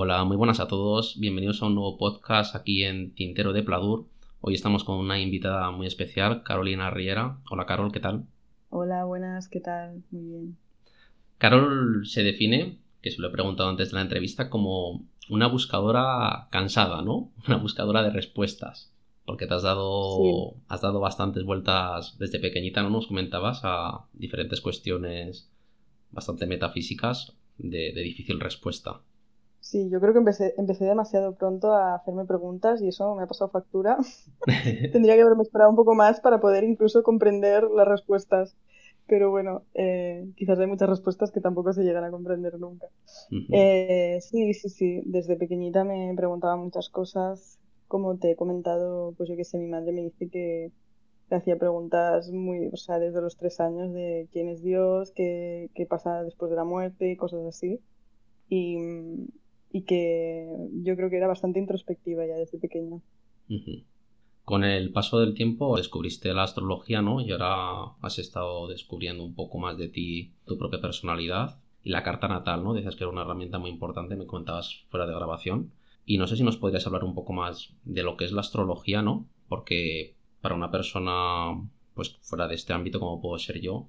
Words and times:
Hola, 0.00 0.22
muy 0.22 0.36
buenas 0.36 0.60
a 0.60 0.68
todos. 0.68 1.18
Bienvenidos 1.18 1.60
a 1.60 1.66
un 1.66 1.74
nuevo 1.74 1.98
podcast 1.98 2.54
aquí 2.54 2.84
en 2.84 3.16
Tintero 3.16 3.52
de 3.52 3.64
Pladur. 3.64 4.06
Hoy 4.40 4.54
estamos 4.54 4.84
con 4.84 4.96
una 4.96 5.18
invitada 5.18 5.72
muy 5.72 5.88
especial, 5.88 6.44
Carolina 6.44 6.88
Riera. 6.88 7.40
Hola, 7.50 7.66
Carol, 7.66 7.90
¿qué 7.90 7.98
tal? 7.98 8.24
Hola, 8.70 9.04
buenas, 9.06 9.48
¿qué 9.48 9.58
tal? 9.58 10.04
Muy 10.12 10.22
bien. 10.22 10.56
Carol 11.38 12.06
se 12.06 12.22
define, 12.22 12.78
que 13.02 13.10
se 13.10 13.20
lo 13.20 13.26
he 13.26 13.32
preguntado 13.32 13.70
antes 13.70 13.90
de 13.90 13.96
la 13.96 14.02
entrevista, 14.02 14.48
como 14.48 15.04
una 15.28 15.48
buscadora 15.48 16.46
cansada, 16.52 17.02
¿no? 17.02 17.32
Una 17.48 17.56
buscadora 17.56 18.04
de 18.04 18.10
respuestas. 18.10 18.92
Porque 19.24 19.48
te 19.48 19.54
has 19.54 19.64
dado, 19.64 20.54
has 20.68 20.80
dado 20.80 21.00
bastantes 21.00 21.42
vueltas 21.42 22.16
desde 22.20 22.38
pequeñita, 22.38 22.84
¿no? 22.84 22.90
Nos 22.90 23.08
comentabas 23.08 23.62
a 23.64 24.06
diferentes 24.12 24.60
cuestiones 24.60 25.50
bastante 26.12 26.46
metafísicas 26.46 27.32
de 27.56 27.92
difícil 27.94 28.38
respuesta. 28.38 29.00
Sí, 29.68 29.90
yo 29.90 30.00
creo 30.00 30.14
que 30.14 30.20
empecé, 30.20 30.54
empecé 30.56 30.86
demasiado 30.86 31.34
pronto 31.34 31.74
a 31.74 31.94
hacerme 31.96 32.24
preguntas 32.24 32.80
y 32.80 32.88
eso 32.88 33.14
me 33.14 33.24
ha 33.24 33.26
pasado 33.26 33.50
factura. 33.50 33.98
Tendría 34.92 35.14
que 35.14 35.20
haberme 35.20 35.42
esperado 35.42 35.68
un 35.68 35.76
poco 35.76 35.94
más 35.94 36.20
para 36.20 36.40
poder 36.40 36.64
incluso 36.64 37.02
comprender 37.02 37.64
las 37.64 37.86
respuestas. 37.86 38.56
Pero 39.06 39.30
bueno, 39.30 39.64
eh, 39.74 40.26
quizás 40.36 40.58
hay 40.58 40.66
muchas 40.66 40.88
respuestas 40.88 41.30
que 41.32 41.42
tampoco 41.42 41.74
se 41.74 41.82
llegan 41.82 42.02
a 42.02 42.10
comprender 42.10 42.58
nunca. 42.58 42.86
Eh, 43.52 44.18
sí, 44.22 44.54
sí, 44.54 44.70
sí. 44.70 45.02
Desde 45.04 45.36
pequeñita 45.36 45.84
me 45.84 46.14
preguntaba 46.16 46.56
muchas 46.56 46.88
cosas. 46.88 47.58
Como 47.88 48.16
te 48.16 48.30
he 48.30 48.36
comentado, 48.36 49.12
pues 49.18 49.28
yo 49.28 49.36
que 49.36 49.44
sé, 49.44 49.58
mi 49.58 49.66
madre 49.66 49.92
me 49.92 50.00
dice 50.00 50.30
que 50.30 50.72
le 51.28 51.36
hacía 51.36 51.58
preguntas 51.58 52.30
muy, 52.30 52.68
o 52.68 52.76
sea, 52.78 52.98
desde 52.98 53.20
los 53.20 53.36
tres 53.36 53.60
años 53.60 53.92
de 53.92 54.28
quién 54.32 54.48
es 54.48 54.62
Dios, 54.62 55.12
qué, 55.14 55.68
qué 55.74 55.84
pasa 55.84 56.24
después 56.24 56.50
de 56.50 56.56
la 56.56 56.64
muerte 56.64 57.10
y 57.10 57.16
cosas 57.16 57.44
así. 57.44 57.82
Y, 58.48 58.78
y 59.70 59.82
que 59.82 60.46
yo 60.82 60.96
creo 60.96 61.10
que 61.10 61.16
era 61.16 61.26
bastante 61.26 61.58
introspectiva 61.58 62.26
ya 62.26 62.34
desde 62.36 62.58
pequeña. 62.58 63.00
Con 64.44 64.64
el 64.64 64.92
paso 64.92 65.20
del 65.20 65.34
tiempo 65.34 65.76
descubriste 65.76 66.32
la 66.32 66.44
astrología, 66.44 67.02
¿no? 67.02 67.20
Y 67.20 67.30
ahora 67.32 67.94
has 68.00 68.18
estado 68.18 68.66
descubriendo 68.66 69.22
un 69.22 69.34
poco 69.34 69.58
más 69.58 69.76
de 69.76 69.88
ti, 69.88 70.32
tu 70.46 70.56
propia 70.56 70.80
personalidad 70.80 71.60
y 71.84 71.90
la 71.90 72.02
carta 72.02 72.28
natal, 72.28 72.64
¿no? 72.64 72.74
Dices 72.74 72.96
que 72.96 73.04
era 73.04 73.12
una 73.12 73.22
herramienta 73.22 73.58
muy 73.58 73.70
importante, 73.70 74.16
me 74.16 74.26
comentabas 74.26 74.84
fuera 74.88 75.06
de 75.06 75.14
grabación. 75.14 75.72
Y 76.06 76.16
no 76.16 76.26
sé 76.26 76.36
si 76.36 76.44
nos 76.44 76.56
podrías 76.56 76.86
hablar 76.86 77.04
un 77.04 77.14
poco 77.14 77.34
más 77.34 77.74
de 77.84 78.02
lo 78.02 78.16
que 78.16 78.24
es 78.24 78.32
la 78.32 78.40
astrología, 78.40 79.02
¿no? 79.02 79.28
Porque 79.48 80.14
para 80.40 80.54
una 80.54 80.70
persona, 80.70 81.68
pues 81.92 82.16
fuera 82.22 82.48
de 82.48 82.54
este 82.54 82.72
ámbito 82.72 83.00
como 83.00 83.20
puedo 83.20 83.38
ser 83.38 83.60
yo, 83.60 83.88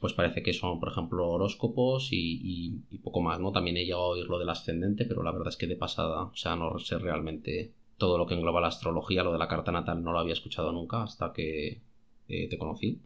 pues 0.00 0.12
parece 0.12 0.42
que 0.42 0.52
son, 0.52 0.78
por 0.78 0.90
ejemplo, 0.90 1.28
horóscopos 1.28 2.08
y, 2.12 2.80
poco 3.02 3.20
más, 3.20 3.40
¿no? 3.40 3.52
También 3.52 3.76
he 3.76 3.84
llegado 3.84 4.04
a 4.04 4.08
oír 4.08 4.26
lo 4.26 4.38
del 4.38 4.48
ascendente, 4.48 5.04
pero 5.04 5.22
la 5.22 5.32
verdad 5.32 5.48
es 5.48 5.56
que 5.56 5.66
de 5.66 5.76
pasada, 5.76 6.24
o 6.24 6.36
sea, 6.36 6.56
no 6.56 6.78
sé 6.78 6.98
realmente 6.98 7.72
todo 7.96 8.16
lo 8.16 8.26
que 8.26 8.34
engloba 8.34 8.60
la 8.60 8.68
astrología, 8.68 9.24
lo 9.24 9.32
de 9.32 9.38
la 9.38 9.48
carta 9.48 9.72
natal 9.72 10.02
no 10.02 10.12
lo 10.12 10.20
había 10.20 10.34
escuchado 10.34 10.72
nunca 10.72 11.02
hasta 11.02 11.32
que 11.32 11.80
eh, 12.28 12.48
te 12.48 12.58
conocí. 12.58 13.00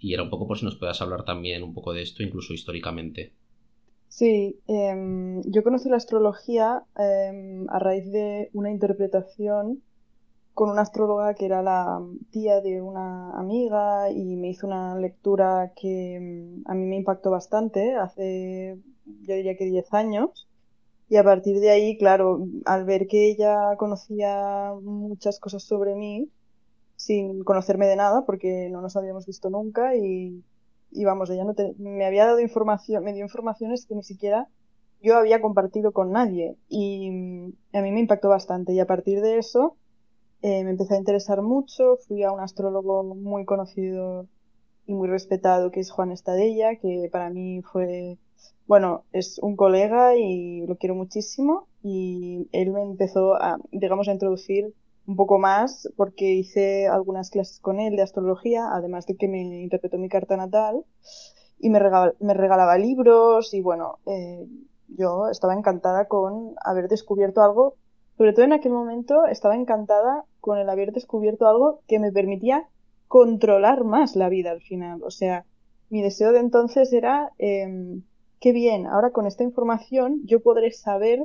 Y 0.00 0.14
era 0.14 0.22
un 0.24 0.30
poco 0.30 0.46
por 0.48 0.58
si 0.58 0.64
nos 0.64 0.76
puedas 0.76 1.00
hablar 1.02 1.24
también 1.24 1.62
un 1.62 1.74
poco 1.74 1.92
de 1.92 2.02
esto, 2.02 2.22
incluso 2.22 2.52
históricamente. 2.52 3.32
Sí, 4.08 4.58
em, 4.66 5.42
yo 5.44 5.62
conocí 5.62 5.88
la 5.88 5.96
astrología 5.96 6.82
em, 6.96 7.66
a 7.68 7.78
raíz 7.78 8.10
de 8.10 8.50
una 8.52 8.70
interpretación 8.70 9.82
con 10.58 10.70
una 10.70 10.82
astróloga 10.82 11.34
que 11.34 11.46
era 11.46 11.62
la 11.62 12.02
tía 12.32 12.60
de 12.60 12.82
una 12.82 13.30
amiga 13.38 14.10
y 14.10 14.34
me 14.34 14.48
hizo 14.48 14.66
una 14.66 14.96
lectura 14.96 15.72
que 15.76 16.18
mm, 16.20 16.68
a 16.68 16.74
mí 16.74 16.84
me 16.84 16.96
impactó 16.96 17.30
bastante 17.30 17.94
hace, 17.94 18.76
yo 19.04 19.34
diría 19.36 19.56
que 19.56 19.66
10 19.66 19.94
años. 19.94 20.48
Y 21.08 21.14
a 21.16 21.22
partir 21.22 21.60
de 21.60 21.70
ahí, 21.70 21.96
claro, 21.96 22.44
al 22.64 22.84
ver 22.84 23.06
que 23.06 23.30
ella 23.30 23.76
conocía 23.76 24.72
muchas 24.82 25.38
cosas 25.38 25.62
sobre 25.62 25.94
mí, 25.94 26.28
sin 26.96 27.44
conocerme 27.44 27.86
de 27.86 27.94
nada, 27.94 28.26
porque 28.26 28.68
no 28.68 28.80
nos 28.80 28.96
habíamos 28.96 29.26
visto 29.26 29.50
nunca 29.50 29.94
y, 29.94 30.42
y 30.90 31.04
vamos, 31.04 31.30
ella 31.30 31.44
no 31.44 31.54
me 31.78 32.04
había 32.04 32.26
dado 32.26 32.40
información, 32.40 33.04
me 33.04 33.12
dio 33.12 33.22
informaciones 33.22 33.86
que 33.86 33.94
ni 33.94 34.02
siquiera 34.02 34.48
yo 35.00 35.16
había 35.16 35.40
compartido 35.40 35.92
con 35.92 36.10
nadie 36.10 36.56
y 36.68 37.10
mm, 37.12 37.52
a 37.74 37.80
mí 37.80 37.92
me 37.92 38.00
impactó 38.00 38.28
bastante 38.28 38.72
y 38.72 38.80
a 38.80 38.86
partir 38.86 39.20
de 39.20 39.38
eso 39.38 39.76
eh, 40.42 40.64
me 40.64 40.70
empecé 40.70 40.94
a 40.94 40.98
interesar 40.98 41.42
mucho, 41.42 41.96
fui 42.06 42.22
a 42.22 42.32
un 42.32 42.40
astrólogo 42.40 43.02
muy 43.02 43.44
conocido 43.44 44.26
y 44.86 44.94
muy 44.94 45.08
respetado 45.08 45.70
que 45.70 45.80
es 45.80 45.90
Juan 45.90 46.12
Estadella, 46.12 46.76
que 46.76 47.08
para 47.12 47.28
mí 47.30 47.62
fue, 47.62 48.18
bueno, 48.66 49.04
es 49.12 49.38
un 49.40 49.56
colega 49.56 50.16
y 50.16 50.66
lo 50.66 50.76
quiero 50.76 50.94
muchísimo. 50.94 51.66
Y 51.82 52.48
él 52.52 52.70
me 52.72 52.82
empezó 52.82 53.34
a, 53.34 53.58
digamos, 53.72 54.08
a 54.08 54.12
introducir 54.12 54.74
un 55.06 55.16
poco 55.16 55.38
más 55.38 55.88
porque 55.96 56.34
hice 56.34 56.86
algunas 56.86 57.30
clases 57.30 57.60
con 57.60 57.80
él 57.80 57.96
de 57.96 58.02
astrología, 58.02 58.68
además 58.72 59.06
de 59.06 59.16
que 59.16 59.28
me 59.28 59.40
interpretó 59.62 59.98
mi 59.98 60.08
carta 60.08 60.36
natal 60.36 60.84
y 61.58 61.70
me 61.70 61.78
regalaba, 61.78 62.12
me 62.20 62.34
regalaba 62.34 62.78
libros 62.78 63.54
y 63.54 63.60
bueno, 63.60 63.98
eh, 64.06 64.46
yo 64.88 65.28
estaba 65.30 65.54
encantada 65.54 66.06
con 66.06 66.54
haber 66.62 66.88
descubierto 66.88 67.42
algo 67.42 67.76
sobre 68.18 68.32
todo 68.32 68.44
en 68.44 68.52
aquel 68.52 68.72
momento 68.72 69.26
estaba 69.26 69.54
encantada 69.54 70.24
con 70.40 70.58
el 70.58 70.68
haber 70.68 70.92
descubierto 70.92 71.46
algo 71.46 71.80
que 71.86 72.00
me 72.00 72.10
permitía 72.10 72.68
controlar 73.06 73.84
más 73.84 74.16
la 74.16 74.28
vida 74.28 74.50
al 74.50 74.60
final. 74.60 75.04
O 75.04 75.12
sea, 75.12 75.46
mi 75.88 76.02
deseo 76.02 76.32
de 76.32 76.40
entonces 76.40 76.92
era, 76.92 77.30
eh, 77.38 78.00
qué 78.40 78.52
bien, 78.52 78.88
ahora 78.88 79.12
con 79.12 79.26
esta 79.26 79.44
información 79.44 80.22
yo 80.24 80.40
podré 80.40 80.72
saber 80.72 81.22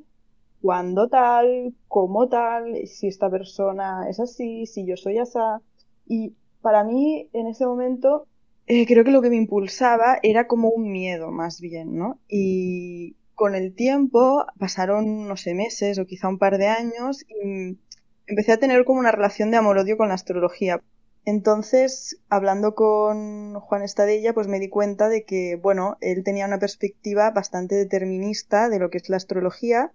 cuándo 0.62 1.10
tal, 1.10 1.74
cómo 1.88 2.30
tal, 2.30 2.88
si 2.88 3.08
esta 3.08 3.28
persona 3.30 4.08
es 4.08 4.20
así, 4.20 4.68
si 4.68 4.86
yo 4.86 4.96
soy 4.96 5.18
asa. 5.18 5.62
Y 6.06 6.36
para 6.62 6.84
mí, 6.84 7.28
en 7.34 7.48
ese 7.48 7.66
momento, 7.66 8.28
eh, 8.68 8.86
creo 8.86 9.04
que 9.04 9.12
lo 9.12 9.22
que 9.24 9.32
me 9.32 9.36
impulsaba 9.36 10.20
era 10.22 10.48
como 10.48 10.70
un 10.70 10.92
miedo, 10.92 11.32
más 11.32 11.60
bien, 11.60 11.98
¿no? 11.98 12.20
Y 12.30 13.16
con 13.36 13.56
el 13.56 13.74
tiempo, 13.74 14.46
pasaron, 14.58 15.28
no 15.28 15.38
sé, 15.38 15.54
meses 15.54 16.00
o 16.00 16.06
quizá 16.06 16.28
un 16.28 16.38
par 16.38 16.58
de 16.58 16.68
años, 16.68 17.26
y 17.28 17.78
empecé 18.28 18.52
a 18.52 18.60
tener 18.60 18.86
como 18.86 19.00
una 19.00 19.12
relación 19.12 19.52
de 19.52 19.58
amor-odio 19.58 19.98
con 19.98 20.10
la 20.10 20.16
astrología. 20.16 20.82
Entonces, 21.26 22.20
hablando 22.30 22.76
con 22.76 23.60
Juan 23.60 23.82
Estadella, 23.82 24.34
pues 24.34 24.48
me 24.48 24.60
di 24.60 24.68
cuenta 24.68 25.08
de 25.08 25.24
que, 25.24 25.56
bueno, 25.56 25.98
él 26.02 26.24
tenía 26.24 26.46
una 26.46 26.60
perspectiva 26.60 27.32
bastante 27.32 27.76
determinista 27.76 28.68
de 28.68 28.80
lo 28.80 28.90
que 28.90 28.98
es 28.98 29.10
la 29.10 29.18
astrología 29.18 29.94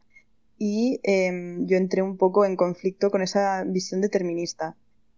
y 0.56 1.00
em, 1.03 1.66
yo 1.66 1.76
entré 1.76 2.03
un 2.03 2.16
poco 2.16 2.44
en 2.47 2.56
conflicto 2.56 3.10
con 3.10 3.22
esa 3.22 3.62
visión 3.65 4.00
determinista. 4.00 4.76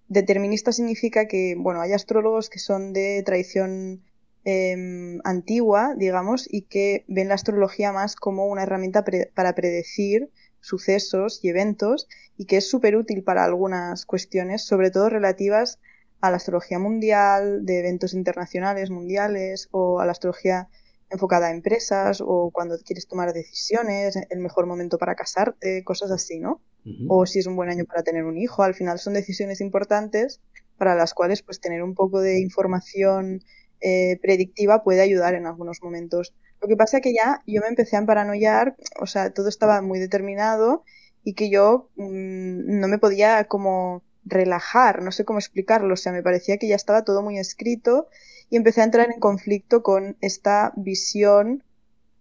Determinista 0.09 0.73
significa 0.73 1.27
que, 1.29 1.55
bueno, 1.57 1.81
hay 1.81 1.93
astrólogos 1.93 2.51
que 2.51 2.59
son 2.59 2.93
de 2.93 3.23
tradición 3.25 4.03
Em, 4.45 5.21
antigua, 5.25 5.95
digamos, 5.97 6.47
y 6.51 6.63
que 6.63 7.05
ven 7.09 7.29
la 7.29 7.35
astrología 7.35 7.93
más 7.93 8.17
como 8.17 8.47
una 8.47 8.63
herramienta 8.63 9.05
para 9.35 9.55
predecir 9.55 10.31
sucesos 10.61 11.41
y 11.43 11.49
eventos 11.51 12.09
y 12.39 12.47
que 12.47 12.57
es 12.57 12.71
súper 12.71 12.97
útil 12.97 13.23
para 13.23 13.45
algunas 13.45 14.07
cuestiones, 14.07 14.65
sobre 14.65 14.91
todo 14.91 15.11
relativas 15.11 15.79
a 16.23 16.31
la 16.31 16.37
astrología 16.37 16.79
mundial, 16.79 17.67
de 17.67 17.81
eventos 17.81 18.15
internacionales 18.15 18.91
mundiales 18.91 19.69
o 19.73 20.01
a 20.01 20.07
la 20.07 20.13
astrología 20.13 20.69
enfocada 21.11 21.49
a 21.49 21.51
empresas 21.51 22.23
o 22.25 22.51
cuando 22.51 22.79
quieres 22.79 23.09
tomar 23.09 23.33
decisiones, 23.35 24.17
el 24.17 24.39
mejor 24.39 24.67
momento 24.67 24.97
para 24.97 25.17
casarte, 25.17 25.83
cosas 25.85 26.11
así, 26.13 26.39
¿no? 26.39 26.63
O 27.09 27.27
si 27.27 27.41
es 27.41 27.47
un 27.47 27.57
buen 27.57 27.69
año 27.69 27.85
para 27.85 28.03
tener 28.03 28.25
un 28.25 28.39
hijo, 28.39 28.63
al 28.63 28.75
final 28.75 28.99
son 28.99 29.13
decisiones 29.13 29.61
importantes 29.61 30.41
para 30.79 30.95
las 30.95 31.13
cuales 31.13 31.43
pues 31.43 31.61
tener 31.61 31.83
un 31.83 31.95
poco 31.95 32.21
de 32.21 32.41
información 32.41 33.43
eh, 33.81 34.19
predictiva 34.23 34.83
puede 34.83 35.01
ayudar 35.01 35.35
en 35.35 35.47
algunos 35.47 35.83
momentos. 35.83 36.35
Lo 36.61 36.69
que 36.69 36.77
pasa 36.77 36.99
es 36.99 37.03
que 37.03 37.15
ya 37.15 37.43
yo 37.47 37.61
me 37.63 37.69
empecé 37.69 37.97
a 37.97 38.05
paranoiar, 38.05 38.77
o 39.01 39.07
sea, 39.07 39.31
todo 39.31 39.49
estaba 39.49 39.81
muy 39.81 39.99
determinado 39.99 40.85
y 41.25 41.35
que 41.35 41.51
yo 41.51 41.89
mm, 41.97 42.81
no 42.81 42.89
me 42.89 42.99
podía 42.99 43.45
como 43.45 44.03
relajar, 44.25 45.03
no 45.03 45.13
sé 45.13 45.25
cómo 45.25 45.39
explicarlo, 45.39 45.95
o 45.95 45.97
sea, 45.97 46.13
me 46.13 46.23
parecía 46.23 46.59
que 46.59 46.69
ya 46.69 46.77
estaba 46.77 47.05
todo 47.05 47.23
muy 47.23 47.39
escrito 47.39 48.09
y 48.51 48.57
empecé 48.57 48.83
a 48.83 48.85
entrar 48.85 49.11
en 49.11 49.21
conflicto 49.21 49.83
con 49.83 50.17
esta 50.21 50.73
visión 50.77 51.63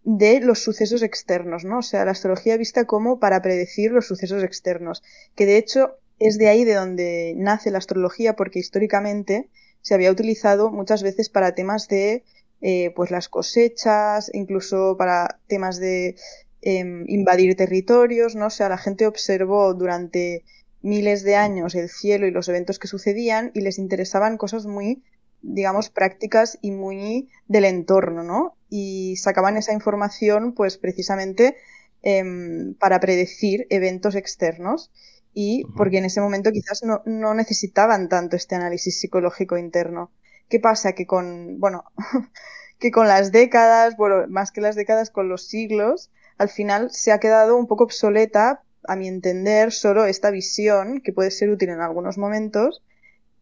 de 0.04 0.40
los 0.40 0.60
sucesos 0.60 1.04
externos, 1.04 1.66
¿no? 1.66 1.80
O 1.80 1.84
sea, 1.84 2.06
la 2.06 2.12
astrología 2.12 2.58
vista 2.58 2.86
como 2.86 3.20
para 3.20 3.42
predecir 3.42 3.92
los 3.92 4.08
sucesos 4.08 4.44
externos, 4.44 5.04
que 5.36 5.46
de 5.46 5.58
hecho 5.58 5.98
es 6.20 6.38
de 6.38 6.48
ahí 6.48 6.64
de 6.66 6.74
donde 6.74 7.34
nace 7.38 7.72
la 7.72 7.78
astrología, 7.78 8.36
porque 8.36 8.60
históricamente 8.60 9.50
se 9.82 9.94
había 9.94 10.12
utilizado 10.12 10.72
muchas 10.72 11.04
veces 11.04 11.30
para 11.30 11.56
temas 11.56 11.88
de 11.88 12.24
eh, 12.62 12.92
pues 12.96 13.10
las 13.10 13.30
cosechas, 13.30 14.30
incluso 14.34 14.98
para 14.98 15.40
temas 15.48 15.80
de 15.80 16.16
em, 16.62 17.06
invadir 17.08 17.56
territorios, 17.56 18.36
¿no? 18.36 18.48
O 18.48 18.50
sea, 18.50 18.68
la 18.68 18.78
gente 18.78 19.08
observó 19.08 19.74
durante 19.74 20.44
miles 20.82 21.24
de 21.24 21.36
años 21.36 21.76
el 21.76 21.90
cielo 21.90 22.28
y 22.28 22.32
los 22.32 22.50
eventos 22.50 22.80
que 22.80 22.88
sucedían 22.88 23.52
y 23.54 23.62
les 23.62 23.78
interesaban 23.80 24.38
cosas 24.38 24.66
muy, 24.66 25.04
digamos, 25.42 25.90
prácticas 25.90 26.58
y 26.62 26.72
muy 26.72 27.30
del 27.48 27.64
entorno, 27.66 28.24
¿no? 28.24 28.58
Y 28.70 29.16
sacaban 29.16 29.56
esa 29.56 29.74
información, 29.74 30.54
pues 30.54 30.78
precisamente 30.78 31.56
em, 32.02 32.74
para 32.76 33.00
predecir 33.00 33.68
eventos 33.70 34.16
externos 34.16 34.92
y 35.34 35.66
porque 35.78 36.00
en 36.00 36.06
ese 36.06 36.22
momento 36.22 36.52
quizás 36.52 36.84
no, 36.84 37.02
no, 37.06 37.34
necesitaban 37.34 38.10
tanto 38.10 38.36
este 38.36 38.56
análisis 38.56 39.00
psicológico 39.00 39.58
interno. 39.58 40.12
¿Qué 40.50 40.60
pasa? 40.60 40.94
Que 40.94 41.06
con, 41.06 41.60
bueno, 41.60 41.84
que 42.80 42.92
con 42.92 43.08
las 43.08 43.32
décadas, 43.32 43.96
bueno, 43.98 44.28
más 44.28 44.52
que 44.52 44.62
las 44.62 44.76
décadas, 44.76 45.12
con 45.12 45.30
los 45.30 45.48
siglos, 45.48 46.10
al 46.38 46.50
final 46.50 46.92
se 46.92 47.12
ha 47.12 47.20
quedado 47.20 47.58
un 47.58 47.68
poco 47.68 47.84
obsoleta, 47.84 48.64
a 48.88 48.96
mi 48.96 49.08
entender, 49.08 49.72
solo 49.72 50.06
esta 50.06 50.32
visión, 50.32 51.02
que 51.02 51.14
puede 51.14 51.32
ser 51.32 51.50
útil 51.50 51.70
en 51.70 51.82
algunos 51.82 52.18
momentos, 52.18 52.82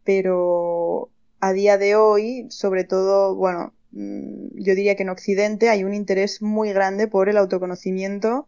pero 0.03 1.09
a 1.39 1.53
día 1.53 1.77
de 1.77 1.95
hoy, 1.95 2.47
sobre 2.49 2.83
todo, 2.83 3.35
bueno, 3.35 3.73
mm, 3.91 4.47
yo 4.55 4.75
diría 4.75 4.95
que 4.95 5.03
en 5.03 5.09
Occidente 5.09 5.69
hay 5.69 5.83
un 5.83 5.93
interés 5.93 6.41
muy 6.41 6.73
grande 6.73 7.07
por 7.07 7.29
el 7.29 7.37
autoconocimiento 7.37 8.47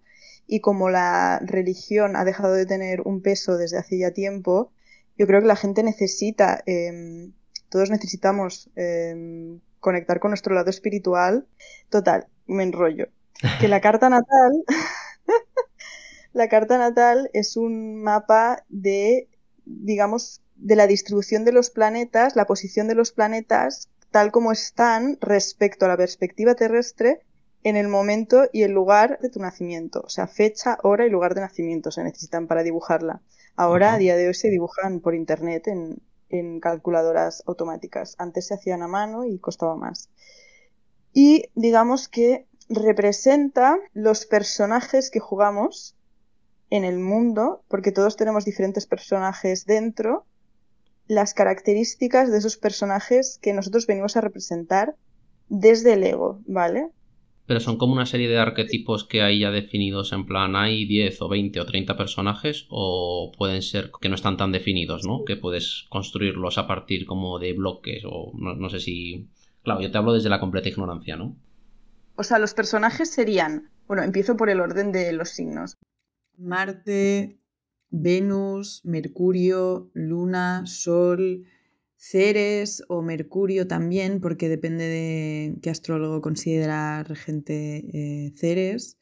y 0.52 0.62
como 0.62 0.90
la 0.90 1.40
religión 1.44 2.16
ha 2.16 2.26
dejado 2.26 2.56
de 2.56 2.66
tener 2.66 3.02
un 3.02 3.22
peso 3.22 3.56
desde 3.56 3.78
hace 3.78 4.00
ya 4.00 4.12
tiempo, 4.12 4.72
yo 5.16 5.28
creo 5.28 5.42
que 5.42 5.48
la 5.48 5.56
gente 5.56 5.84
necesita, 5.84 6.64
em, 6.66 7.34
todos 7.70 7.92
necesitamos 7.92 8.72
em, 8.76 9.60
conectar 9.80 10.20
con 10.20 10.32
nuestro 10.32 10.56
lado 10.56 10.72
espiritual. 10.72 11.46
Total, 11.90 12.28
me 12.48 12.64
enrollo. 12.64 13.10
Que 13.60 13.68
la 13.68 13.80
carta 13.88 14.10
natal, 14.10 14.64
la 16.34 16.50
carta 16.50 16.80
natal 16.80 17.30
es 17.34 17.56
un 17.56 18.02
mapa 18.02 18.66
de, 18.70 19.28
digamos, 19.66 20.42
de 20.56 20.76
la 20.76 20.88
distribución 20.88 21.46
de 21.46 21.52
los 21.52 21.70
planetas, 21.70 22.36
la 22.36 22.48
posición 22.48 22.88
de 22.88 22.96
los 22.96 23.12
planetas 23.12 23.88
tal 24.10 24.32
como 24.32 24.52
están 24.52 25.20
respecto 25.22 25.86
a 25.86 25.90
la 25.90 25.98
perspectiva 25.98 26.56
terrestre 26.56 27.22
en 27.64 27.76
el 27.76 27.88
momento 27.88 28.46
y 28.52 28.64
el 28.64 28.72
lugar 28.72 29.20
de 29.20 29.30
tu 29.30 29.40
nacimiento. 29.40 30.02
O 30.06 30.10
sea, 30.10 30.28
fecha, 30.28 30.78
hora 30.84 31.06
y 31.06 31.10
lugar 31.10 31.36
de 31.36 31.42
nacimiento 31.42 31.92
se 31.92 32.04
necesitan 32.04 32.48
para 32.48 32.64
dibujarla. 32.64 33.22
Ahora, 33.56 33.94
a 33.94 33.98
día 33.98 34.16
de 34.16 34.28
hoy, 34.28 34.34
se 34.34 34.50
dibujan 34.50 35.02
por 35.02 35.16
internet 35.16 35.68
en, 35.68 36.02
en 36.30 36.60
calculadoras 36.60 37.44
automáticas. 37.46 38.16
Antes 38.18 38.48
se 38.48 38.54
hacían 38.54 38.82
a 38.82 38.88
mano 38.88 39.26
y 39.26 39.40
costaba 39.40 39.76
más. 39.76 40.10
Y 41.14 41.50
digamos 41.56 42.08
que 42.08 42.48
representa 42.70 43.78
los 43.94 44.26
personajes 44.26 45.10
que 45.10 45.20
jugamos 45.20 45.96
en 46.70 46.86
el 46.86 47.00
mundo, 47.00 47.64
porque 47.68 47.92
todos 47.92 48.16
tenemos 48.16 48.46
diferentes 48.46 48.86
personajes 48.86 49.66
dentro, 49.66 50.26
las 51.08 51.34
características 51.34 52.32
de 52.32 52.38
esos 52.38 52.58
personajes 52.58 53.40
que 53.42 53.54
nosotros 53.54 53.88
venimos 53.88 54.16
a 54.16 54.22
representar 54.22 54.96
desde 55.50 55.94
el 55.94 56.04
ego, 56.04 56.40
¿vale? 56.46 56.92
Pero 57.50 57.62
son 57.62 57.80
como 57.80 57.94
una 57.94 58.06
serie 58.06 58.30
de 58.30 58.38
arquetipos 58.38 59.06
que 59.06 59.24
hay 59.24 59.40
ya 59.40 59.50
definidos, 59.50 60.14
en 60.14 60.28
plan, 60.28 60.56
hay 60.56 60.86
10 60.86 61.20
o 61.24 61.30
20 61.30 61.60
o 61.62 61.66
30 61.66 61.98
personajes, 61.98 62.68
o 62.70 63.32
pueden 63.36 63.64
ser 63.64 63.90
que 64.00 64.08
no 64.08 64.14
están 64.14 64.38
tan 64.38 64.52
definidos, 64.52 65.04
¿no? 65.04 65.26
Que 65.26 65.36
puedes 65.36 65.88
construirlos 65.90 66.60
a 66.60 66.68
partir 66.68 67.08
como 67.08 67.40
de 67.40 67.54
bloques, 67.54 68.04
o 68.06 68.32
no, 68.36 68.70
sé 68.70 68.80
si... 68.80 69.32
Claro, 69.64 69.82
yo 69.82 69.90
te 69.90 69.98
hablo 69.98 70.14
desde 70.14 70.30
la 70.30 70.40
completa 70.40 70.70
ignorancia, 70.70 71.18
¿no? 71.18 71.36
O 72.18 72.24
sea, 72.24 72.38
los 72.38 72.54
personajes 72.54 73.10
serían... 73.10 73.72
Bueno, 73.88 74.04
empiezo 74.04 74.38
por 74.38 74.52
el 74.52 74.60
orden 74.60 74.92
de 74.92 75.12
los 75.12 75.30
signos. 75.30 75.76
Marte, 76.38 77.40
Venus, 77.90 78.82
Mercurio, 78.86 79.90
Luna, 79.96 80.68
Sol, 80.68 81.46
Ceres 82.02 82.82
o 82.88 83.02
Mercurio 83.02 83.68
también, 83.68 84.22
porque 84.22 84.48
depende 84.48 84.86
de 84.86 85.60
qué 85.62 85.70
astrólogo 85.70 86.22
considera 86.22 87.04
regente 87.04 87.84
eh, 87.94 88.34
Ceres 88.38 88.98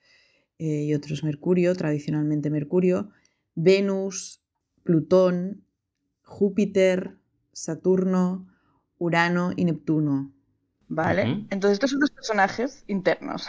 eh, 0.58 0.84
y 0.84 0.96
otros 0.96 1.24
Mercurio, 1.24 1.76
tradicionalmente 1.76 2.50
Mercurio, 2.50 3.12
Venus, 3.54 4.44
Plutón, 4.84 5.64
Júpiter, 6.24 7.20
Saturno, 7.54 8.48
Urano 8.98 9.52
y 9.56 9.66
Neptuno. 9.66 10.34
¿Vale? 10.88 11.46
Entonces 11.52 11.74
estos 11.74 11.92
son 11.92 12.00
los 12.00 12.10
personajes 12.10 12.84
internos. 12.88 13.48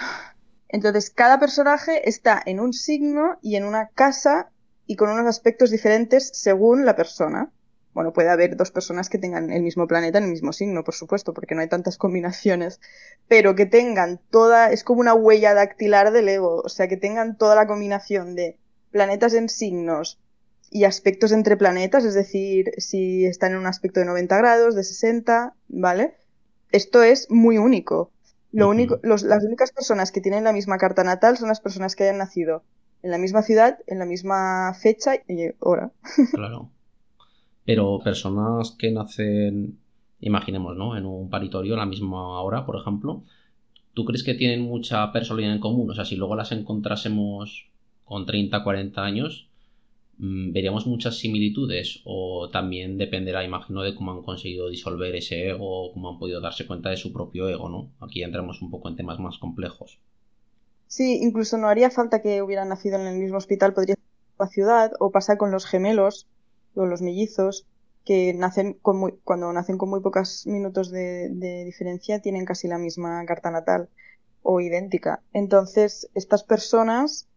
Entonces 0.68 1.08
cada 1.08 1.40
personaje 1.40 2.06
está 2.06 2.42
en 2.44 2.60
un 2.60 2.74
signo 2.74 3.38
y 3.40 3.56
en 3.56 3.64
una 3.64 3.88
casa 3.88 4.50
y 4.86 4.96
con 4.96 5.08
unos 5.08 5.26
aspectos 5.26 5.70
diferentes 5.70 6.30
según 6.34 6.84
la 6.84 6.96
persona. 6.96 7.50
Bueno, 7.98 8.12
puede 8.12 8.28
haber 8.28 8.56
dos 8.56 8.70
personas 8.70 9.08
que 9.08 9.18
tengan 9.18 9.50
el 9.50 9.64
mismo 9.64 9.88
planeta 9.88 10.18
en 10.18 10.24
el 10.26 10.30
mismo 10.30 10.52
signo, 10.52 10.84
por 10.84 10.94
supuesto, 10.94 11.34
porque 11.34 11.56
no 11.56 11.62
hay 11.62 11.68
tantas 11.68 11.98
combinaciones, 11.98 12.80
pero 13.26 13.56
que 13.56 13.66
tengan 13.66 14.20
toda, 14.30 14.70
es 14.70 14.84
como 14.84 15.00
una 15.00 15.14
huella 15.14 15.52
dactilar 15.52 16.12
del 16.12 16.28
ego, 16.28 16.62
o 16.64 16.68
sea, 16.68 16.86
que 16.86 16.96
tengan 16.96 17.36
toda 17.36 17.56
la 17.56 17.66
combinación 17.66 18.36
de 18.36 18.56
planetas 18.92 19.34
en 19.34 19.48
signos 19.48 20.20
y 20.70 20.84
aspectos 20.84 21.32
entre 21.32 21.56
planetas, 21.56 22.04
es 22.04 22.14
decir, 22.14 22.70
si 22.76 23.26
están 23.26 23.50
en 23.50 23.58
un 23.58 23.66
aspecto 23.66 23.98
de 23.98 24.06
90 24.06 24.38
grados, 24.38 24.76
de 24.76 24.84
60, 24.84 25.54
¿vale? 25.66 26.14
Esto 26.70 27.02
es 27.02 27.28
muy 27.32 27.58
único. 27.58 28.12
Lo 28.52 28.68
único, 28.68 29.00
las 29.02 29.44
únicas 29.44 29.72
personas 29.72 30.12
que 30.12 30.20
tienen 30.20 30.44
la 30.44 30.52
misma 30.52 30.78
carta 30.78 31.02
natal 31.02 31.36
son 31.36 31.48
las 31.48 31.60
personas 31.60 31.96
que 31.96 32.04
hayan 32.04 32.18
nacido 32.18 32.62
en 33.02 33.10
la 33.10 33.18
misma 33.18 33.42
ciudad, 33.42 33.80
en 33.88 33.98
la 33.98 34.04
misma 34.04 34.72
fecha 34.74 35.16
y 35.26 35.50
hora. 35.58 35.90
Claro. 36.32 36.70
Pero 37.68 38.00
personas 38.02 38.70
que 38.78 38.90
nacen, 38.90 39.78
imaginemos, 40.20 40.74
¿no? 40.74 40.96
En 40.96 41.04
un 41.04 41.28
paritorio 41.28 41.74
a 41.74 41.76
la 41.76 41.84
misma 41.84 42.40
hora, 42.40 42.64
por 42.64 42.76
ejemplo, 42.76 43.24
¿tú 43.92 44.06
crees 44.06 44.24
que 44.24 44.32
tienen 44.32 44.62
mucha 44.62 45.12
personalidad 45.12 45.52
en 45.52 45.60
común? 45.60 45.90
O 45.90 45.94
sea, 45.94 46.06
si 46.06 46.16
luego 46.16 46.34
las 46.34 46.50
encontrásemos 46.50 47.68
con 48.06 48.24
30, 48.24 48.64
40 48.64 49.04
años, 49.04 49.50
mm, 50.16 50.52
¿veríamos 50.52 50.86
muchas 50.86 51.18
similitudes? 51.18 52.00
O 52.06 52.48
también 52.50 52.96
dependerá, 52.96 53.44
imagino, 53.44 53.82
de 53.82 53.94
cómo 53.94 54.12
han 54.12 54.22
conseguido 54.22 54.70
disolver 54.70 55.14
ese 55.14 55.50
ego, 55.50 55.92
cómo 55.92 56.08
han 56.08 56.18
podido 56.18 56.40
darse 56.40 56.66
cuenta 56.66 56.88
de 56.88 56.96
su 56.96 57.12
propio 57.12 57.50
ego, 57.50 57.68
¿no? 57.68 57.90
Aquí 58.00 58.22
entramos 58.22 58.62
un 58.62 58.70
poco 58.70 58.88
en 58.88 58.96
temas 58.96 59.20
más 59.20 59.36
complejos. 59.36 59.98
Sí, 60.86 61.18
incluso 61.20 61.58
no 61.58 61.68
haría 61.68 61.90
falta 61.90 62.22
que 62.22 62.40
hubieran 62.40 62.70
nacido 62.70 62.98
en 62.98 63.08
el 63.08 63.18
mismo 63.18 63.36
hospital, 63.36 63.74
podría 63.74 63.96
ser 63.96 64.04
en 64.04 64.36
la 64.38 64.46
ciudad, 64.46 64.92
o 65.00 65.10
pasa 65.10 65.36
con 65.36 65.50
los 65.50 65.66
gemelos, 65.66 66.26
o 66.78 66.86
los 66.86 67.02
mellizos, 67.02 67.66
que 68.08 68.32
nacen 68.32 68.72
con 68.80 69.18
cuando 69.22 69.52
nacen 69.52 69.76
con 69.76 69.90
muy 69.90 70.00
pocos 70.00 70.46
minutos 70.46 70.90
de, 70.90 71.28
diferencia 71.66 72.20
tienen 72.20 72.46
casi 72.46 72.66
la 72.66 72.78
misma 72.78 73.22
carta 73.26 73.50
natal 73.50 73.90
o 74.42 74.62
idéntica. 74.62 75.20
Entonces, 75.34 76.08
estas 76.14 76.42
personas 76.42 77.28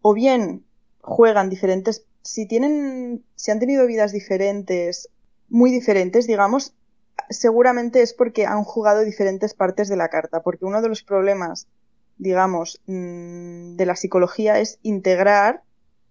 o 0.00 0.14
bien 0.14 0.64
juegan 1.02 1.50
diferentes, 1.50 2.06
si 2.22 2.46
tienen, 2.46 3.22
si 3.34 3.50
han 3.50 3.58
tenido 3.58 3.86
vidas 3.86 4.12
diferentes, 4.12 5.10
muy 5.50 5.70
diferentes, 5.70 6.26
digamos, 6.26 6.74
seguramente 7.28 8.00
es 8.00 8.14
porque 8.14 8.46
han 8.46 8.64
jugado 8.64 9.00
diferentes 9.00 9.52
partes 9.52 9.88
de 9.88 9.96
la 9.96 10.08
carta, 10.08 10.42
porque 10.42 10.64
uno 10.64 10.80
de 10.80 10.88
los 10.88 11.02
problemas, 11.02 11.68
digamos, 12.16 12.80
mm, 12.86 13.76
de 13.76 13.84
la 13.84 13.94
psicología 13.94 14.58
es 14.58 14.78
integrar 14.82 15.64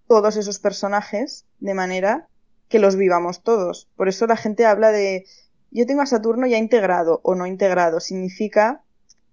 todos 0.08 0.38
esos 0.38 0.60
personajes 0.60 1.46
de 1.60 1.74
manera 1.74 2.30
que 2.70 2.80
los 2.80 2.96
vivamos 2.96 3.44
todos. 3.44 3.88
Por 3.96 4.08
eso 4.08 4.28
la 4.28 4.38
gente 4.38 4.66
habla 4.66 4.92
de 4.92 5.26
yo 5.72 5.86
tengo 5.86 6.02
a 6.02 6.06
Saturno 6.06 6.48
ya 6.48 6.58
integrado 6.58 7.20
o 7.24 7.36
no 7.36 7.46
integrado. 7.46 8.00
Significa 8.00 8.84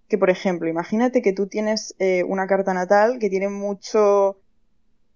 que, 0.09 0.19
por 0.19 0.31
ejemplo, 0.31 0.69
imagínate 0.69 1.23
que 1.23 1.33
tú 1.33 1.47
tienes 1.47 1.95
eh, 1.99 2.25
una 2.25 2.47
carta 2.47 2.75
natal 2.75 3.19
que 3.19 3.31
tiene 3.31 3.49
mucho 3.49 4.39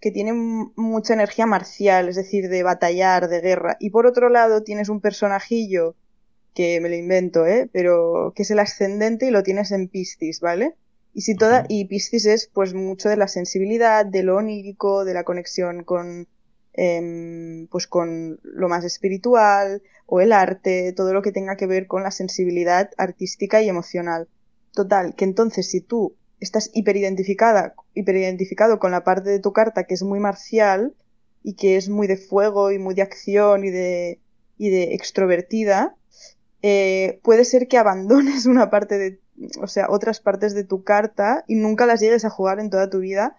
que 0.00 0.12
tiene 0.12 0.32
mucha 0.32 1.14
energía 1.14 1.44
marcial, 1.44 2.08
es 2.08 2.14
decir, 2.14 2.48
de 2.48 2.62
batallar, 2.62 3.28
de 3.28 3.40
guerra, 3.40 3.76
y 3.80 3.90
por 3.90 4.06
otro 4.06 4.28
lado 4.28 4.62
tienes 4.62 4.88
un 4.88 5.00
personajillo 5.00 5.96
que 6.54 6.80
me 6.80 6.88
lo 6.88 6.94
invento, 6.94 7.46
¿eh? 7.46 7.68
pero 7.72 8.32
que 8.34 8.42
es 8.42 8.50
el 8.52 8.60
ascendente 8.60 9.26
y 9.26 9.30
lo 9.30 9.42
tienes 9.42 9.72
en 9.72 9.88
Piscis, 9.88 10.40
¿vale? 10.40 10.76
Y 11.14 11.22
si 11.22 11.34
toda 11.34 11.66
y 11.68 11.86
Piscis 11.86 12.26
es 12.26 12.46
pues 12.46 12.74
mucho 12.74 13.08
de 13.08 13.16
la 13.16 13.26
sensibilidad, 13.26 14.06
de 14.06 14.22
lo 14.22 14.36
onírico, 14.36 15.04
de 15.04 15.14
la 15.14 15.24
conexión 15.24 15.82
con 15.82 16.28
Em, 16.80 17.66
pues 17.72 17.88
con 17.88 18.38
lo 18.44 18.68
más 18.68 18.84
espiritual 18.84 19.82
o 20.06 20.20
el 20.20 20.32
arte, 20.32 20.92
todo 20.92 21.12
lo 21.12 21.22
que 21.22 21.32
tenga 21.32 21.56
que 21.56 21.66
ver 21.66 21.88
con 21.88 22.04
la 22.04 22.12
sensibilidad 22.12 22.90
artística 22.96 23.60
y 23.60 23.68
emocional. 23.68 24.28
Total, 24.74 25.16
que 25.16 25.24
entonces 25.24 25.68
si 25.68 25.80
tú 25.80 26.14
estás 26.38 26.70
hiperidentificada, 26.72 27.74
hiperidentificado 27.94 28.78
con 28.78 28.92
la 28.92 29.02
parte 29.02 29.28
de 29.28 29.40
tu 29.40 29.52
carta 29.52 29.88
que 29.88 29.94
es 29.94 30.04
muy 30.04 30.20
marcial 30.20 30.94
y 31.42 31.54
que 31.54 31.76
es 31.78 31.88
muy 31.88 32.06
de 32.06 32.16
fuego 32.16 32.70
y 32.70 32.78
muy 32.78 32.94
de 32.94 33.02
acción 33.02 33.64
y 33.64 33.70
de, 33.70 34.20
y 34.56 34.70
de 34.70 34.94
extrovertida, 34.94 35.96
eh, 36.62 37.18
puede 37.24 37.44
ser 37.44 37.66
que 37.66 37.78
abandones 37.78 38.46
una 38.46 38.70
parte 38.70 38.98
de, 38.98 39.20
o 39.60 39.66
sea, 39.66 39.88
otras 39.90 40.20
partes 40.20 40.54
de 40.54 40.62
tu 40.62 40.84
carta 40.84 41.44
y 41.48 41.56
nunca 41.56 41.86
las 41.86 41.98
llegues 41.98 42.24
a 42.24 42.30
jugar 42.30 42.60
en 42.60 42.70
toda 42.70 42.88
tu 42.88 43.00
vida 43.00 43.36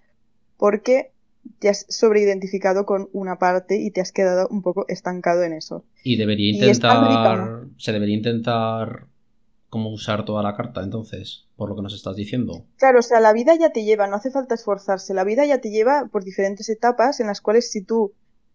porque 0.58 1.14
te 1.60 1.70
has 1.70 1.86
sobreidentificado 1.90 2.86
con 2.86 3.10
una 3.12 3.40
parte 3.40 3.78
y 3.78 3.92
te 3.92 4.02
has 4.02 4.12
quedado 4.12 4.48
un 4.50 4.62
poco 4.62 4.86
estancado 4.88 5.44
en 5.44 5.54
eso. 5.54 5.84
Y 6.04 6.18
debería 6.18 6.54
intentar. 6.54 7.66
se 7.78 7.92
debería 7.92 8.16
intentar 8.16 9.08
cómo 9.70 9.92
usar 9.92 10.26
toda 10.26 10.42
la 10.44 10.56
carta, 10.56 10.82
entonces, 10.82 11.46
por 11.56 11.70
lo 11.70 11.76
que 11.76 11.82
nos 11.82 11.94
estás 11.94 12.16
diciendo. 12.16 12.66
Claro, 12.78 13.00
o 13.00 13.04
sea, 13.04 13.20
la 13.20 13.34
vida 13.34 13.56
ya 13.56 13.72
te 13.72 13.84
lleva, 13.84 14.08
no 14.08 14.16
hace 14.16 14.32
falta 14.32 14.56
esforzarse, 14.56 15.14
la 15.14 15.24
vida 15.24 15.46
ya 15.46 15.60
te 15.62 15.70
lleva 15.70 16.10
por 16.12 16.24
diferentes 16.24 16.70
etapas 16.70 17.20
en 17.20 17.28
las 17.28 17.42
cuales 17.42 17.72
si 17.72 17.84
tú 17.84 18.14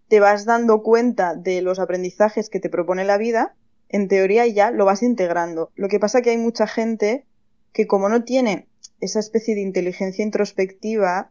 te 0.08 0.20
vas 0.20 0.44
dando 0.44 0.82
cuenta 0.82 1.34
de 1.34 1.62
los 1.62 1.78
aprendizajes 1.78 2.50
que 2.50 2.60
te 2.60 2.68
propone 2.68 3.04
la 3.04 3.16
vida, 3.16 3.54
en 3.88 4.08
teoría 4.08 4.46
ya 4.46 4.70
lo 4.70 4.84
vas 4.84 5.02
integrando. 5.02 5.70
Lo 5.76 5.88
que 5.88 6.00
pasa 6.00 6.20
que 6.20 6.30
hay 6.30 6.36
mucha 6.36 6.66
gente 6.66 7.26
que 7.72 7.86
como 7.86 8.08
no 8.08 8.24
tiene 8.24 8.68
esa 9.00 9.20
especie 9.20 9.54
de 9.54 9.62
inteligencia 9.62 10.24
introspectiva, 10.24 11.30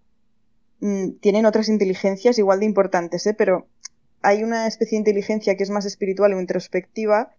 tienen 1.22 1.46
otras 1.46 1.70
inteligencias 1.70 2.38
igual 2.38 2.60
de 2.60 2.66
importantes, 2.66 3.26
¿eh? 3.28 3.34
pero 3.34 3.68
hay 4.22 4.44
una 4.44 4.68
especie 4.68 4.98
de 4.98 5.02
inteligencia 5.02 5.56
que 5.56 5.64
es 5.64 5.70
más 5.70 5.86
espiritual 5.86 6.34
o 6.34 6.42
introspectiva 6.42 7.32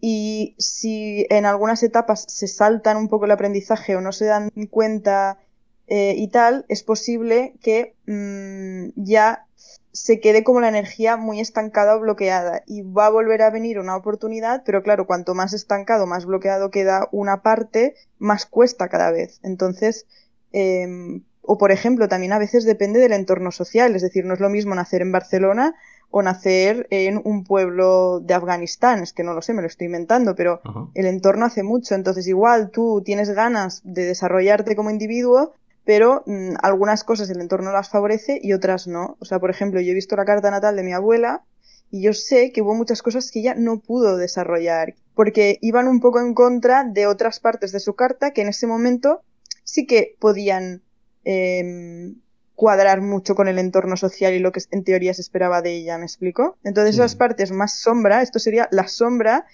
y 0.00 0.56
si 0.58 1.26
en 1.30 1.46
algunas 1.46 1.82
etapas 1.82 2.24
se 2.28 2.48
saltan 2.48 2.96
un 2.96 3.08
poco 3.08 3.26
el 3.26 3.30
aprendizaje 3.30 3.96
o 3.96 4.00
no 4.00 4.12
se 4.12 4.24
dan 4.24 4.50
cuenta 4.70 5.38
eh, 5.86 6.14
y 6.16 6.28
tal, 6.28 6.64
es 6.68 6.82
posible 6.82 7.54
que 7.62 7.94
mm, 8.06 8.92
ya 8.96 9.46
se 9.92 10.20
quede 10.20 10.44
como 10.44 10.60
la 10.60 10.68
energía 10.68 11.16
muy 11.16 11.40
estancada 11.40 11.96
o 11.96 12.00
bloqueada 12.00 12.62
y 12.66 12.82
va 12.82 13.06
a 13.06 13.10
volver 13.10 13.42
a 13.42 13.50
venir 13.50 13.78
una 13.78 13.96
oportunidad, 13.96 14.62
pero 14.64 14.82
claro, 14.82 15.06
cuanto 15.06 15.34
más 15.34 15.52
estancado, 15.52 16.06
más 16.06 16.26
bloqueado 16.26 16.70
queda 16.70 17.08
una 17.10 17.42
parte, 17.42 17.94
más 18.18 18.46
cuesta 18.46 18.88
cada 18.88 19.10
vez. 19.10 19.40
Entonces, 19.42 20.06
em, 20.52 21.24
o 21.52 21.58
por 21.58 21.72
ejemplo, 21.72 22.06
también 22.06 22.32
a 22.32 22.38
veces 22.38 22.64
depende 22.64 23.00
del 23.00 23.12
entorno 23.12 23.50
social, 23.50 23.96
es 23.96 24.02
decir, 24.02 24.24
no 24.24 24.34
es 24.34 24.40
lo 24.40 24.48
mismo 24.48 24.72
nacer 24.76 25.02
en 25.02 25.10
Barcelona 25.10 25.74
o 26.08 26.22
nacer 26.22 26.86
en 26.90 27.20
un 27.24 27.42
pueblo 27.42 28.20
de 28.20 28.34
Afganistán, 28.34 29.02
es 29.02 29.12
que 29.12 29.24
no 29.24 29.34
lo 29.34 29.42
sé, 29.42 29.52
me 29.52 29.60
lo 29.60 29.66
estoy 29.66 29.86
inventando, 29.86 30.36
pero 30.36 30.60
el 30.94 31.06
entorno 31.06 31.46
hace 31.46 31.64
mucho, 31.64 31.96
entonces 31.96 32.28
igual 32.28 32.70
tú 32.70 33.02
tienes 33.04 33.30
ganas 33.30 33.80
de 33.82 34.04
desarrollarte 34.04 34.76
como 34.76 34.90
individuo, 34.90 35.54
pero 35.84 36.22
mm, 36.24 36.54
algunas 36.62 37.02
cosas 37.02 37.28
el 37.30 37.40
entorno 37.40 37.72
las 37.72 37.90
favorece 37.90 38.38
y 38.40 38.52
otras 38.52 38.86
no. 38.86 39.16
O 39.18 39.24
sea, 39.24 39.40
por 39.40 39.50
ejemplo, 39.50 39.80
yo 39.80 39.90
he 39.90 39.94
visto 39.94 40.14
la 40.14 40.24
carta 40.24 40.52
natal 40.52 40.76
de 40.76 40.84
mi 40.84 40.92
abuela 40.92 41.42
y 41.90 42.00
yo 42.00 42.12
sé 42.12 42.52
que 42.52 42.62
hubo 42.62 42.76
muchas 42.76 43.02
cosas 43.02 43.32
que 43.32 43.40
ella 43.40 43.56
no 43.56 43.80
pudo 43.80 44.16
desarrollar 44.16 44.94
porque 45.16 45.58
iban 45.62 45.88
un 45.88 45.98
poco 45.98 46.20
en 46.20 46.32
contra 46.32 46.84
de 46.84 47.08
otras 47.08 47.40
partes 47.40 47.72
de 47.72 47.80
su 47.80 47.96
carta 47.96 48.30
que 48.30 48.42
en 48.42 48.48
ese 48.50 48.68
momento 48.68 49.22
sí 49.64 49.84
que 49.84 50.14
podían 50.20 50.82
em, 51.24 52.16
cuadrar 52.54 53.00
mucho 53.00 53.34
con 53.34 53.48
el 53.48 53.58
entorno 53.58 53.96
social 53.96 54.34
y 54.34 54.38
lo 54.38 54.52
que 54.52 54.60
en 54.70 54.84
teoría 54.84 55.14
se 55.14 55.22
esperaba 55.22 55.62
de 55.62 55.76
ella, 55.76 55.96
¿me 55.96 56.04
explico? 56.04 56.58
Entonces 56.62 56.96
esas 56.96 57.14
partes 57.14 57.52
más 57.52 57.80
sombra, 57.80 58.20
esto 58.20 58.38
sería 58.38 58.68
la 58.70 58.86
sombra, 58.86 59.46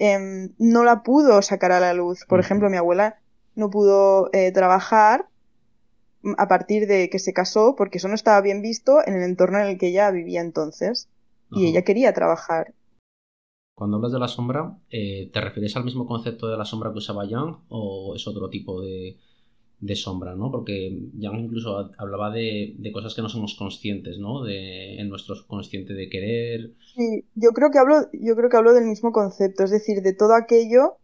em, 0.00 0.50
no 0.58 0.82
la 0.82 1.04
pudo 1.04 1.42
sacar 1.42 1.70
a 1.70 1.78
la 1.78 1.94
luz. 1.94 2.24
Por 2.28 2.40
ejemplo, 2.40 2.68
mi 2.70 2.76
abuela 2.76 3.20
no 3.54 3.70
pudo 3.70 4.30
eh, 4.32 4.50
trabajar 4.50 5.28
a 6.36 6.48
partir 6.48 6.88
de 6.88 7.08
que 7.08 7.18
se 7.18 7.32
casó, 7.32 7.76
porque 7.76 7.98
eso 7.98 8.08
no 8.08 8.14
estaba 8.14 8.40
bien 8.40 8.62
visto 8.62 8.98
en 9.06 9.14
el 9.14 9.22
entorno 9.22 9.60
en 9.60 9.68
el 9.68 9.78
que 9.78 9.88
ella 9.88 10.10
vivía 10.10 10.40
entonces. 10.40 11.08
Y 11.52 11.68
ella 11.68 11.82
quería 11.82 12.12
trabajar. 12.12 12.74
Cuando 13.76 13.96
hablas 13.96 14.10
de 14.10 14.18
la 14.18 14.26
sombra, 14.26 14.76
eh, 14.90 15.30
¿te 15.32 15.40
refieres 15.40 15.76
al 15.76 15.84
mismo 15.84 16.04
concepto 16.04 16.48
de 16.48 16.56
la 16.56 16.64
sombra 16.64 16.90
que 16.90 16.98
usaba 16.98 17.26
Young 17.26 17.58
o 17.68 18.14
es 18.16 18.26
otro 18.26 18.50
tipo 18.50 18.80
de, 18.80 19.18
sombra, 19.94 20.34
¿no? 20.34 20.50
Porque 20.50 20.98
Young 21.14 21.40
incluso 21.40 21.90
hablaba 21.98 22.30
de, 22.30 22.76
cosas 22.92 23.14
que 23.14 23.22
no 23.22 23.28
somos 23.28 23.54
conscientes, 23.54 24.18
¿no? 24.18 24.42
De, 24.42 24.96
en 25.00 25.08
nuestro 25.08 25.34
subconsciente 25.34 25.94
de 25.94 26.08
querer. 26.08 26.72
Sí, 26.96 27.24
yo 27.34 27.50
creo 27.50 27.70
que 27.70 27.78
hablo, 27.78 28.08
yo 28.12 28.34
creo 28.36 28.48
que 28.48 28.56
hablo 28.56 28.72
del 28.72 28.86
mismo 28.86 29.12
concepto, 29.12 29.64
es 29.64 29.70
decir, 29.70 30.02
de 30.02 30.14
todo 30.14 30.34
aquello 30.34 30.98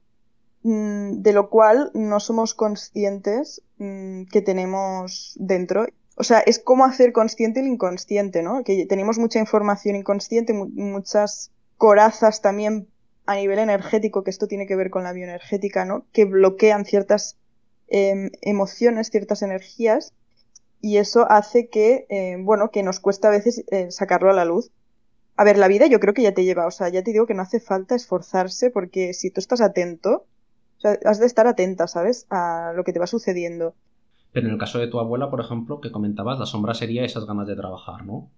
Mm, 0.62 1.22
de 1.22 1.32
lo 1.32 1.48
cual 1.48 1.90
no 1.94 2.20
somos 2.20 2.54
conscientes 2.54 3.62
mm, 3.78 4.24
que 4.24 4.42
tenemos 4.42 5.34
dentro. 5.38 5.86
O 6.16 6.22
sea, 6.22 6.40
es 6.40 6.58
como 6.58 6.84
hacer 6.84 7.12
consciente 7.12 7.60
el 7.60 7.66
inconsciente, 7.66 8.42
¿no? 8.42 8.62
Que 8.62 8.84
tenemos 8.86 9.18
mucha 9.18 9.38
información 9.38 9.96
inconsciente, 9.96 10.52
muchas 10.52 11.50
corazas 11.78 12.42
también 12.42 12.88
a 13.24 13.36
nivel 13.36 13.58
energético, 13.58 14.22
que 14.22 14.30
esto 14.30 14.48
tiene 14.48 14.66
que 14.66 14.76
ver 14.76 14.90
con 14.90 15.04
la 15.04 15.12
bioenergética, 15.12 15.86
¿no? 15.86 16.04
Que 16.12 16.26
bloquean 16.26 16.84
ciertas 16.84 17.38
em, 17.90 18.30
emociones, 18.42 19.10
ciertas 19.10 19.42
energías, 19.42 20.14
y 20.80 20.96
eso 20.96 21.30
hace 21.30 21.68
que, 21.68 22.06
em, 22.08 22.44
bueno, 22.44 22.70
que 22.70 22.82
nos 22.82 23.00
cuesta 23.00 23.28
a 23.28 23.32
veces 23.32 23.64
eh, 23.70 23.90
sacarlo 23.90 24.30
a 24.30 24.34
la 24.34 24.44
luz. 24.44 24.70
A 25.36 25.44
ver, 25.44 25.58
la 25.58 25.68
vida 25.68 25.86
yo 25.86 26.00
creo 26.00 26.14
que 26.14 26.22
ya 26.22 26.34
te 26.34 26.44
lleva, 26.44 26.66
o 26.66 26.70
sea, 26.70 26.88
ya 26.88 27.02
te 27.02 27.12
digo 27.12 27.26
que 27.26 27.34
no 27.34 27.42
hace 27.42 27.60
falta 27.60 27.94
esforzarse 27.94 28.70
porque 28.70 29.14
si 29.14 29.30
tú 29.30 29.40
estás 29.40 29.60
atento, 29.60 30.26
o 30.78 30.80
sea, 30.80 30.98
has 31.04 31.18
de 31.18 31.26
estar 31.26 31.46
atenta, 31.46 31.86
¿sabes? 31.86 32.26
A 32.30 32.72
lo 32.74 32.84
que 32.84 32.92
te 32.92 32.98
va 32.98 33.06
sucediendo. 33.06 33.74
Pero 34.32 34.46
en 34.46 34.52
el 34.52 34.58
caso 34.58 34.78
de 34.78 34.86
tu 34.86 35.00
abuela, 35.00 35.30
por 35.30 35.40
ejemplo, 35.40 35.80
que 35.80 35.90
comentabas, 35.90 36.38
la 36.38 36.46
sombra 36.46 36.74
sería 36.74 37.04
esas 37.04 37.26
ganas 37.26 37.46
de 37.46 37.56
trabajar, 37.56 38.04
¿no? 38.04 38.30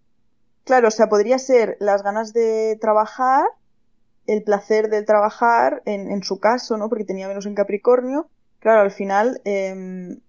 Claro, 0.64 0.88
o 0.88 0.90
sea, 0.90 1.08
podría 1.08 1.38
ser 1.38 1.76
las 1.80 2.02
ganas 2.02 2.32
de 2.32 2.78
trabajar, 2.80 3.44
el 4.26 4.42
placer 4.42 4.88
de 4.88 5.02
trabajar, 5.02 5.82
en, 5.84 6.22
su 6.22 6.38
caso, 6.38 6.76
¿no? 6.76 6.88
Porque 6.88 7.04
tenía 7.04 7.28
menos 7.28 7.46
en 7.46 7.54
Capricornio. 7.54 8.28
Claro, 8.62 8.80
al 8.82 8.90
final, 8.92 9.40
em, 9.44 10.20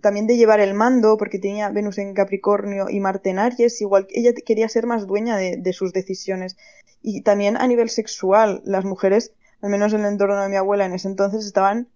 también 0.00 0.26
de 0.26 0.36
llevar 0.36 0.60
el 0.60 0.74
mando, 0.74 1.16
porque 1.18 1.38
tenía 1.38 1.68
Venus 1.68 1.98
en 1.98 2.14
Capricornio 2.14 2.88
y 2.88 3.00
Marte 3.00 3.30
en 3.30 3.38
Aries, 3.38 3.80
igual 3.82 4.06
ella 4.10 4.32
quería 4.46 4.68
ser 4.68 4.86
más 4.86 5.06
dueña 5.06 5.36
de, 5.36 5.56
de 5.58 5.72
sus 5.72 5.92
decisiones. 5.92 6.56
Y 7.02 7.22
también 7.22 7.56
a 7.56 7.66
nivel 7.66 7.90
sexual, 7.90 8.62
las 8.64 8.84
mujeres 8.84 9.32
al 9.62 9.70
menos 9.70 9.92
en 9.92 10.00
el 10.00 10.12
entorno 10.12 10.42
de 10.42 10.48
mi 10.48 10.56
abuela 10.56 10.84
en 10.84 10.92
ese 10.92 11.08
entonces, 11.08 11.46
estaban, 11.46 11.88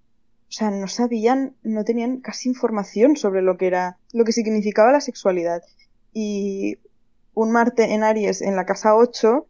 o 0.48 0.52
sea, 0.52 0.70
no 0.70 0.86
sabían, 0.86 1.56
no 1.62 1.84
tenían 1.84 2.20
casi 2.20 2.48
información 2.48 3.16
sobre 3.16 3.42
lo 3.42 3.56
que 3.58 3.66
era, 3.66 3.98
lo 4.12 4.24
que 4.24 4.32
significaba 4.32 4.92
la 4.92 5.00
sexualidad. 5.00 5.62
Y 6.12 6.78
un 7.34 7.50
Marte 7.50 7.92
en 7.92 8.04
Aries 8.04 8.40
en 8.40 8.54
la 8.56 8.66
casa 8.66 8.94
8, 8.94 9.48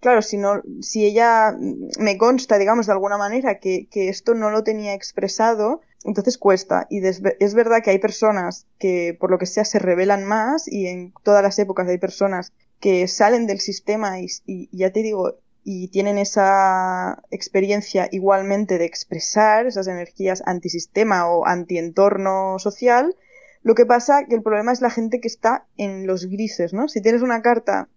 claro, 0.00 0.22
si 0.22 0.36
no, 0.36 0.62
si 0.80 1.04
ella 1.04 1.56
me 1.98 2.18
consta, 2.18 2.58
digamos, 2.58 2.86
de 2.86 2.92
alguna 2.92 3.18
manera 3.18 3.58
que, 3.58 3.88
que 3.90 4.08
esto 4.08 4.34
no 4.34 4.50
lo 4.50 4.64
tenía 4.64 4.94
expresado, 4.94 5.80
entonces 6.06 6.38
cuesta. 6.38 6.86
Y 6.88 7.04
es 7.04 7.54
verdad 7.54 7.82
que 7.82 7.90
hay 7.90 7.98
personas 7.98 8.66
que, 8.78 9.16
por 9.18 9.30
lo 9.30 9.38
que 9.38 9.46
sea, 9.46 9.64
se 9.64 9.78
revelan 9.78 10.24
más 10.24 10.68
y 10.68 10.86
en 10.86 11.12
todas 11.22 11.42
las 11.42 11.58
épocas 11.58 11.88
hay 11.88 11.98
personas 11.98 12.52
que 12.80 13.08
salen 13.08 13.46
del 13.46 13.60
sistema 13.60 14.20
y, 14.20 14.68
ya 14.70 14.92
te 14.92 15.02
digo, 15.02 15.38
y 15.64 15.88
tienen 15.88 16.18
esa 16.18 17.22
experiencia 17.30 18.08
igualmente 18.12 18.78
de 18.78 18.84
expresar 18.84 19.66
esas 19.66 19.88
energías 19.88 20.42
antisistema 20.46 21.28
o 21.28 21.46
antientorno 21.46 22.58
social. 22.58 23.16
Lo 23.62 23.74
que 23.74 23.84
pasa 23.84 24.26
que 24.28 24.36
el 24.36 24.42
problema 24.42 24.72
es 24.72 24.80
la 24.80 24.90
gente 24.90 25.20
que 25.20 25.28
está 25.28 25.66
en 25.76 26.06
los 26.06 26.26
grises, 26.26 26.72
¿no? 26.72 26.86
Si 26.86 27.00
tienes 27.00 27.22
una 27.22 27.42
carta, 27.42 27.88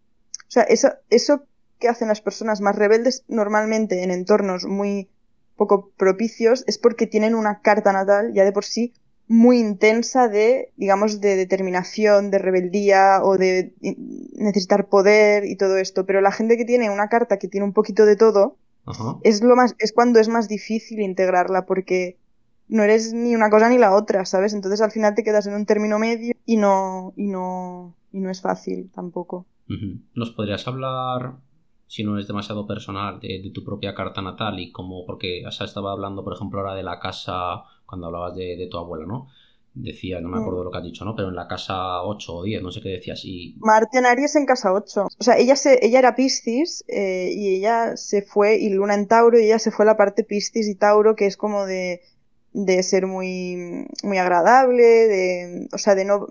o 0.47 0.51
sea, 0.51 0.63
eso, 0.63 0.93
eso 1.11 1.45
que 1.79 1.87
hacen 1.87 2.07
las 2.07 2.21
personas 2.21 2.61
más 2.61 2.75
rebeldes 2.75 3.23
normalmente 3.27 4.03
en 4.03 4.11
entornos 4.11 4.65
muy 4.65 5.09
poco 5.55 5.91
propicios 5.97 6.63
es 6.67 6.77
porque 6.77 7.07
tienen 7.07 7.35
una 7.35 7.61
carta 7.61 7.91
natal 7.91 8.33
ya 8.33 8.45
de 8.45 8.51
por 8.51 8.65
sí 8.65 8.93
muy 9.29 9.59
intensa 9.59 10.27
de, 10.27 10.73
digamos, 10.75 11.21
de 11.21 11.35
determinación, 11.35 12.31
de 12.31 12.39
rebeldía 12.39 13.19
o 13.21 13.37
de 13.37 13.73
necesitar 14.33 14.87
poder 14.87 15.45
y 15.45 15.55
todo 15.55 15.77
esto. 15.77 16.07
Pero 16.07 16.19
la 16.19 16.31
gente 16.31 16.57
que 16.57 16.65
tiene 16.65 16.89
una 16.89 17.09
carta 17.09 17.37
que 17.37 17.47
tiene 17.47 17.65
un 17.65 17.73
poquito 17.73 18.05
de 18.05 18.15
todo, 18.15 18.57
es 19.21 19.43
lo 19.43 19.55
más, 19.55 19.75
es 19.77 19.93
cuando 19.93 20.19
es 20.19 20.29
más 20.29 20.47
difícil 20.47 20.99
integrarla 20.99 21.67
porque 21.67 22.17
no 22.69 22.81
eres 22.81 23.13
ni 23.13 23.35
una 23.35 23.51
cosa 23.51 23.69
ni 23.69 23.77
la 23.77 23.93
otra, 23.93 24.25
¿sabes? 24.25 24.53
Entonces 24.53 24.81
al 24.81 24.91
final 24.91 25.13
te 25.13 25.23
quedas 25.23 25.45
en 25.45 25.53
un 25.53 25.67
término 25.67 25.99
medio 25.99 26.33
y 26.47 26.57
no, 26.57 27.13
y 27.15 27.27
no, 27.27 27.95
y 28.11 28.21
no 28.21 28.31
es 28.31 28.41
fácil 28.41 28.89
tampoco. 28.95 29.45
¿Nos 30.15 30.31
podrías 30.31 30.67
hablar, 30.67 31.35
si 31.89 32.03
no 32.03 32.19
es 32.19 32.27
demasiado 32.27 32.67
personal, 32.67 33.19
de, 33.19 33.51
tu 33.51 33.63
propia 33.63 33.95
carta 33.95 34.21
natal 34.21 34.59
y 34.59 34.71
cómo, 34.71 35.07
porque 35.07 35.43
o 35.43 35.49
estaba 35.49 35.91
hablando, 35.91 36.23
por 36.23 36.35
ejemplo, 36.35 36.59
ahora 36.59 36.75
de 36.75 36.83
la 36.83 36.99
casa 36.99 37.63
cuando 37.87 38.05
hablabas 38.05 38.35
de, 38.35 38.67
tu 38.69 38.77
abuela, 38.77 39.07
¿no? 39.07 39.27
Decía, 39.73 40.21
no 40.21 40.29
me 40.29 40.37
mm. 40.37 40.41
acuerdo 40.41 40.63
lo 40.65 40.71
que 40.71 40.77
has 40.77 40.83
dicho, 40.83 41.03
¿no? 41.03 41.15
Pero 41.15 41.29
en 41.29 41.35
la 41.35 41.47
casa 41.47 42.03
8 42.03 42.35
o 42.35 42.43
10, 42.43 42.61
no 42.61 42.71
sé 42.71 42.81
qué 42.81 42.89
decías. 42.89 43.21
Y... 43.25 43.55
Marte 43.57 43.97
en 43.97 44.05
Aries 44.05 44.35
en 44.35 44.45
casa 44.45 44.71
8. 44.71 45.07
O 45.19 45.23
sea, 45.23 45.39
ella, 45.39 45.55
se, 45.55 45.83
ella 45.83 45.97
era 45.97 46.15
Piscis 46.15 46.83
eh, 46.87 47.31
y 47.33 47.55
ella 47.55 47.97
se 47.97 48.21
fue, 48.21 48.57
y 48.59 48.69
Luna 48.69 48.93
en 48.93 49.07
Tauro, 49.07 49.39
y 49.39 49.45
ella 49.45 49.57
se 49.57 49.71
fue 49.71 49.85
a 49.85 49.87
la 49.87 49.97
parte 49.97 50.23
Piscis 50.23 50.67
y 50.67 50.75
Tauro, 50.75 51.15
que 51.15 51.25
es 51.25 51.37
como 51.37 51.65
de, 51.65 52.01
de 52.53 52.83
ser 52.83 53.07
muy, 53.07 53.87
muy 54.03 54.19
agradable, 54.19 54.83
de, 54.83 55.67
o 55.73 55.77
sea, 55.79 55.95
de 55.95 56.05
no, 56.05 56.27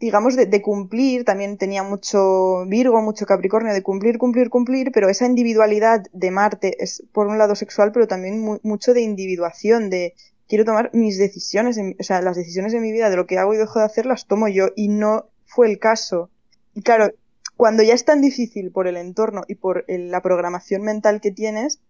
digamos, 0.00 0.36
de, 0.36 0.62
cumplir, 0.62 1.24
también 1.24 1.56
tenía 1.56 1.82
mucho 1.82 2.64
Virgo, 2.66 3.00
mucho 3.00 3.26
Capricornio, 3.26 3.72
de 3.72 3.82
cumplir, 3.82 4.18
cumplir, 4.18 4.50
cumplir, 4.50 4.90
pero 4.92 5.08
esa 5.08 5.26
individualidad 5.26 6.04
de 6.12 6.30
Marte 6.30 6.82
es 6.82 7.02
por 7.12 7.26
un 7.26 7.38
lado 7.38 7.54
sexual, 7.54 7.92
pero 7.92 8.06
también 8.06 8.44
mucho 8.62 8.92
de 8.92 9.00
individuación, 9.00 9.90
de, 9.90 10.14
quiero 10.48 10.64
tomar 10.64 10.90
mis 10.92 11.18
decisiones, 11.18 11.78
o 11.78 12.02
sea, 12.02 12.20
las 12.20 12.36
decisiones 12.36 12.72
de 12.72 12.80
mi 12.80 12.92
vida, 12.92 13.08
de 13.08 13.16
lo 13.16 13.26
que 13.26 13.38
hago 13.38 13.54
y 13.54 13.56
dejo 13.56 13.78
de 13.78 13.86
hacer, 13.86 14.06
las 14.06 14.26
tomo 14.26 14.48
yo 14.48 14.68
y 14.76 14.88
no 14.88 15.30
fue 15.46 15.70
el 15.70 15.78
caso. 15.78 16.30
Y 16.74 16.82
claro, 16.82 17.12
cuando 17.56 17.82
ya 17.82 17.94
es 17.94 18.04
tan 18.04 18.20
difícil 18.20 18.72
por 18.72 18.86
el 18.86 18.96
entorno 18.96 19.44
y 19.46 19.54
por 19.54 19.84
la 19.88 20.20
programación 20.22 20.82
mental 20.82 21.20
que 21.20 21.30
tienes, 21.30 21.80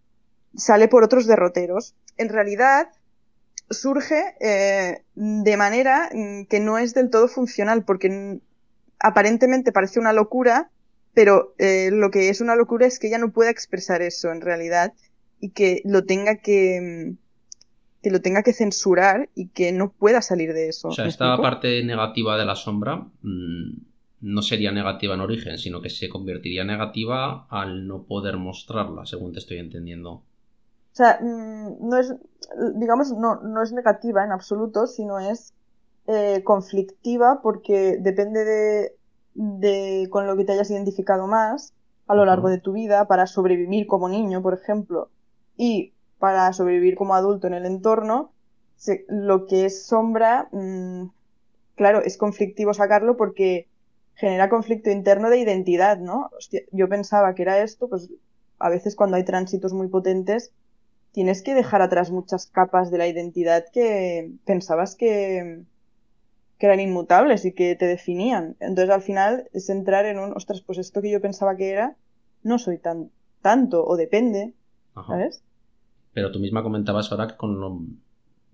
sale 0.55 0.89
por 0.89 1.05
otros 1.05 1.27
derroteros. 1.27 1.95
En 2.17 2.29
realidad, 2.29 2.89
surge 3.71 4.35
eh, 4.41 5.03
de 5.15 5.57
manera 5.57 6.11
mm, 6.13 6.45
que 6.45 6.61
no 6.61 6.79
es 6.79 6.95
del 6.95 7.11
todo 7.11 7.29
funcional, 7.29 7.85
porque 7.85 8.41
aparentemente 8.99 9.73
parece 9.73 10.01
una 10.01 10.13
locura, 10.13 10.71
pero 11.13 11.55
eh, 11.59 11.91
lo 11.93 12.11
que 12.11 12.29
es 12.29 12.41
una 12.41 12.57
locura 12.57 12.87
es 12.87 12.99
que 12.99 13.09
ella 13.09 13.19
no 13.19 13.33
pueda 13.33 13.51
expresar 13.51 14.03
eso 14.03 14.31
en 14.31 14.41
realidad 14.41 14.93
y 15.41 15.51
que 15.51 15.83
lo 15.85 16.05
tenga 16.05 16.37
que 16.37 16.81
mm, 17.11 17.25
que 18.05 18.11
lo 18.11 18.21
tenga 18.21 18.43
que 18.43 18.53
censurar 18.53 19.31
y 19.35 19.49
que 19.49 19.73
no 19.73 19.91
pueda 19.91 20.21
salir 20.21 20.53
de 20.53 20.69
eso. 20.69 20.89
O 20.89 20.93
sea, 20.93 21.07
esta 21.07 21.39
parte 21.39 21.83
negativa 21.83 22.37
de 22.37 22.45
la 22.45 22.55
sombra 22.55 22.97
mm, 23.23 23.73
no 24.21 24.43
sería 24.43 24.73
negativa 24.73 25.15
en 25.15 25.21
origen, 25.21 25.57
sino 25.59 25.81
que 25.81 25.89
se 25.89 26.11
convertiría 26.11 26.65
negativa 26.65 27.47
al 27.49 27.87
no 27.87 28.03
poder 28.05 28.37
mostrarla, 28.37 29.07
según 29.07 29.33
te 29.33 29.39
estoy 29.39 29.57
entendiendo. 29.57 30.23
O 30.95 30.97
sea, 30.97 31.19
mm, 31.21 31.89
no 31.89 31.97
es, 31.99 32.15
digamos, 32.77 33.11
no, 33.13 33.41
no 33.41 33.63
es 33.63 33.73
negativa 33.73 34.25
en 34.25 34.31
absoluto, 34.31 34.87
sino 34.87 35.19
es 35.19 35.53
eh, 36.07 36.43
conflictiva 36.45 37.41
porque 37.43 37.99
depende 38.01 38.45
de, 38.45 38.97
de, 39.35 40.09
con 40.09 40.29
lo 40.29 40.37
que 40.37 40.45
te 40.45 40.53
hayas 40.53 40.71
identificado 40.71 41.27
más 41.27 41.75
a 42.07 42.15
lo 42.15 42.25
largo 42.25 42.49
de 42.49 42.59
tu 42.61 42.73
vida 42.73 43.07
para 43.07 43.27
sobrevivir 43.27 43.89
como 43.89 44.09
niño, 44.09 44.41
por 44.41 44.55
ejemplo, 44.55 45.11
y 45.57 45.95
para 46.21 46.53
sobrevivir 46.53 46.95
como 46.95 47.15
adulto 47.15 47.49
en 47.49 47.55
el 47.55 47.67
entorno, 47.67 48.31
lo 49.09 49.47
que 49.47 49.65
es 49.65 49.87
sombra, 49.87 50.49
mm, 50.53 51.07
claro, 51.75 52.03
es 52.03 52.17
conflictivo 52.17 52.73
sacarlo 52.73 53.17
porque 53.17 53.67
genera 54.15 54.49
conflicto 54.49 54.91
interno 54.91 55.29
de 55.29 55.39
identidad, 55.39 55.99
¿no? 55.99 56.31
yo 56.71 56.89
pensaba 56.89 57.35
que 57.35 57.43
era 57.43 57.59
esto, 57.63 57.89
pues 57.89 58.11
a 58.61 58.69
veces 58.69 58.95
cuando 58.95 59.17
hay 59.17 59.25
tránsitos 59.25 59.73
muy 59.73 59.89
potentes, 59.89 60.53
tienes 61.15 61.43
que 61.43 61.55
dejar 61.55 61.81
atrás 61.81 62.11
muchas 62.11 62.47
capas 62.47 62.91
de 62.91 62.99
la 62.99 63.07
identidad 63.07 63.65
que 63.73 64.33
pensabas 64.45 64.97
que, 64.97 65.63
que 66.59 66.67
eran 66.67 66.81
inmutables 66.81 67.45
y 67.45 67.53
que 67.53 67.77
te 67.77 67.87
definían. 67.87 68.57
Entonces 68.59 68.91
al 68.91 69.01
final 69.01 69.49
es 69.53 69.71
entrar 69.71 70.07
en 70.07 70.19
un, 70.19 70.33
ostras, 70.33 70.61
pues 70.61 70.79
esto 70.79 71.01
que 71.01 71.13
yo 71.13 71.21
pensaba 71.21 71.57
que 71.57 71.71
era, 71.71 71.97
no 72.43 72.59
soy 72.59 72.79
tan 72.79 73.11
tanto 73.43 73.87
o 73.87 73.97
depende, 73.97 74.55
¿sabes? 75.07 75.43
Pero 76.13 76.33
tú 76.33 76.41
misma 76.41 76.65
comentabas 76.65 77.13
ahora 77.13 77.29
que 77.29 77.37
con 77.37 77.61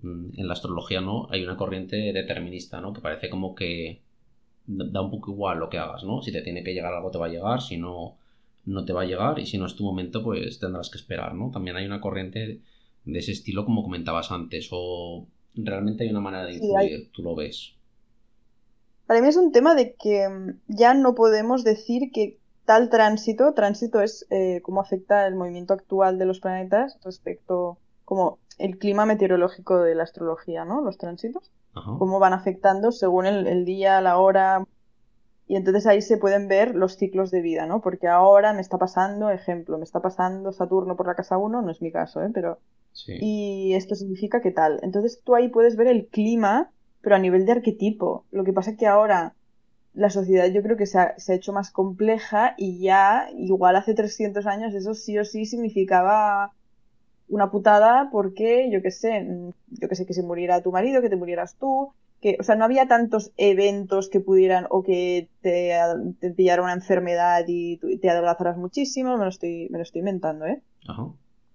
mm, 0.03 0.33
en 0.37 0.47
la 0.47 0.53
astrología 0.53 1.01
no 1.01 1.29
hay 1.31 1.43
una 1.43 1.57
corriente 1.57 2.13
determinista, 2.13 2.83
¿no? 2.83 2.93
Que 2.93 3.01
parece 3.01 3.31
como 3.31 3.55
que 3.55 4.03
da 4.67 5.01
un 5.01 5.11
poco 5.11 5.33
igual 5.33 5.59
lo 5.59 5.71
que 5.71 5.79
hagas, 5.79 6.05
¿no? 6.05 6.21
Si 6.21 6.31
te 6.31 6.43
tiene 6.43 6.63
que 6.63 6.75
llegar 6.75 6.93
algo 6.93 7.11
te 7.11 7.19
va 7.19 7.27
a 7.27 7.31
llegar, 7.31 7.63
si 7.63 7.79
no 7.79 8.17
no 8.65 8.85
te 8.85 8.93
va 8.93 9.03
a 9.03 9.07
llegar 9.07 9.39
y 9.39 9.47
si 9.47 9.59
no 9.59 9.67
es 9.67 9.77
tu 9.77 9.85
momento 9.85 10.23
pues 10.23 10.59
tendrás 10.59 10.91
que 10.91 10.99
esperar, 10.99 11.35
¿no? 11.35 11.51
También 11.51 11.77
hay 11.77 11.87
una 11.87 12.01
corriente 12.01 12.61
de 13.05 13.19
ese 13.19 13.33
estilo 13.33 13.65
como 13.65 13.83
comentabas 13.83 14.31
antes 14.31 14.69
o 14.71 15.27
realmente 15.55 16.05
hay 16.05 16.11
una 16.11 16.21
manera 16.21 16.45
de 16.45 16.55
influir, 16.55 17.11
tú 17.13 17.23
lo 17.23 17.35
ves. 17.35 17.75
Para 19.07 19.21
mí 19.21 19.29
es 19.29 19.37
un 19.37 19.51
tema 19.51 19.75
de 19.75 19.95
que 19.95 20.29
mm, 20.29 20.61
ya 20.69 20.95
no 20.95 21.15
podemos 21.15 21.65
decir 21.65 22.13
que 22.13 22.39
tal 22.65 22.91
tránsito, 22.91 23.53
tránsito 23.55 24.01
es 24.01 24.27
eh, 24.31 24.61
cómo 24.63 24.81
afecta 24.81 25.27
el 25.27 25.35
movimiento 25.35 25.75
actual 25.75 26.19
de 26.19 26.27
los 26.27 26.39
planetas 26.39 26.99
respecto 27.03 27.79
como 28.05 28.39
el 28.59 28.79
clima 28.79 29.07
meteorológico 29.07 29.81
de 29.81 29.95
la 29.95 30.05
astrología, 30.05 30.65
¿no? 30.65 30.81
Los 30.81 30.99
tránsitos, 30.99 31.51
cómo 31.73 32.19
van 32.19 32.33
afectando 32.33 32.93
según 32.93 33.27
el, 33.27 33.65
día, 33.65 34.01
la 34.01 34.19
hora, 34.19 34.65
y 35.51 35.57
entonces 35.57 35.85
ahí 35.89 36.01
se 36.01 36.17
pueden 36.17 36.47
ver 36.47 36.77
los 36.77 36.97
ciclos 36.97 37.33
de 37.33 37.43
vida, 37.43 37.67
¿no? 37.67 37.81
Porque 37.81 38.07
ahora 38.07 38.53
me 38.53 38.61
está 38.61 38.79
pasando, 38.79 39.31
ejemplo, 39.31 39.79
me 39.79 39.83
está 39.83 40.01
pasando 40.01 40.53
Saturno 40.53 40.97
por 40.97 41.09
la 41.09 41.17
casa 41.17 41.39
1, 41.39 41.63
no 41.63 41.71
es 41.73 41.83
mi 41.83 41.91
caso, 41.91 42.23
¿eh? 42.23 42.31
Pero... 42.33 42.61
Y 43.21 43.75
esto 43.75 43.97
significa 43.97 44.41
que 44.41 44.53
tal. 44.53 44.79
Entonces 44.85 45.21
tú 45.25 45.35
ahí 45.35 45.49
puedes 45.49 45.75
ver 45.75 45.89
el 45.89 46.07
clima, 46.07 46.71
pero 47.01 47.17
a 47.17 47.19
nivel 47.19 47.47
de 47.47 47.51
arquetipo. 47.51 48.27
Lo 48.31 48.45
que 48.45 48.53
pasa 48.53 48.71
es 48.71 48.77
que 48.77 48.87
ahora 48.87 49.35
la 49.93 50.09
sociedad 50.09 50.47
yo 50.53 50.63
creo 50.63 50.77
que 50.77 50.87
se 50.87 51.01
ha, 51.01 51.17
hecho 51.31 51.53
más 51.53 51.73
compleja 51.73 52.55
y 52.57 52.81
ya, 52.81 53.29
igual 53.37 53.75
hace 53.75 53.95
300 53.95 54.47
años, 54.47 54.73
eso 54.73 54.95
sí 54.95 55.19
o 55.19 55.25
sí 55.25 55.47
significaba 55.47 56.53
una 57.27 57.51
putada 57.51 58.09
porque, 58.13 58.71
yo 58.71 58.83
qué 58.83 58.93
sé, 58.93 59.27
yo 59.67 59.89
que 59.89 59.97
sé, 59.97 60.07
que 60.07 60.15
se 60.15 60.23
muriera 60.23 60.63
tu 60.63 60.71
marido, 60.71 61.03
que 61.03 61.11
te 61.11 61.17
murieras 61.17 61.57
tú, 61.57 61.93
que, 62.21 62.37
o 62.39 62.43
sea, 62.43 62.55
no 62.55 62.65
había 62.65 62.87
tantos 62.87 63.33
eventos 63.37 64.09
que 64.09 64.21
pudieran 64.21 64.67
o 64.71 64.83
que 64.83 65.29
te, 65.41 65.73
te 66.21 66.31
pillara 66.31 66.63
una 66.63 66.75
enfermedad 66.75 67.45
y 67.47 67.79
te 67.99 68.11
adelgazaras 68.11 68.57
muchísimo, 68.57 69.17
me 69.17 69.25
lo 69.25 69.31
estoy, 69.31 69.69
me 69.71 69.79
lo 69.79 69.83
estoy 69.83 70.01
inventando, 70.01 70.45
¿eh? 70.47 70.63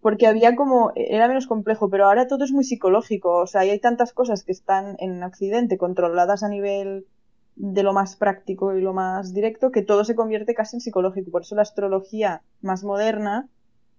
Porque 0.02 0.28
había 0.28 0.56
como, 0.56 0.92
era 0.96 1.28
menos 1.28 1.48
complejo, 1.48 1.90
pero 1.90 2.06
ahora 2.06 2.28
todo 2.28 2.44
es 2.44 2.52
muy 2.52 2.64
psicológico, 2.64 3.38
o 3.38 3.48
sea, 3.48 3.62
hay 3.62 3.80
tantas 3.80 4.14
cosas 4.14 4.44
que 4.44 4.52
están 4.52 4.96
en 5.00 5.24
Occidente 5.24 5.78
controladas 5.78 6.44
a 6.44 6.50
nivel 6.50 7.06
de 7.56 7.84
lo 7.84 7.94
más 7.94 8.16
práctico 8.16 8.76
y 8.76 8.82
lo 8.82 8.94
más 8.94 9.34
directo, 9.34 9.72
que 9.72 9.82
todo 9.82 10.04
se 10.04 10.16
convierte 10.16 10.54
casi 10.54 10.76
en 10.76 10.82
psicológico. 10.82 11.32
Por 11.32 11.44
eso 11.44 11.56
la 11.56 11.62
astrología 11.62 12.44
más 12.62 12.84
moderna 12.84 13.50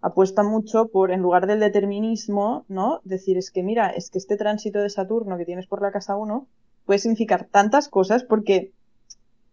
apuesta 0.01 0.43
mucho 0.43 0.89
por, 0.89 1.11
en 1.11 1.21
lugar 1.21 1.47
del 1.47 1.61
determinismo, 1.61 2.65
¿no? 2.69 3.01
Decir, 3.05 3.39
es 3.39 3.51
que 3.51 3.63
mira, 3.63 3.89
es 3.91 4.11
que 4.11 4.19
este 4.19 4.37
tránsito 4.37 4.81
de 4.81 4.91
Saturno 4.91 5.39
que 5.39 5.47
tienes 5.47 5.67
por 5.67 5.83
la 5.83 5.91
casa 5.91 6.17
1 6.17 6.47
puede 6.87 6.99
significar 6.99 7.47
tantas 7.51 7.89
cosas 7.89 8.25
porque 8.25 8.73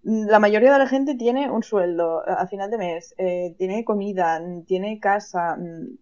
la 0.04 0.40
mayoría 0.40 0.74
de 0.74 0.80
la 0.80 0.88
gente 0.88 1.16
tiene 1.16 1.50
un 1.50 1.64
sueldo 1.64 2.28
a 2.28 2.46
final 2.48 2.70
de 2.70 2.78
mes, 2.78 3.16
eh, 3.18 3.56
tiene 3.58 3.86
comida, 3.86 4.42
tiene 4.68 5.00
casa. 5.00 5.58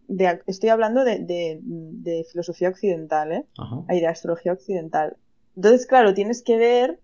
De, 0.08 0.41
estoy 0.48 0.70
hablando 0.70 1.04
de, 1.04 1.20
de, 1.22 2.26
filosofía 2.32 2.70
occidental, 2.70 3.32
¿eh? 3.32 3.46
de 3.88 4.08
astrología 4.08 4.54
occidental. 4.54 5.17
Entonces, 5.56 5.86
claro, 5.86 6.15
tienes 6.15 6.41
que 6.41 6.58
ver 6.58 7.00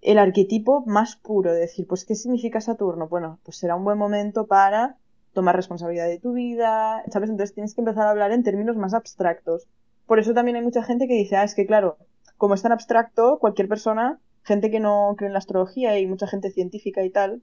el 0.00 0.18
arquetipo 0.18 0.82
más 0.86 1.14
puro, 1.14 1.52
de 1.52 1.60
decir, 1.60 1.86
pues, 1.86 2.04
¿qué 2.04 2.16
significa 2.16 2.60
Saturno? 2.60 3.08
Bueno, 3.08 3.38
pues 3.44 3.58
será 3.58 3.76
un 3.76 3.84
buen 3.84 3.98
momento 3.98 4.46
para 4.46 4.96
tomar 5.32 5.54
responsabilidad 5.54 6.08
de 6.08 6.18
tu 6.18 6.32
vida, 6.32 7.04
¿sabes? 7.12 7.30
Entonces 7.30 7.54
tienes 7.54 7.74
que 7.74 7.82
empezar 7.82 8.06
a 8.06 8.10
hablar 8.10 8.32
en 8.32 8.42
términos 8.42 8.76
más 8.76 8.94
abstractos. 8.94 9.68
Por 10.06 10.18
eso 10.18 10.34
también 10.34 10.56
hay 10.56 10.62
mucha 10.62 10.82
gente 10.82 11.06
que 11.06 11.14
dice, 11.14 11.36
ah, 11.36 11.44
es 11.44 11.54
que 11.54 11.66
claro, 11.66 11.98
como 12.40 12.54
es 12.54 12.62
tan 12.62 12.72
abstracto, 12.72 13.38
cualquier 13.38 13.68
persona, 13.68 14.18
gente 14.44 14.70
que 14.70 14.80
no 14.80 15.14
cree 15.18 15.26
en 15.26 15.34
la 15.34 15.40
astrología 15.40 15.98
y 15.98 16.06
mucha 16.06 16.26
gente 16.26 16.50
científica 16.50 17.04
y 17.04 17.10
tal, 17.10 17.42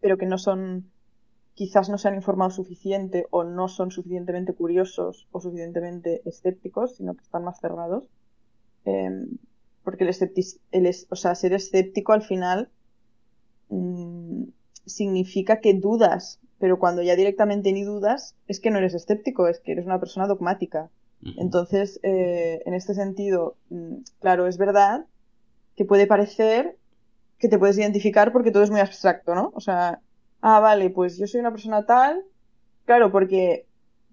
pero 0.00 0.16
que 0.16 0.24
no 0.24 0.38
son, 0.38 0.90
quizás 1.52 1.90
no 1.90 1.98
se 1.98 2.08
han 2.08 2.14
informado 2.14 2.50
suficiente 2.50 3.26
o 3.28 3.44
no 3.44 3.68
son 3.68 3.90
suficientemente 3.90 4.54
curiosos 4.54 5.28
o 5.30 5.42
suficientemente 5.42 6.22
escépticos, 6.24 6.96
sino 6.96 7.16
que 7.16 7.22
están 7.22 7.44
más 7.44 7.60
cerrados, 7.60 8.04
eh, 8.86 9.26
porque 9.84 10.04
el, 10.04 10.16
el 10.72 10.96
o 11.10 11.16
sea, 11.16 11.34
ser 11.34 11.52
escéptico 11.52 12.14
al 12.14 12.22
final 12.22 12.70
mm, 13.68 14.44
significa 14.86 15.60
que 15.60 15.74
dudas, 15.74 16.40
pero 16.58 16.78
cuando 16.78 17.02
ya 17.02 17.14
directamente 17.14 17.74
ni 17.74 17.82
dudas, 17.82 18.36
es 18.46 18.58
que 18.58 18.70
no 18.70 18.78
eres 18.78 18.94
escéptico, 18.94 19.48
es 19.48 19.60
que 19.60 19.72
eres 19.72 19.84
una 19.84 20.00
persona 20.00 20.26
dogmática. 20.26 20.88
Entonces, 21.36 21.98
eh, 22.02 22.62
en 22.64 22.74
este 22.74 22.94
sentido, 22.94 23.56
mm, 23.70 23.96
claro, 24.20 24.46
es 24.46 24.56
verdad 24.56 25.04
que 25.76 25.84
puede 25.84 26.06
parecer 26.06 26.76
que 27.38 27.48
te 27.48 27.58
puedes 27.58 27.78
identificar 27.78 28.32
porque 28.32 28.50
todo 28.50 28.62
es 28.62 28.70
muy 28.70 28.80
abstracto, 28.80 29.34
¿no? 29.34 29.52
O 29.54 29.60
sea, 29.60 30.00
ah, 30.40 30.60
vale, 30.60 30.90
pues 30.90 31.18
yo 31.18 31.26
soy 31.26 31.40
una 31.40 31.50
persona 31.50 31.86
tal, 31.86 32.24
claro, 32.84 33.10
porque 33.10 33.66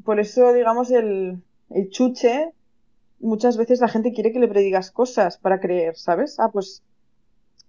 por 0.03 0.19
eso, 0.19 0.53
digamos, 0.53 0.91
el, 0.91 1.41
el 1.69 1.89
chuche 1.89 2.53
muchas 3.19 3.57
veces 3.57 3.81
la 3.81 3.87
gente 3.87 4.13
quiere 4.13 4.31
que 4.31 4.39
le 4.39 4.47
predigas 4.47 4.91
cosas 4.91 5.37
para 5.37 5.59
creer, 5.59 5.97
¿sabes? 5.97 6.39
Ah, 6.39 6.49
pues. 6.51 6.83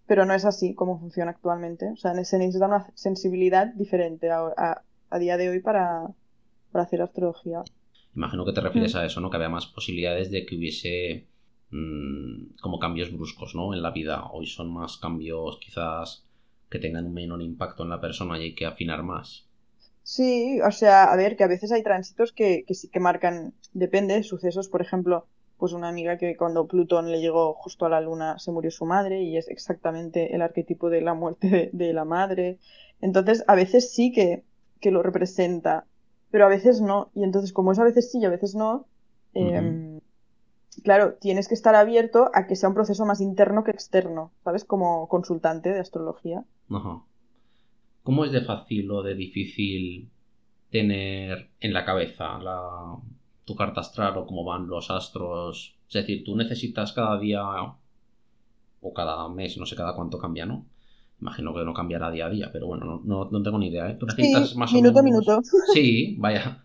Pero 0.06 0.24
no 0.24 0.34
es 0.34 0.44
así 0.44 0.74
como 0.74 1.00
funciona 1.00 1.32
actualmente. 1.32 1.90
O 1.90 1.96
sea, 1.96 2.12
se 2.24 2.38
necesita 2.38 2.66
una 2.66 2.86
sensibilidad 2.94 3.66
diferente 3.74 4.30
a, 4.30 4.82
día 5.18 5.36
de 5.36 5.48
hoy 5.48 5.60
para, 5.60 6.06
hacer 6.72 7.02
astrología. 7.02 7.64
Imagino 8.16 8.44
que 8.44 8.52
te 8.52 8.60
refieres 8.60 8.94
mm. 8.94 8.98
a 8.98 9.04
eso, 9.06 9.20
¿no? 9.20 9.30
Que 9.30 9.36
había 9.36 9.48
más 9.48 9.66
posibilidades 9.66 10.30
de 10.30 10.46
que 10.46 10.56
hubiese 10.56 11.26
mm, 11.70 12.56
como 12.60 12.78
cambios 12.78 13.12
bruscos, 13.12 13.54
¿no? 13.54 13.74
En 13.74 13.82
la 13.82 13.90
vida. 13.90 14.30
Hoy 14.32 14.46
son 14.46 14.72
más 14.72 14.96
cambios 14.96 15.58
quizás 15.58 16.24
que 16.70 16.78
tengan 16.78 17.06
un 17.06 17.14
menor 17.14 17.42
impacto 17.42 17.84
en 17.84 17.90
la 17.90 18.00
persona 18.00 18.38
y 18.38 18.44
hay 18.44 18.54
que 18.54 18.66
afinar 18.66 19.02
más. 19.02 19.46
Sí, 20.02 20.60
o 20.60 20.70
sea, 20.70 21.04
a 21.12 21.16
ver, 21.16 21.36
que 21.36 21.44
a 21.44 21.48
veces 21.48 21.72
hay 21.72 21.82
tránsitos 21.82 22.32
que, 22.32 22.64
que 22.66 22.74
sí 22.74 22.88
que 22.88 23.00
marcan, 23.00 23.54
depende, 23.72 24.14
de 24.14 24.22
sucesos, 24.22 24.68
por 24.68 24.80
ejemplo, 24.80 25.26
pues 25.58 25.72
una 25.72 25.88
amiga 25.88 26.18
que 26.18 26.36
cuando 26.36 26.66
Plutón 26.66 27.10
le 27.10 27.20
llegó 27.20 27.54
justo 27.54 27.86
a 27.86 27.88
la 27.88 28.00
luna 28.00 28.38
se 28.38 28.52
murió 28.52 28.70
su 28.70 28.84
madre 28.84 29.22
y 29.22 29.36
es 29.36 29.48
exactamente 29.48 30.34
el 30.34 30.42
arquetipo 30.42 30.90
de 30.90 31.00
la 31.00 31.14
muerte 31.14 31.70
de, 31.72 31.92
la 31.92 32.04
madre. 32.04 32.58
Entonces, 33.00 33.44
a 33.46 33.54
veces 33.54 33.92
sí 33.92 34.12
que, 34.12 34.44
que, 34.80 34.90
lo 34.90 35.02
representa, 35.02 35.86
pero 36.36 36.44
a 36.44 36.50
veces 36.50 36.82
no. 36.82 37.10
Y 37.14 37.24
entonces, 37.24 37.54
como 37.54 37.72
es 37.72 37.78
a 37.78 37.84
veces 37.84 38.12
sí 38.12 38.18
y 38.18 38.26
a 38.26 38.28
veces 38.28 38.54
no, 38.54 38.86
em, 39.32 40.00
claro, 40.84 41.14
tienes 41.14 41.48
que 41.48 41.54
estar 41.54 41.74
abierto 41.74 42.30
a 42.34 42.46
que 42.46 42.56
sea 42.56 42.68
un 42.68 42.74
proceso 42.74 43.06
más 43.06 43.22
interno 43.22 43.64
que 43.64 43.70
externo, 43.70 44.32
¿sabes? 44.44 44.66
Como 44.66 45.08
consultante 45.08 45.70
de 45.70 45.80
astrología. 45.80 46.44
¿Cómo 48.02 48.26
es 48.26 48.32
de 48.32 48.42
fácil 48.42 48.90
o 48.90 49.02
de 49.02 49.14
difícil 49.14 50.10
tener 50.70 51.48
en 51.58 51.72
la 51.72 51.86
cabeza 51.86 52.38
la, 52.38 52.98
tu 53.46 53.56
carta 53.56 53.80
astral 53.80 54.18
o 54.18 54.26
cómo 54.26 54.44
van 54.44 54.68
los 54.68 54.90
astros. 54.90 55.78
Es 55.88 55.94
decir, 55.94 56.22
tú 56.22 56.36
necesitas 56.36 56.92
cada 56.92 57.18
día 57.18 57.42
o 58.82 58.92
cada 58.92 59.26
mes, 59.30 59.56
no 59.56 59.64
sé 59.64 59.74
cada 59.74 59.94
cuánto 59.96 60.18
cambia, 60.18 60.44
¿no? 60.44 60.66
Imagino 61.20 61.54
que 61.54 61.64
no 61.64 61.72
cambiará 61.72 62.10
día 62.10 62.26
a 62.26 62.30
día, 62.30 62.50
pero 62.52 62.66
bueno, 62.66 63.02
no, 63.04 63.28
no, 63.30 63.42
tengo 63.42 63.58
ni 63.58 63.68
idea, 63.68 63.88
¿eh? 63.90 63.96
Tú 63.98 64.06
necesitas 64.06 64.54
más 64.54 64.72
minuto 64.72 65.00
o 65.00 65.02
menos... 65.02 65.26
minuto. 65.26 65.42
Sí, 65.72 66.16
vaya. 66.18 66.64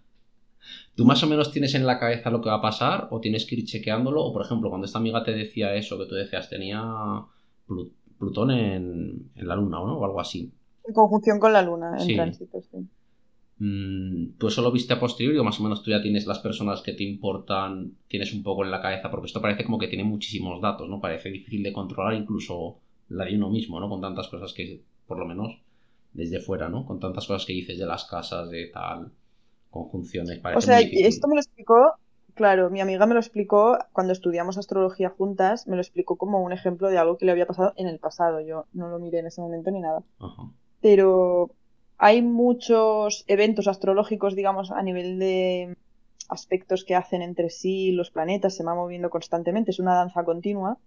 ¿Tú 0.96 1.06
más 1.06 1.24
o 1.24 1.28
menos 1.28 1.52
tienes 1.52 1.74
en 1.74 1.86
la 1.86 1.98
cabeza 1.98 2.30
lo 2.30 2.42
que 2.42 2.50
va 2.50 2.56
a 2.56 2.62
pasar 2.62 3.08
o 3.12 3.20
tienes 3.20 3.46
que 3.46 3.56
ir 3.56 3.66
chequeándolo? 3.66 4.24
O 4.24 4.34
por 4.34 4.44
ejemplo, 4.44 4.70
cuando 4.70 4.86
esta 4.86 5.00
amiga 5.00 5.24
te 5.24 5.32
decía 5.32 5.74
eso, 5.76 5.98
que 5.98 6.06
tú 6.06 6.16
decías, 6.16 6.50
tenía 6.50 6.84
Plutón 7.66 8.52
en, 8.52 9.32
la 9.36 9.56
luna 9.56 9.78
¿no? 9.78 9.98
o 9.98 10.06
algo 10.06 10.20
así. 10.20 10.52
En 10.86 10.94
conjunción 10.94 11.40
con 11.40 11.54
la 11.54 11.62
luna, 11.62 11.96
en 11.98 12.16
tránsito, 12.16 12.62
sí. 12.62 12.78
Mm, 13.64 14.38
¿Tú 14.40 14.48
eso 14.48 14.64
lo 14.64 14.72
viste 14.72 14.94
a 14.94 15.00
posteriori 15.00 15.38
o 15.38 15.44
más 15.44 15.60
o 15.60 15.64
menos 15.64 15.84
tú 15.84 15.92
ya 15.92 16.02
tienes 16.02 16.26
las 16.26 16.40
personas 16.40 16.82
que 16.82 16.94
te 16.94 17.04
importan, 17.04 17.94
tienes 18.08 18.34
un 18.34 18.42
poco 18.42 18.66
en 18.66 18.72
la 18.72 18.82
cabeza? 18.82 19.12
Porque 19.12 19.28
esto 19.28 19.42
parece 19.42 19.64
como 19.64 19.78
que 19.78 19.88
tiene 19.88 20.04
muchísimos 20.04 20.60
datos, 20.60 20.90
¿no? 20.90 21.00
Parece 21.00 21.30
difícil 21.30 21.62
de 21.62 21.72
controlar 21.72 22.16
incluso 22.16 22.80
la 23.12 23.26
de 23.26 23.36
uno 23.36 23.50
mismo, 23.50 23.80
¿no? 23.80 23.90
Con 23.90 24.02
tantas 24.02 24.28
cosas 24.28 24.54
que, 24.54 24.82
por 25.08 25.20
lo 25.20 25.26
menos, 25.26 25.60
desde 26.14 26.40
fuera, 26.40 26.70
¿no? 26.70 26.86
Con 26.86 27.00
tantas 27.00 27.28
cosas 27.28 27.46
que 27.46 27.54
dices 27.54 27.78
de 27.78 27.86
las 27.86 28.06
casas, 28.06 28.50
de 28.50 28.68
tal, 28.68 29.12
conjunciones. 29.70 30.40
Parece 30.40 30.58
o 30.58 30.62
sea, 30.62 30.80
esto 30.80 31.28
me 31.28 31.36
lo 31.36 31.42
explicó, 31.42 31.94
claro, 32.34 32.70
mi 32.70 32.82
amiga 32.82 33.06
me 33.06 33.14
lo 33.14 33.20
explicó 33.20 33.78
cuando 33.92 34.14
estudiamos 34.14 34.58
astrología 34.58 35.10
juntas, 35.10 35.68
me 35.68 35.76
lo 35.76 35.82
explicó 35.82 36.16
como 36.16 36.42
un 36.42 36.54
ejemplo 36.54 36.90
de 36.90 36.98
algo 36.98 37.18
que 37.18 37.26
le 37.26 37.32
había 37.32 37.48
pasado 37.48 37.74
en 37.76 37.88
el 37.88 38.00
pasado. 38.00 38.42
Yo 38.42 38.66
no 38.74 38.90
lo 38.90 39.00
miré 39.00 39.20
en 39.20 39.28
ese 39.28 39.42
momento 39.42 39.72
ni 39.72 39.80
nada. 39.80 40.04
Ajá. 40.20 40.50
Pero 40.82 41.52
hay 41.98 42.22
muchos 42.22 43.24
eventos 43.28 43.68
astrológicos, 43.68 44.36
digamos, 44.36 44.72
a 44.72 44.82
nivel 44.82 45.20
de 45.20 45.78
aspectos 46.30 46.86
que 46.86 46.96
hacen 46.96 47.22
entre 47.22 47.50
sí 47.50 47.92
los 47.92 48.10
planetas, 48.10 48.56
se 48.56 48.64
van 48.64 48.78
moviendo 48.78 49.10
constantemente, 49.10 49.72
es 49.72 49.80
una 49.80 49.96
danza 49.96 50.24
continua. 50.24 50.78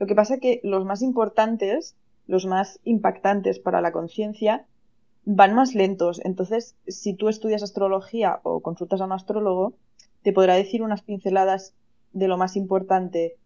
Lo 0.00 0.06
que 0.06 0.14
pasa 0.16 0.34
es 0.34 0.40
que 0.40 0.60
los 0.64 0.84
más 0.84 1.02
importantes, 1.02 1.94
los 2.26 2.46
más 2.46 2.80
impactantes 2.84 3.58
para 3.58 3.82
la 3.82 3.92
conciencia, 3.92 4.66
van 5.24 5.54
más 5.54 5.74
lentos. 5.74 6.20
Entonces, 6.24 6.74
si 6.88 7.14
tú 7.14 7.28
estudias 7.28 7.62
astrología 7.62 8.40
o 8.42 8.60
consultas 8.60 9.02
a 9.02 9.04
un 9.04 9.12
astrólogo, 9.12 9.74
te 10.22 10.32
podrá 10.32 10.54
decir 10.54 10.82
unas 10.82 11.02
pinceladas 11.02 11.74
de 12.12 12.28
lo 12.28 12.38
más 12.38 12.56
importante 12.56 13.36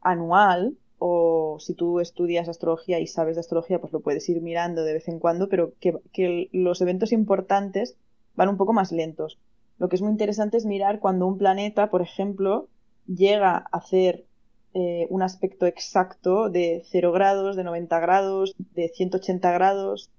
anual, 0.00 0.76
o 0.98 1.58
si 1.60 1.74
tú 1.74 2.00
estudias 2.00 2.48
astrología 2.48 2.98
y 2.98 3.06
sabes 3.06 3.36
de 3.36 3.40
astrología, 3.40 3.78
pues 3.78 3.92
lo 3.92 4.00
puedes 4.00 4.26
ir 4.30 4.40
mirando 4.40 4.82
de 4.84 4.94
vez 4.94 5.08
en 5.08 5.18
cuando, 5.18 5.50
pero 5.50 5.74
que, 5.78 6.48
los 6.52 6.80
eventos 6.80 7.12
importantes 7.12 7.96
van 8.34 8.48
un 8.48 8.56
poco 8.56 8.72
más 8.72 8.92
lentos. 8.92 9.38
Lo 9.78 9.90
que 9.90 9.96
es 9.96 10.02
muy 10.02 10.10
interesante 10.10 10.56
es 10.56 10.64
mirar 10.64 11.00
cuando 11.00 11.26
un 11.26 11.36
planeta, 11.36 11.90
por 11.90 12.00
ejemplo, 12.00 12.68
llega 13.06 13.58
a 13.58 13.76
hacer 13.76 14.24
eh, 14.74 15.06
un 15.10 15.22
aspecto 15.22 15.66
exacto 15.66 16.50
de 16.50 16.82
0 16.90 17.12
grados, 17.12 17.56
de 17.56 17.64
90 17.64 18.00
grados, 18.00 18.54
de 18.74 18.88
180 18.88 19.52
grados 19.52 20.10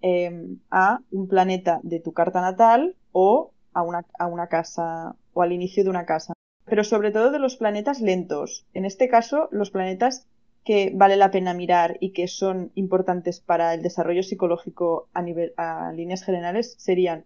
em, 0.00 0.58
a 0.70 1.00
un 1.10 1.28
planeta 1.28 1.80
de 1.82 2.00
tu 2.00 2.12
carta 2.12 2.40
natal 2.40 2.96
o 3.12 3.52
a 3.72 3.82
una, 3.82 4.04
a 4.18 4.26
una 4.26 4.48
casa 4.48 5.14
o 5.32 5.42
al 5.42 5.52
inicio 5.52 5.84
de 5.84 5.90
una 5.90 6.06
casa 6.06 6.34
pero 6.64 6.84
sobre 6.84 7.10
todo 7.10 7.30
de 7.30 7.38
los 7.38 7.56
planetas 7.56 8.00
lentos. 8.00 8.66
En 8.72 8.84
este 8.84 9.08
caso, 9.08 9.48
los 9.52 9.70
planetas 9.70 10.26
que 10.64 10.92
vale 10.94 11.16
la 11.16 11.30
pena 11.30 11.54
mirar 11.54 11.96
y 12.00 12.12
que 12.12 12.28
son 12.28 12.70
importantes 12.74 13.40
para 13.40 13.74
el 13.74 13.82
desarrollo 13.82 14.22
psicológico 14.22 15.08
a 15.12 15.22
nivel 15.22 15.52
a 15.56 15.92
líneas 15.92 16.22
generales 16.22 16.74
serían 16.78 17.24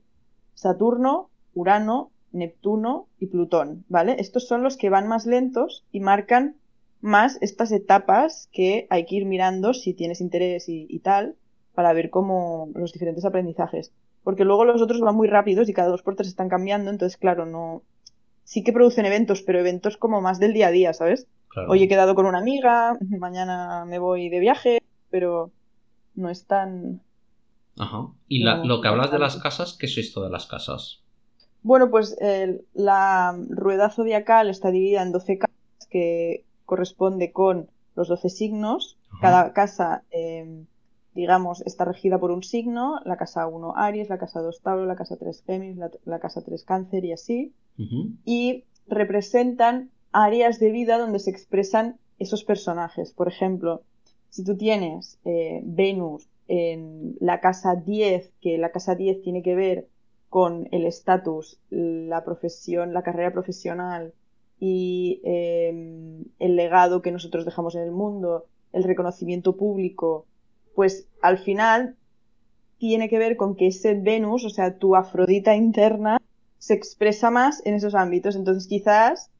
Saturno, 0.54 1.30
Urano, 1.54 2.10
Neptuno 2.36 3.08
y 3.18 3.26
Plutón, 3.26 3.84
¿vale? 3.88 4.16
Estos 4.18 4.46
son 4.46 4.62
los 4.62 4.76
que 4.76 4.90
van 4.90 5.08
más 5.08 5.26
lentos 5.26 5.84
y 5.90 6.00
marcan 6.00 6.56
más 7.00 7.38
estas 7.40 7.72
etapas 7.72 8.48
que 8.52 8.86
hay 8.90 9.06
que 9.06 9.16
ir 9.16 9.26
mirando 9.26 9.74
si 9.74 9.94
tienes 9.94 10.20
interés 10.20 10.68
y, 10.68 10.86
y 10.88 11.00
tal 11.00 11.36
para 11.74 11.92
ver 11.92 12.10
cómo 12.10 12.70
los 12.74 12.92
diferentes 12.92 13.24
aprendizajes. 13.24 13.92
Porque 14.24 14.44
luego 14.44 14.64
los 14.64 14.82
otros 14.82 15.00
van 15.00 15.14
muy 15.14 15.28
rápidos 15.28 15.68
y 15.68 15.72
cada 15.72 15.88
dos 15.88 16.02
por 16.02 16.16
tres 16.16 16.28
están 16.28 16.48
cambiando, 16.48 16.90
entonces 16.90 17.16
claro, 17.16 17.46
no, 17.46 17.82
sí 18.42 18.64
que 18.64 18.72
producen 18.72 19.06
eventos, 19.06 19.42
pero 19.42 19.60
eventos 19.60 19.96
como 19.96 20.20
más 20.20 20.40
del 20.40 20.54
día 20.54 20.68
a 20.68 20.70
día, 20.70 20.92
¿sabes? 20.94 21.28
Hoy 21.68 21.82
he 21.82 21.88
quedado 21.88 22.14
con 22.14 22.26
una 22.26 22.38
amiga, 22.38 22.96
mañana 23.18 23.84
me 23.86 23.98
voy 23.98 24.28
de 24.28 24.40
viaje, 24.40 24.82
pero 25.10 25.52
no 26.14 26.30
es 26.30 26.46
tan... 26.46 27.02
Ajá. 27.78 28.08
Y 28.26 28.42
lo 28.42 28.80
que 28.80 28.88
hablas 28.88 29.10
de 29.10 29.18
las 29.18 29.36
casas, 29.36 29.76
¿qué 29.78 29.86
es 29.86 29.98
esto 29.98 30.22
de 30.22 30.30
las 30.30 30.46
casas? 30.46 31.02
Bueno, 31.66 31.90
pues 31.90 32.16
la 32.74 33.36
rueda 33.48 33.90
zodiacal 33.90 34.50
está 34.50 34.70
dividida 34.70 35.02
en 35.02 35.10
12 35.10 35.38
casas 35.38 35.88
que 35.90 36.44
corresponde 36.64 37.32
con 37.32 37.68
los 37.96 38.06
12 38.06 38.28
signos. 38.28 38.98
Cada 39.20 39.52
casa 39.52 40.04
em, 40.10 40.66
digamos, 41.16 41.62
está 41.62 41.84
regida 41.86 42.20
por 42.20 42.30
un 42.30 42.44
signo, 42.44 43.00
la 43.04 43.16
casa 43.16 43.48
1 43.48 43.74
Aries, 43.74 44.10
la 44.10 44.18
casa 44.18 44.40
2 44.40 44.60
Tauro, 44.60 44.84
la 44.84 44.96
casa 44.96 45.16
3 45.16 45.42
Géminis, 45.44 45.78
la, 46.04 46.18
casa 46.20 46.42
3 46.42 46.64
Cáncer 46.64 47.04
y 47.04 47.12
así. 47.12 47.52
Y 48.24 48.64
representan 48.86 49.90
áreas 50.12 50.60
de 50.60 50.70
vida 50.70 50.98
donde 50.98 51.18
se 51.18 51.30
expresan 51.30 51.98
esos 52.18 52.44
personajes. 52.44 53.12
Por 53.12 53.28
ejemplo, 53.28 53.82
si 54.28 54.44
tú 54.44 54.56
tienes 54.56 55.18
eh, 55.24 55.62
Venus 55.64 56.28
en 56.48 57.16
la 57.18 57.40
casa 57.40 57.74
10, 57.74 58.32
que 58.40 58.58
la 58.58 58.70
casa 58.70 58.94
10 58.94 59.22
tiene 59.22 59.42
que 59.42 59.54
ver 59.54 59.88
con 60.36 60.68
el 60.70 60.84
estatus, 60.84 61.58
la 61.70 62.22
profesión, 62.22 62.92
la 62.92 63.02
carrera 63.02 63.32
profesional 63.32 64.12
y 64.60 65.22
em, 65.24 66.26
el 66.38 66.56
legado 66.56 67.00
que 67.00 67.10
nosotros 67.10 67.46
dejamos 67.46 67.74
en 67.74 67.84
el 67.84 67.90
mundo, 67.90 68.44
el 68.74 68.84
reconocimiento 68.84 69.56
público, 69.56 70.26
pues 70.74 71.08
al 71.22 71.38
final 71.38 71.96
tiene 72.76 73.08
que 73.08 73.18
ver 73.18 73.38
con 73.38 73.56
que 73.56 73.68
ese 73.68 73.94
Venus, 73.94 74.44
o 74.44 74.50
sea, 74.50 74.76
tu 74.76 74.94
Afrodita 74.94 75.56
interna, 75.56 76.20
se 76.58 76.74
expresa 76.74 77.30
más 77.30 77.64
en 77.64 77.72
esos 77.72 77.94
ámbitos. 77.94 78.36
Entonces 78.36 78.68
quizás, 78.68 79.30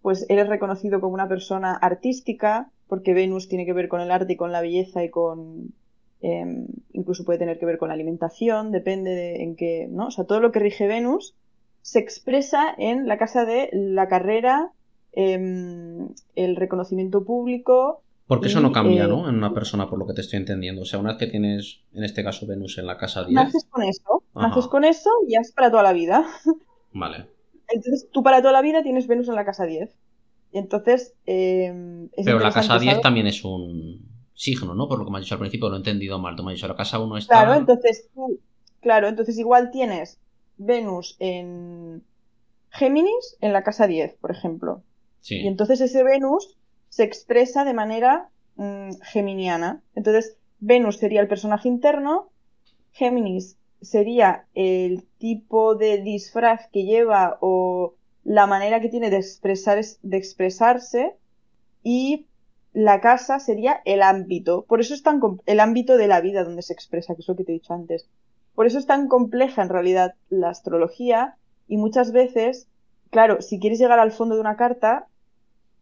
pues 0.00 0.24
eres 0.30 0.48
reconocido 0.48 1.02
como 1.02 1.12
una 1.12 1.28
persona 1.28 1.74
artística, 1.74 2.70
porque 2.88 3.12
Venus 3.12 3.50
tiene 3.50 3.66
que 3.66 3.74
ver 3.74 3.88
con 3.88 4.00
el 4.00 4.10
arte 4.10 4.32
y 4.32 4.36
con 4.36 4.52
la 4.52 4.62
belleza 4.62 5.04
y 5.04 5.10
con... 5.10 5.74
Em, 6.20 6.66
incluso 6.92 7.24
puede 7.24 7.38
tener 7.38 7.58
que 7.58 7.66
ver 7.66 7.78
con 7.78 7.88
la 7.88 7.94
alimentación, 7.94 8.72
depende 8.72 9.10
de 9.10 9.42
en 9.42 9.54
qué, 9.54 9.86
¿no? 9.90 10.06
O 10.06 10.10
sea, 10.10 10.24
todo 10.24 10.40
lo 10.40 10.50
que 10.50 10.60
rige 10.60 10.86
Venus 10.86 11.34
se 11.82 11.98
expresa 11.98 12.74
en 12.78 13.06
la 13.06 13.18
casa 13.18 13.44
de 13.44 13.68
la 13.72 14.08
carrera, 14.08 14.72
em, 15.12 16.08
el 16.34 16.56
reconocimiento 16.56 17.24
público, 17.24 18.02
porque 18.26 18.48
eso 18.48 18.60
no 18.60 18.72
cambia, 18.72 19.04
eh, 19.04 19.08
¿no? 19.08 19.28
En 19.28 19.36
una 19.36 19.54
persona, 19.54 19.88
por 19.88 20.00
lo 20.00 20.06
que 20.06 20.14
te 20.14 20.20
estoy 20.20 20.38
entendiendo. 20.38 20.82
O 20.82 20.84
sea, 20.84 20.98
una 20.98 21.10
vez 21.10 21.18
que 21.18 21.26
tienes, 21.28 21.82
en 21.92 22.02
este 22.02 22.24
caso, 22.24 22.44
Venus 22.46 22.76
en 22.78 22.86
la 22.86 22.98
casa 22.98 23.24
10. 23.24 23.32
Naces 23.32 23.66
con 23.70 23.84
eso. 23.84 24.24
Naces 24.34 24.66
con 24.66 24.84
eso 24.84 25.10
y 25.28 25.34
ya 25.34 25.40
es 25.40 25.52
para 25.52 25.70
toda 25.70 25.84
la 25.84 25.92
vida. 25.92 26.26
Vale. 26.92 27.26
Entonces, 27.68 28.08
tú 28.10 28.24
para 28.24 28.40
toda 28.40 28.52
la 28.52 28.62
vida 28.62 28.82
tienes 28.82 29.06
Venus 29.06 29.28
en 29.28 29.36
la 29.36 29.44
casa 29.44 29.64
10. 29.64 29.94
Y 30.52 30.58
entonces. 30.58 31.14
Eh, 31.24 32.08
Pero 32.24 32.40
la 32.40 32.50
casa 32.50 32.80
10 32.80 33.00
también 33.00 33.28
es 33.28 33.44
un 33.44 34.15
signo, 34.36 34.74
¿no? 34.74 34.86
Por 34.86 34.98
lo 34.98 35.04
que 35.04 35.10
me 35.10 35.18
has 35.18 35.24
dicho 35.24 35.34
al 35.34 35.40
principio, 35.40 35.68
lo 35.68 35.74
he 35.74 35.78
entendido 35.78 36.18
mal. 36.20 36.36
Tú 36.36 36.44
me 36.44 36.52
has 36.52 36.56
dicho, 36.56 36.68
la 36.68 36.76
casa 36.76 37.00
1 37.00 37.16
está. 37.16 37.42
Claro, 37.42 37.54
entonces 37.58 38.08
tú. 38.14 38.38
Claro, 38.80 39.08
entonces 39.08 39.36
igual 39.38 39.70
tienes 39.72 40.20
Venus 40.58 41.16
en 41.18 42.04
Géminis 42.70 43.36
en 43.40 43.52
la 43.52 43.64
casa 43.64 43.86
10, 43.86 44.14
por 44.20 44.30
ejemplo. 44.30 44.82
Sí. 45.20 45.40
Y 45.40 45.48
entonces 45.48 45.80
ese 45.80 46.04
Venus 46.04 46.56
se 46.88 47.02
expresa 47.02 47.64
de 47.64 47.74
manera 47.74 48.28
mm, 48.56 48.90
geminiana. 49.02 49.82
Entonces, 49.94 50.36
Venus 50.60 50.98
sería 50.98 51.20
el 51.20 51.28
personaje 51.28 51.68
interno, 51.68 52.30
Géminis 52.92 53.58
sería 53.80 54.46
el 54.54 55.04
tipo 55.18 55.74
de 55.74 56.00
disfraz 56.02 56.68
que 56.72 56.84
lleva 56.84 57.38
o 57.40 57.94
la 58.24 58.46
manera 58.46 58.80
que 58.80 58.88
tiene 58.88 59.10
de, 59.10 59.18
expresar, 59.18 59.82
de 60.02 60.16
expresarse 60.16 61.14
y 61.82 62.26
la 62.76 63.00
casa 63.00 63.38
sería 63.40 63.80
el 63.86 64.02
ámbito. 64.02 64.66
Por 64.68 64.82
eso 64.82 64.92
es 64.92 65.02
tan 65.02 65.18
el 65.46 65.60
ámbito 65.60 65.96
de 65.96 66.08
la 66.08 66.20
vida 66.20 66.44
donde 66.44 66.60
se 66.60 66.74
expresa, 66.74 67.14
que 67.14 67.22
es 67.22 67.28
lo 67.28 67.34
que 67.34 67.42
te 67.42 67.52
he 67.52 67.54
dicho 67.54 67.72
antes. 67.72 68.06
Por 68.54 68.66
eso 68.66 68.78
es 68.78 68.84
tan 68.84 69.08
compleja 69.08 69.62
en 69.62 69.70
realidad 69.70 70.14
la 70.28 70.50
astrología 70.50 71.36
y 71.68 71.78
muchas 71.78 72.12
veces, 72.12 72.68
claro, 73.08 73.40
si 73.40 73.60
quieres 73.60 73.78
llegar 73.78 73.98
al 73.98 74.12
fondo 74.12 74.34
de 74.34 74.42
una 74.42 74.58
carta, 74.58 75.06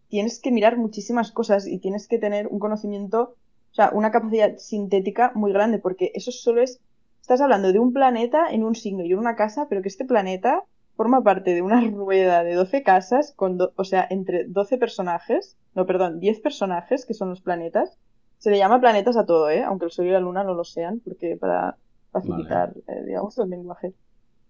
tienes 0.09 0.39
que 0.39 0.53
mirar 0.53 0.77
muchísimas 0.77 1.33
cosas 1.33 1.67
y 1.67 1.81
tienes 1.81 2.07
que 2.07 2.19
tener 2.19 2.47
un 2.47 2.61
conocimiento, 2.61 3.35
o 3.73 3.75
sea, 3.75 3.91
una 3.93 4.13
capacidad 4.13 4.57
sintética 4.59 5.33
muy 5.35 5.53
grande, 5.53 5.81
porque 5.81 6.13
eso 6.15 6.31
solo 6.31 6.63
es, 6.63 6.79
estás 7.21 7.41
hablando 7.41 7.73
de 7.73 7.81
un 7.81 7.93
planeta 7.93 8.47
en 8.53 8.63
un 8.63 8.77
signo 8.77 9.03
y 9.03 9.11
en 9.11 9.19
una 9.19 9.35
casa, 9.35 9.67
pero 9.69 9.83
que 9.83 9.89
este 9.89 10.05
planeta 10.05 10.63
forma 10.97 11.25
parte 11.25 11.55
de 11.55 11.63
una 11.63 11.81
rueda 11.91 12.45
de 12.45 12.55
12 12.55 12.85
casas, 12.85 13.33
con 13.35 13.59
o 13.75 13.83
sea, 13.85 14.07
entre 14.09 14.45
12 14.45 14.79
personajes, 14.79 15.57
no, 15.75 15.87
perdón, 15.87 16.21
10 16.21 16.41
personajes, 16.41 17.05
que 17.05 17.15
son 17.15 17.31
los 17.31 17.41
planetas. 17.41 17.99
Se 18.39 18.51
le 18.51 18.59
llama 18.59 18.81
planetas 18.81 19.17
a 19.17 19.27
todo, 19.27 19.51
¿eh? 19.51 19.63
aunque 19.63 19.87
el 19.87 19.91
Sol 19.91 20.07
y 20.07 20.11
la 20.11 20.21
Luna 20.21 20.45
no 20.45 20.55
lo 20.55 20.65
sean, 20.65 21.01
porque 21.01 21.37
para 21.37 21.77
facilitar, 22.13 22.75
eh, 22.87 23.05
digamos, 23.07 23.39
el 23.39 23.51
lenguaje. 23.51 23.95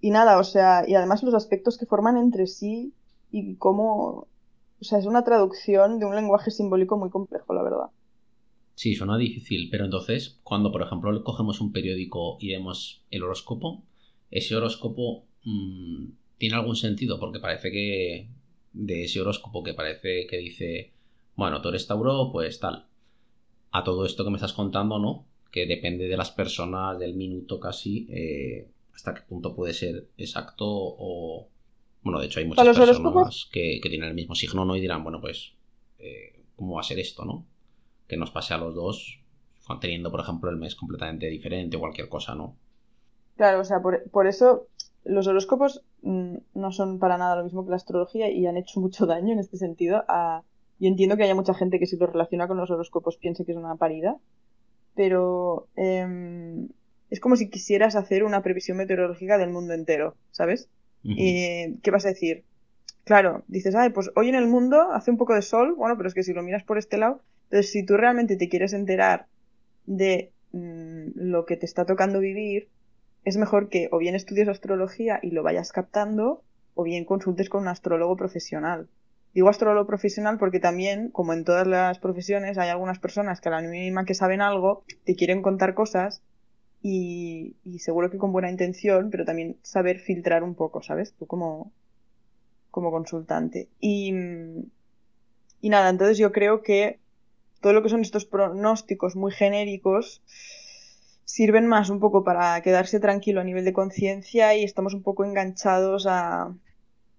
y 0.00 0.10
nada, 0.10 0.38
o 0.38 0.44
sea, 0.44 0.84
y 0.86 0.94
además 0.94 1.22
los 1.22 1.34
aspectos 1.34 1.78
que 1.78 1.86
forman 1.86 2.18
entre 2.18 2.46
sí 2.46 2.92
y 3.30 3.56
cómo, 3.56 4.26
o 4.80 4.84
sea, 4.84 4.98
es 4.98 5.06
una 5.06 5.24
traducción 5.24 5.98
de 5.98 6.06
un 6.06 6.14
lenguaje 6.14 6.50
simbólico 6.50 6.98
muy 6.98 7.08
complejo, 7.08 7.54
la 7.54 7.62
verdad. 7.62 7.86
Sí, 8.74 8.94
suena 8.94 9.16
difícil, 9.16 9.68
pero 9.70 9.84
entonces, 9.84 10.40
cuando 10.42 10.72
por 10.72 10.82
ejemplo 10.82 11.22
cogemos 11.22 11.60
un 11.60 11.72
periódico 11.72 12.36
y 12.40 12.52
vemos 12.52 13.02
el 13.10 13.22
horóscopo, 13.22 13.84
ese 14.30 14.56
horóscopo 14.56 15.24
mm, 15.44 16.06
tiene 16.38 16.56
algún 16.56 16.76
sentido, 16.76 17.20
porque 17.20 17.38
parece 17.38 17.70
que 17.70 18.28
de 18.72 19.04
ese 19.04 19.20
horóscopo 19.20 19.62
que 19.62 19.74
parece 19.74 20.26
que 20.26 20.38
dice, 20.38 20.92
bueno, 21.36 21.60
tú 21.60 21.68
eres 21.68 21.86
Tauro, 21.86 22.30
pues 22.32 22.60
tal. 22.60 22.86
A 23.70 23.82
todo 23.82 24.06
esto 24.06 24.24
que 24.24 24.30
me 24.30 24.36
estás 24.36 24.52
contando, 24.52 24.98
¿no? 24.98 25.26
Que 25.50 25.66
depende 25.66 26.08
de 26.08 26.16
las 26.16 26.30
personas, 26.30 26.98
del 26.98 27.14
minuto 27.14 27.58
casi, 27.58 28.06
eh, 28.10 28.70
hasta 28.94 29.14
qué 29.14 29.22
punto 29.22 29.54
puede 29.54 29.72
ser 29.72 30.08
exacto 30.16 30.66
o... 30.66 31.48
Bueno, 32.02 32.20
de 32.20 32.26
hecho 32.26 32.40
hay 32.40 32.46
muchas 32.46 32.76
personas 32.76 33.48
que, 33.50 33.80
tienen 33.82 34.10
el 34.10 34.14
mismo 34.14 34.34
signo, 34.34 34.64
¿no? 34.64 34.76
Y 34.76 34.80
dirán, 34.80 35.02
bueno, 35.02 35.20
pues, 35.20 35.54
eh, 35.98 36.44
¿cómo 36.54 36.74
va 36.74 36.82
a 36.82 36.84
ser 36.84 36.98
esto, 36.98 37.24
no? 37.24 37.46
Que 38.06 38.18
nos 38.18 38.30
pase 38.30 38.52
a 38.52 38.58
los 38.58 38.74
dos 38.74 39.24
teniendo, 39.80 40.10
por 40.10 40.20
ejemplo, 40.20 40.50
el 40.50 40.56
mes 40.56 40.74
completamente 40.74 41.26
diferente 41.26 41.76
o 41.76 41.80
cualquier 41.80 42.08
cosa, 42.08 42.34
¿no? 42.34 42.56
Claro, 43.36 43.60
o 43.60 43.64
sea, 43.64 43.80
por, 43.80 44.26
eso 44.26 44.68
los 45.04 45.26
horóscopos 45.26 45.82
mm, 46.02 46.36
no 46.54 46.72
son 46.72 46.98
para 46.98 47.18
nada 47.18 47.36
lo 47.36 47.44
mismo 47.44 47.64
que 47.64 47.70
la 47.70 47.76
astrología 47.76 48.30
y 48.30 48.46
han 48.46 48.56
hecho 48.56 48.80
mucho 48.80 49.06
daño 49.06 49.32
en 49.32 49.38
este 49.38 49.56
sentido. 49.56 50.04
A... 50.08 50.42
Yo 50.78 50.88
entiendo 50.88 51.16
que 51.16 51.24
haya 51.24 51.34
mucha 51.34 51.54
gente 51.54 51.78
que 51.78 51.86
si 51.86 51.96
lo 51.96 52.06
relaciona 52.06 52.48
con 52.48 52.56
los 52.56 52.70
horóscopos 52.70 53.16
piense 53.16 53.44
que 53.44 53.52
es 53.52 53.58
una 53.58 53.76
parida, 53.76 54.16
pero 54.94 55.68
em, 55.76 56.68
es 57.10 57.20
como 57.20 57.36
si 57.36 57.48
quisieras 57.48 57.96
hacer 57.96 58.24
una 58.24 58.42
previsión 58.42 58.76
meteorológica 58.76 59.38
del 59.38 59.50
mundo 59.50 59.74
entero, 59.74 60.16
¿sabes? 60.30 60.68
¿Y 61.02 61.76
qué 61.82 61.90
vas 61.90 62.06
a 62.06 62.08
decir? 62.08 62.44
Claro, 63.04 63.44
dices, 63.46 63.74
ay, 63.74 63.90
pues 63.90 64.10
hoy 64.16 64.30
en 64.30 64.34
el 64.34 64.46
mundo 64.46 64.90
hace 64.92 65.10
un 65.10 65.18
poco 65.18 65.34
de 65.34 65.42
sol, 65.42 65.74
bueno, 65.74 65.96
pero 65.96 66.08
es 66.08 66.14
que 66.14 66.22
si 66.22 66.32
lo 66.32 66.42
miras 66.42 66.64
por 66.64 66.78
este 66.78 66.96
lado, 66.96 67.20
entonces 67.44 67.70
si 67.70 67.84
tú 67.84 67.98
realmente 67.98 68.36
te 68.36 68.48
quieres 68.48 68.72
enterar 68.72 69.26
de 69.84 70.32
mm, 70.52 71.10
lo 71.14 71.44
que 71.44 71.58
te 71.58 71.66
está 71.66 71.84
tocando 71.84 72.20
vivir, 72.20 72.68
es 73.24 73.36
mejor 73.36 73.68
que 73.68 73.88
o 73.92 73.98
bien 73.98 74.14
estudies 74.14 74.48
astrología 74.48 75.18
y 75.22 75.30
lo 75.30 75.42
vayas 75.42 75.72
captando, 75.72 76.42
o 76.74 76.82
bien 76.82 77.04
consultes 77.04 77.48
con 77.48 77.62
un 77.62 77.68
astrólogo 77.68 78.16
profesional. 78.16 78.88
Digo 79.34 79.48
astrólogo 79.48 79.86
profesional 79.86 80.38
porque 80.38 80.60
también, 80.60 81.10
como 81.10 81.32
en 81.32 81.44
todas 81.44 81.66
las 81.66 81.98
profesiones, 81.98 82.56
hay 82.56 82.68
algunas 82.68 83.00
personas 83.00 83.40
que 83.40 83.48
a 83.48 83.52
la 83.52 83.62
mínima 83.62 84.04
que 84.04 84.14
saben 84.14 84.40
algo, 84.40 84.84
te 85.04 85.16
quieren 85.16 85.42
contar 85.42 85.74
cosas 85.74 86.22
y, 86.80 87.56
seguro 87.80 88.10
que 88.10 88.18
con 88.18 88.30
buena 88.30 88.48
intención, 88.48 89.10
pero 89.10 89.24
también 89.24 89.56
saber 89.62 89.98
filtrar 89.98 90.44
un 90.44 90.54
poco, 90.54 90.82
¿sabes? 90.82 91.14
Tú 91.14 91.26
como, 91.26 91.72
como 92.70 92.92
consultante. 92.92 93.68
Y, 93.80 94.14
y 95.60 95.68
nada, 95.68 95.90
entonces 95.90 96.16
yo 96.16 96.30
creo 96.30 96.62
que 96.62 97.00
todo 97.60 97.72
lo 97.72 97.82
que 97.82 97.88
son 97.88 98.02
estos 98.02 98.26
pronósticos 98.26 99.16
muy 99.16 99.32
genéricos 99.32 100.22
sirven 101.24 101.66
más 101.66 101.90
un 101.90 101.98
poco 101.98 102.22
para 102.22 102.60
quedarse 102.62 103.00
tranquilo 103.00 103.40
a 103.40 103.44
nivel 103.44 103.64
de 103.64 103.72
conciencia 103.72 104.54
y 104.54 104.62
estamos 104.62 104.94
un 104.94 105.02
poco 105.02 105.24
enganchados 105.24 106.06
a, 106.06 106.54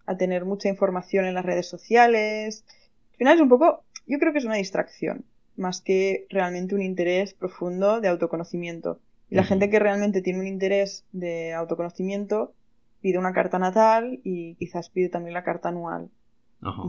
a 0.06 0.18
tener 0.18 0.46
mucha 0.46 0.70
información 0.70 1.26
en 1.26 1.34
las 1.34 1.46
redes 1.46 1.68
sociales. 1.68 2.64
Al 3.12 3.18
final 3.18 3.36
es 3.36 3.42
un 3.42 3.50
poco, 3.50 3.84
yo 4.06 4.20
creo 4.20 4.32
que 4.32 4.40
es 4.40 4.46
una 4.46 4.56
distracción, 4.56 5.26
más 5.56 5.82
que 5.82 6.28
realmente 6.30 6.76
un 6.76 6.82
interés 6.82 7.34
profundo 7.34 8.02
de 8.02 8.08
autoconocimiento. 8.08 9.00
Y 9.30 9.36
la 9.36 9.44
gente 9.44 9.70
que 9.70 9.80
realmente 9.80 10.22
tiene 10.22 10.40
un 10.40 10.48
interés 10.48 11.04
de 11.12 11.54
autoconocimiento 11.54 12.54
pide 13.02 13.18
una 13.18 13.34
carta 13.34 13.60
natal 13.60 14.20
y 14.24 14.56
quizás 14.56 14.90
pide 14.90 15.10
también 15.10 15.34
la 15.34 15.44
carta 15.44 15.70
anual. 15.70 16.10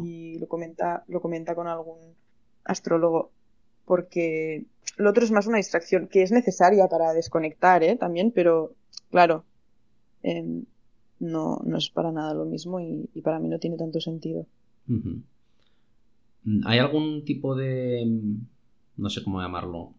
Y 0.03 0.39
lo 0.39 0.49
comenta, 0.49 1.05
lo 1.09 1.21
comenta 1.21 1.55
con 1.55 1.67
algún 1.67 2.15
astrólogo. 2.65 3.33
Porque 3.85 4.65
lo 4.97 5.11
otro 5.11 5.25
es 5.25 5.31
más 5.31 5.47
una 5.47 5.59
distracción, 5.59 6.09
que 6.09 6.23
es 6.23 6.33
necesaria 6.33 6.89
para 6.89 7.13
desconectar, 7.13 7.83
¿eh? 7.83 7.97
También, 7.97 8.33
pero 8.33 8.75
claro, 9.11 9.45
em, 10.23 10.65
no, 11.21 11.61
no 11.65 11.79
es 11.79 11.89
para 11.91 12.13
nada 12.13 12.35
lo 12.35 12.45
mismo 12.45 12.81
y, 12.81 13.09
para 13.23 13.39
mí 13.39 13.49
no 13.49 13.59
tiene 13.59 13.77
tanto 13.77 14.01
sentido. 14.01 14.47
¿Hay 16.65 16.79
algún 16.79 17.25
tipo 17.25 17.55
de, 17.55 18.07
no 18.97 19.11
sé 19.11 19.23
cómo 19.23 19.41
llamarlo, 19.41 19.95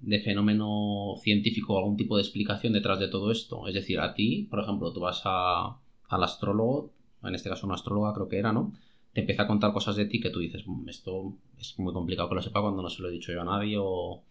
de 0.00 0.20
fenómeno 0.20 1.16
científico 1.20 1.74
o 1.74 1.78
algún 1.78 1.96
tipo 1.96 2.16
de 2.16 2.22
explicación 2.22 2.72
detrás 2.72 2.98
de 2.98 3.08
todo 3.08 3.30
esto. 3.30 3.66
Es 3.66 3.74
decir, 3.74 4.00
a 4.00 4.14
ti, 4.14 4.46
por 4.50 4.60
ejemplo, 4.60 4.92
tú 4.92 5.00
vas 5.00 5.22
a, 5.24 5.76
al 6.08 6.24
astrólogo, 6.24 6.92
en 7.22 7.34
este 7.34 7.48
caso 7.48 7.66
una 7.66 7.74
astróloga 7.74 8.14
creo 8.14 8.28
que 8.28 8.38
era, 8.38 8.52
¿no? 8.52 8.72
Te 9.12 9.20
empieza 9.20 9.42
a 9.42 9.46
contar 9.46 9.72
cosas 9.72 9.96
de 9.96 10.06
ti 10.06 10.20
que 10.20 10.30
tú 10.30 10.40
dices, 10.40 10.66
mm, 10.66 10.88
esto 10.88 11.34
es 11.58 11.78
muy 11.78 11.92
complicado 11.92 12.28
que 12.28 12.36
lo 12.36 12.42
sepa 12.42 12.60
cuando 12.60 12.82
no 12.82 12.90
se 12.90 13.02
lo 13.02 13.08
he 13.08 13.12
dicho 13.12 13.32
yo 13.32 13.42
a 13.42 13.44
nadie 13.44 13.76
o... 13.78 14.22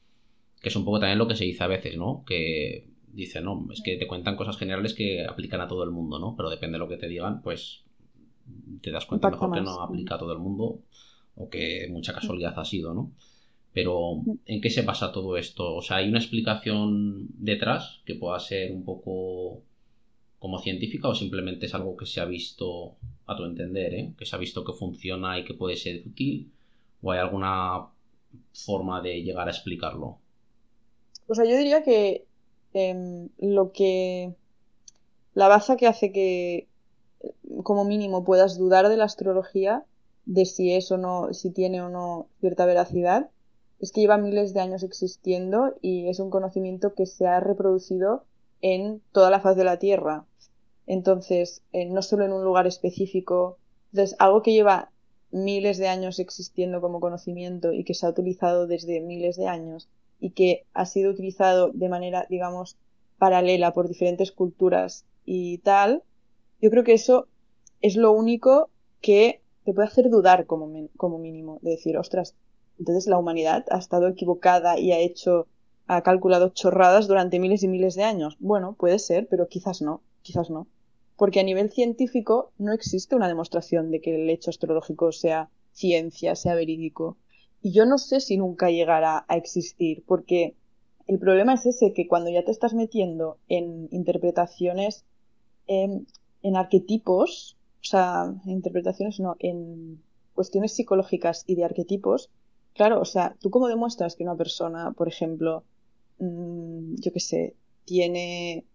Que 0.61 0.69
es 0.69 0.75
un 0.75 0.85
poco 0.85 0.99
también 0.99 1.19
lo 1.19 1.27
que 1.27 1.35
se 1.35 1.45
dice 1.45 1.63
a 1.63 1.67
veces, 1.67 1.97
¿no? 1.97 2.23
Que 2.25 2.87
dice, 3.15 3.41
no, 3.41 3.67
es 3.71 3.81
que 3.81 3.97
te 3.97 4.07
cuentan 4.07 4.35
cosas 4.35 4.57
generales 4.57 4.93
que 4.93 5.25
aplican 5.25 5.61
a 5.61 5.67
todo 5.67 5.83
el 5.83 5.91
mundo, 5.91 6.19
¿no? 6.19 6.35
Pero 6.35 6.49
depende 6.49 6.75
de 6.75 6.79
lo 6.79 6.89
que 6.89 6.97
te 6.97 7.07
digan, 7.07 7.41
pues 7.41 7.83
te 8.81 8.91
das 8.91 9.05
cuenta 9.05 9.31
mejor 9.31 9.53
que 9.53 9.61
no 9.61 9.81
aplica 9.81 10.15
a 10.15 10.19
todo 10.19 10.33
el 10.33 10.39
mundo 10.39 10.81
o 11.35 11.49
que 11.49 11.87
mucha 11.89 12.13
casualidad 12.13 12.57
ha 12.59 12.65
sido, 12.65 12.93
¿no? 12.93 13.11
Pero, 13.73 14.21
¿en 14.45 14.61
qué 14.61 14.69
se 14.69 14.83
basa 14.83 15.11
todo 15.11 15.37
esto? 15.37 15.75
O 15.75 15.81
sea, 15.81 15.97
¿hay 15.97 16.07
una 16.07 16.19
explicación 16.19 17.27
detrás 17.37 18.01
que 18.05 18.15
pueda 18.15 18.39
ser 18.39 18.71
un 18.71 18.85
poco 18.85 19.63
como 20.39 20.59
científica 20.59 21.09
o 21.09 21.15
simplemente 21.15 21.65
es 21.65 21.73
algo 21.73 21.97
que 21.97 22.05
se 22.05 22.21
ha 22.21 22.25
visto, 22.25 22.95
a 23.25 23.35
tu 23.35 23.43
entender, 23.43 23.93
¿eh? 23.93 24.13
que 24.17 24.25
se 24.25 24.35
ha 24.35 24.39
visto 24.39 24.63
que 24.63 24.73
funciona 24.73 25.39
y 25.39 25.43
que 25.43 25.55
puede 25.55 25.75
ser 25.75 26.03
útil? 26.05 26.51
¿O 27.01 27.11
hay 27.11 27.19
alguna 27.19 27.87
forma 28.53 29.01
de 29.01 29.23
llegar 29.23 29.47
a 29.47 29.51
explicarlo? 29.51 30.19
O 31.27 31.35
sea, 31.35 31.45
yo 31.45 31.57
diría 31.57 31.83
que 31.83 32.24
lo 33.37 33.71
que. 33.71 34.35
La 35.33 35.47
baza 35.47 35.75
que 35.75 35.87
hace 35.87 36.11
que, 36.11 36.67
como 37.63 37.83
mínimo, 37.83 38.23
puedas 38.23 38.57
dudar 38.57 38.87
de 38.89 38.97
la 38.97 39.05
astrología, 39.05 39.85
de 40.25 40.45
si 40.45 40.73
es 40.73 40.91
o 40.91 40.97
no, 40.97 41.33
si 41.33 41.51
tiene 41.51 41.81
o 41.81 41.89
no 41.89 42.27
cierta 42.39 42.65
veracidad, 42.65 43.29
es 43.79 43.91
que 43.91 44.01
lleva 44.01 44.17
miles 44.17 44.53
de 44.53 44.61
años 44.61 44.83
existiendo 44.83 45.75
y 45.81 46.07
es 46.07 46.19
un 46.19 46.29
conocimiento 46.29 46.93
que 46.93 47.05
se 47.05 47.27
ha 47.27 47.39
reproducido 47.39 48.23
en 48.61 49.01
toda 49.11 49.29
la 49.29 49.41
faz 49.41 49.57
de 49.57 49.65
la 49.65 49.77
Tierra. 49.77 50.25
Entonces, 50.87 51.61
eh, 51.73 51.85
no 51.85 52.01
solo 52.01 52.25
en 52.25 52.31
un 52.31 52.43
lugar 52.43 52.67
específico. 52.67 53.57
Entonces, 53.91 54.15
algo 54.19 54.41
que 54.41 54.53
lleva 54.53 54.91
miles 55.31 55.77
de 55.77 55.87
años 55.87 56.19
existiendo 56.19 56.79
como 56.79 56.99
conocimiento 56.99 57.73
y 57.73 57.83
que 57.83 57.93
se 57.93 58.05
ha 58.05 58.09
utilizado 58.09 58.67
desde 58.67 59.01
miles 59.01 59.35
de 59.35 59.47
años 59.47 59.89
y 60.25 60.31
que 60.31 60.65
ha 60.73 60.87
sido 60.87 61.11
utilizado 61.11 61.69
de 61.71 61.87
manera, 61.87 62.25
digamos, 62.31 62.77
paralela 63.19 63.73
por 63.73 63.87
diferentes 63.87 64.31
culturas 64.31 65.05
y 65.23 65.59
tal, 65.59 66.01
yo 66.59 66.71
creo 66.71 66.83
que 66.83 66.93
eso 66.93 67.27
es 67.79 67.95
lo 67.95 68.11
único 68.11 68.71
que 69.01 69.43
te 69.65 69.73
puede 69.75 69.87
hacer 69.87 70.09
dudar 70.09 70.47
como, 70.47 70.65
mínimo, 71.19 71.59
de 71.61 71.69
decir, 71.69 71.95
ostras, 71.95 72.33
entonces 72.79 73.05
la 73.05 73.19
humanidad 73.19 73.65
ha 73.69 73.77
estado 73.77 74.07
equivocada 74.07 74.79
y 74.79 74.93
ha 74.93 74.97
hecho, 74.97 75.45
ha 75.85 76.01
calculado 76.01 76.49
chorradas 76.49 77.07
durante 77.07 77.39
miles 77.39 77.61
y 77.61 77.67
miles 77.67 77.93
de 77.93 78.03
años. 78.03 78.35
Bueno, 78.39 78.75
puede 78.79 78.97
ser, 78.97 79.27
pero 79.27 79.47
quizás 79.47 79.83
no, 79.83 80.01
quizás 80.23 80.49
no. 80.49 80.65
Porque 81.17 81.39
a 81.39 81.43
nivel 81.43 81.69
científico 81.69 82.51
no 82.57 82.73
existe 82.73 83.15
una 83.15 83.27
demostración 83.27 83.91
de 83.91 84.01
que 84.01 84.15
el 84.15 84.27
hecho 84.31 84.49
astrológico 84.49 85.11
sea 85.11 85.51
ciencia, 85.71 86.35
sea 86.35 86.55
verídico. 86.55 87.15
Y 87.65 87.71
yo 87.71 87.87
no 87.87 87.97
sé 87.97 88.19
si 88.19 88.37
nunca 88.37 88.69
llegará 88.69 89.25
a 89.27 89.37
existir, 89.37 90.03
porque 90.05 90.53
el 91.07 91.17
problema 91.17 91.55
es 91.55 91.65
ese, 91.65 91.93
que 91.93 92.07
cuando 92.07 92.29
ya 92.29 92.45
te 92.45 92.51
estás 92.51 92.75
metiendo 92.75 93.39
en 93.49 93.87
interpretaciones, 93.89 95.03
en, 95.65 96.05
en 96.43 96.55
arquetipos, 96.55 97.57
o 97.81 97.87
sea, 97.87 98.35
interpretaciones 98.45 99.19
no, 99.19 99.35
en 99.39 99.99
cuestiones 100.35 100.73
psicológicas 100.73 101.43
y 101.47 101.55
de 101.55 101.65
arquetipos, 101.65 102.29
Claro, 102.75 102.99
o 102.99 103.05
sea, 103.05 103.35
¿tú 103.39 103.49
cómo 103.49 103.69
demuestras 103.69 104.15
que 104.15 104.23
una 104.23 104.35
persona, 104.35 104.91
por 104.91 105.07
ejemplo, 105.07 105.63
mm, 106.19 106.95
yo 106.97 107.13
qué 107.13 107.19
sé, 107.21 107.55
tiene 107.85 108.65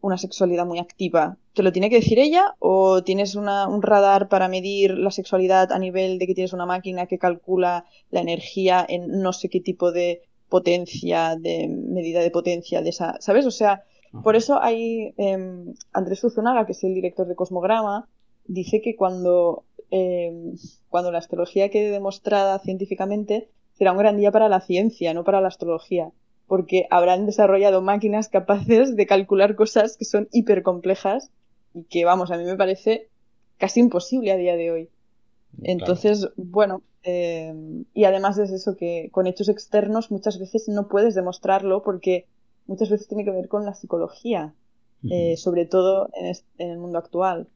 una 0.00 0.16
sexualidad 0.18 0.64
muy 0.64 0.78
activa? 0.78 1.36
¿Te 1.54 1.62
lo 1.62 1.72
tiene 1.72 1.88
que 1.88 1.96
decir 1.96 2.18
ella 2.18 2.54
o 2.58 3.02
tienes 3.04 3.34
un 3.36 3.82
radar 3.82 4.28
para 4.28 4.48
medir 4.48 4.98
la 4.98 5.10
sexualidad 5.10 5.72
a 5.72 5.78
nivel 5.78 6.18
de 6.18 6.26
que 6.26 6.34
tienes 6.34 6.52
una 6.52 6.66
máquina 6.66 7.06
que 7.06 7.18
calcula 7.18 7.86
la 8.10 8.20
energía 8.20 8.84
en 8.88 9.22
no 9.22 9.32
sé 9.32 9.48
qué 9.48 9.60
tipo 9.60 9.92
de 9.92 10.22
potencia, 10.48 11.36
de 11.36 11.68
medida 11.68 12.20
de 12.20 12.30
potencia 12.30 12.82
de 12.82 12.90
esa, 12.90 13.16
¿sabes? 13.20 13.46
O 13.46 13.50
sea, 13.50 13.84
por 14.22 14.36
eso 14.36 14.60
hay 14.62 15.14
em, 15.16 15.74
Andrés 15.92 16.22
Uzunaga, 16.22 16.66
que 16.66 16.72
es 16.72 16.84
el 16.84 16.94
director 16.94 17.26
de 17.26 17.34
Cosmograma, 17.34 18.08
dice 18.46 18.80
que 18.80 18.94
cuando 18.94 19.64
Em, 19.96 20.56
cuando 20.88 21.12
la 21.12 21.18
astrología 21.18 21.70
quede 21.70 21.92
demostrada 21.92 22.58
científicamente, 22.58 23.48
será 23.74 23.92
un 23.92 23.98
gran 23.98 24.16
día 24.16 24.32
para 24.32 24.48
la 24.48 24.60
ciencia, 24.60 25.14
no 25.14 25.22
para 25.22 25.40
la 25.40 25.48
astrología. 25.48 26.10
porque 26.46 26.86
habrán 26.90 27.24
desarrollado 27.24 27.80
máquinas 27.80 28.28
capaces 28.28 28.96
de 28.96 29.06
calcular 29.06 29.54
cosas 29.54 29.96
que 29.96 30.04
son 30.04 30.28
hiper 30.30 30.62
complejas 30.62 31.30
y 31.74 31.84
que, 31.84 32.04
vamos, 32.04 32.30
a 32.30 32.38
mí 32.38 32.44
me 32.44 32.56
parece 32.56 33.08
casi 33.58 33.80
imposible 33.80 34.32
a 34.32 34.36
día 34.36 34.56
de 34.56 34.70
hoy. 34.70 34.88
Entonces, 35.62 36.30
bueno, 36.36 36.82
eh, 37.02 37.84
y 37.92 38.04
además 38.04 38.38
es 38.38 38.50
eso 38.50 38.76
que 38.76 39.10
con 39.12 39.26
hechos 39.26 39.48
externos 39.48 40.10
muchas 40.10 40.38
veces 40.38 40.68
no 40.68 40.88
puedes 40.88 41.14
demostrarlo 41.14 41.82
porque 41.82 42.26
muchas 42.66 42.90
veces 42.90 43.08
tiene 43.08 43.24
que 43.24 43.30
ver 43.30 43.48
con 43.48 43.64
la 43.64 43.74
psicología, 43.74 44.54
eh, 45.10 45.36
sobre 45.36 45.66
todo 45.66 46.08
en, 46.14 46.70
el 46.70 46.78
mundo 46.78 46.98
actual. 46.98 47.48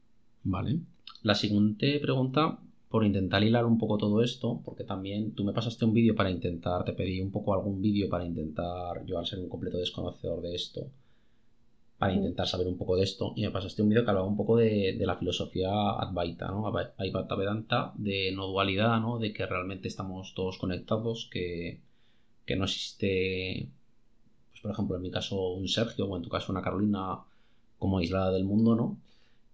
Vale. 0.43 0.79
La 1.23 1.35
siguiente 1.35 1.99
pregunta, 1.99 2.59
por 2.89 3.05
intentar 3.05 3.43
hilar 3.43 3.65
un 3.65 3.77
poco 3.77 3.97
todo 3.97 4.21
esto, 4.21 4.61
porque 4.63 4.83
también 4.83 5.33
tú 5.33 5.43
me 5.43 5.53
pasaste 5.53 5.83
un 5.83 5.93
vídeo 5.93 6.15
para 6.15 6.31
intentar, 6.31 6.85
te 6.85 6.93
pedí 6.93 7.21
un 7.21 7.31
poco 7.31 7.53
algún 7.53 7.81
vídeo 7.81 8.07
para 8.07 8.25
intentar, 8.25 9.03
yo 9.05 9.17
al 9.17 9.25
ser 9.25 9.39
un 9.39 9.49
completo 9.49 9.77
desconocedor 9.77 10.41
de 10.41 10.55
esto, 10.55 10.87
para 11.99 12.13
intentar 12.13 12.47
saber 12.47 12.67
un 12.67 12.77
poco 12.77 12.95
de 12.95 13.03
esto. 13.03 13.33
Y 13.35 13.41
me 13.43 13.51
pasaste 13.51 13.81
un 13.81 13.89
vídeo 13.89 14.05
que 14.05 14.09
hablaba 14.09 14.27
un 14.27 14.37
poco 14.37 14.55
de, 14.55 14.95
la 15.01 15.17
filosofía 15.17 15.69
Advaita, 15.69 16.47
¿no? 16.47 16.65
Advaita 16.65 17.35
Vedanta, 17.35 17.93
de 17.95 18.31
no 18.33 18.47
dualidad, 18.47 19.01
¿no? 19.01 19.19
De 19.19 19.33
que 19.33 19.45
realmente 19.45 19.89
estamos 19.89 20.33
todos 20.33 20.57
conectados, 20.57 21.29
que, 21.29 21.81
no 22.57 22.63
existe, 22.63 23.69
pues 24.49 24.61
por 24.61 24.71
ejemplo, 24.71 24.95
en 24.95 25.03
mi 25.03 25.11
caso 25.11 25.49
un 25.51 25.67
Sergio 25.67 26.07
o 26.07 26.17
en 26.17 26.23
tu 26.23 26.29
caso 26.29 26.51
una 26.51 26.63
Carolina 26.63 27.19
como 27.77 27.99
aislada 27.99 28.31
del 28.31 28.45
mundo, 28.45 28.75
¿no? 28.75 28.97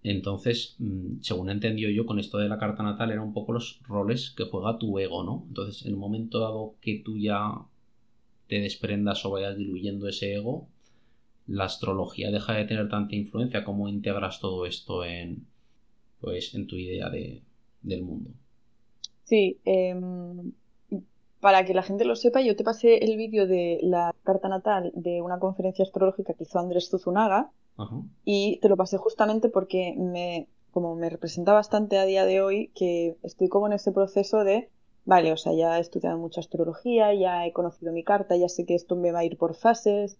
Entonces, 0.03 0.75
mm, 0.77 1.21
según 1.21 1.49
entendió 1.49 1.89
yo 1.89 2.05
con 2.05 2.19
esto 2.19 2.37
de 2.37 2.47
la 2.47 2.59
carta 2.59 2.83
natal, 2.83 3.11
eran 3.11 3.23
un 3.25 3.33
poco 3.33 3.53
los 3.53 3.81
roles 3.87 4.31
que 4.37 4.45
juega 4.45 4.77
tu 4.77 4.99
ego, 4.99 5.23
¿no? 5.23 5.45
Entonces, 5.47 5.85
en 5.85 5.95
un 5.95 5.99
momento 5.99 6.39
dado 6.39 6.75
que 6.79 7.01
tú 7.03 7.17
ya 7.17 7.53
te 8.47 8.59
desprendas 8.59 9.25
o 9.25 9.31
vayas 9.31 9.57
diluyendo 9.57 10.07
ese 10.07 10.35
ego, 10.35 10.67
la 11.47 11.65
astrología 11.65 12.31
deja 12.31 12.53
de 12.53 12.65
tener 12.65 12.89
tanta 12.89 13.15
influencia, 13.15 13.63
¿cómo 13.63 13.87
integras 13.87 14.39
todo 14.39 14.65
esto 14.65 15.03
en, 15.05 15.45
pues, 16.21 16.55
en 16.55 16.67
tu 16.67 16.75
idea 16.75 17.09
de, 17.09 17.41
del 17.81 18.03
mundo? 18.03 18.31
Sí, 19.23 19.59
em, 19.65 20.53
para 21.39 21.65
que 21.65 21.73
la 21.73 21.83
gente 21.83 22.05
lo 22.05 22.15
sepa, 22.15 22.41
yo 22.41 22.55
te 22.55 22.63
pasé 22.63 22.97
el 23.03 23.17
vídeo 23.17 23.47
de 23.47 23.79
la 23.83 24.15
carta 24.23 24.49
natal 24.49 24.91
de 24.95 25.21
una 25.21 25.39
conferencia 25.39 25.83
astrológica 25.83 26.33
que 26.33 26.43
hizo 26.43 26.59
Andrés 26.59 26.89
Zuzunaga 26.89 27.51
y 28.23 28.57
te 28.61 28.69
lo 28.69 28.77
pasé 28.77 28.97
justamente 28.97 29.49
porque 29.49 29.93
me, 29.97 30.47
como 30.71 30.95
me 30.95 31.09
representa 31.09 31.53
bastante 31.53 31.97
a 31.97 32.05
día 32.05 32.25
de 32.25 32.41
hoy, 32.41 32.71
que 32.73 33.17
estoy 33.21 33.49
como 33.49 33.67
en 33.67 33.73
ese 33.73 33.91
proceso 33.91 34.43
de, 34.43 34.69
vale, 35.03 35.31
o 35.33 35.37
sea, 35.37 35.53
ya 35.53 35.77
he 35.77 35.81
estudiado 35.81 36.17
mucha 36.17 36.39
astrología, 36.39 37.13
ya 37.13 37.45
he 37.45 37.51
conocido 37.51 37.91
mi 37.91 38.03
carta, 38.03 38.37
ya 38.37 38.49
sé 38.49 38.65
que 38.65 38.75
esto 38.75 38.95
me 38.95 39.11
va 39.11 39.19
a 39.19 39.25
ir 39.25 39.37
por 39.37 39.55
fases, 39.55 40.17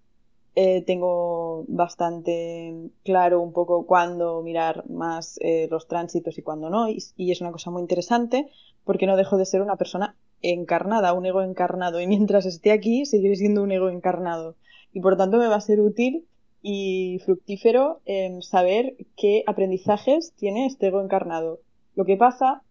eh, 0.57 0.83
tengo 0.83 1.65
bastante 1.67 2.89
claro 3.03 3.41
un 3.41 3.51
poco 3.51 3.85
cuándo 3.85 4.41
mirar 4.41 4.89
más 4.89 5.37
eh, 5.41 5.67
los 5.69 5.87
tránsitos 5.87 6.37
y 6.37 6.43
cuándo 6.43 6.69
no, 6.69 6.87
y, 6.89 7.01
es 7.17 7.41
una 7.41 7.51
cosa 7.51 7.71
muy 7.71 7.81
interesante 7.81 8.49
porque 8.85 9.05
no 9.05 9.17
dejo 9.17 9.37
de 9.37 9.45
ser 9.45 9.61
una 9.61 9.75
persona 9.75 10.15
encarnada, 10.41 11.11
un 11.11 11.25
ego 11.25 11.41
encarnado, 11.41 11.99
y 11.99 12.07
mientras 12.07 12.45
esté 12.45 12.71
aquí 12.71 13.05
seguiré 13.05 13.35
siendo 13.35 13.63
un 13.63 13.71
ego 13.71 13.89
encarnado. 13.89 14.55
Y 14.93 15.01
por 15.01 15.17
tanto 15.17 15.37
me 15.37 15.47
va 15.47 15.55
a 15.55 15.61
ser 15.61 15.81
útil 15.81 16.25
y 16.61 17.19
fructífero 17.25 17.99
saber 18.41 18.95
qué 19.17 19.43
aprendizajes 19.47 20.33
tiene 20.37 20.67
este 20.67 20.87
ego 20.87 21.01
encarnado. 21.01 21.59
Lo 21.95 22.05
que 22.05 22.15
pasa 22.15 22.63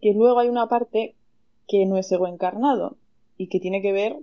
que 0.00 0.14
luego 0.14 0.38
hay 0.38 0.48
una 0.48 0.68
parte 0.68 1.16
que 1.68 1.84
no 1.84 1.98
es 1.98 2.10
ego 2.10 2.26
encarnado 2.26 2.96
y 3.36 3.48
que 3.48 3.60
tiene 3.60 3.82
que 3.82 3.92
ver 3.92 4.16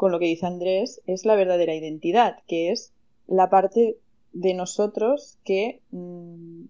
con 0.00 0.12
lo 0.12 0.18
que 0.18 0.24
dice 0.24 0.46
Andrés, 0.46 1.02
es 1.04 1.26
la 1.26 1.34
verdadera 1.34 1.74
identidad, 1.74 2.38
que 2.46 2.70
es 2.70 2.94
la 3.26 3.50
parte 3.50 3.98
de 4.32 4.54
nosotros 4.54 5.36
que 5.44 5.82
mm, 5.90 6.62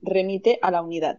remite 0.00 0.58
a 0.62 0.70
la 0.70 0.80
unidad. 0.80 1.18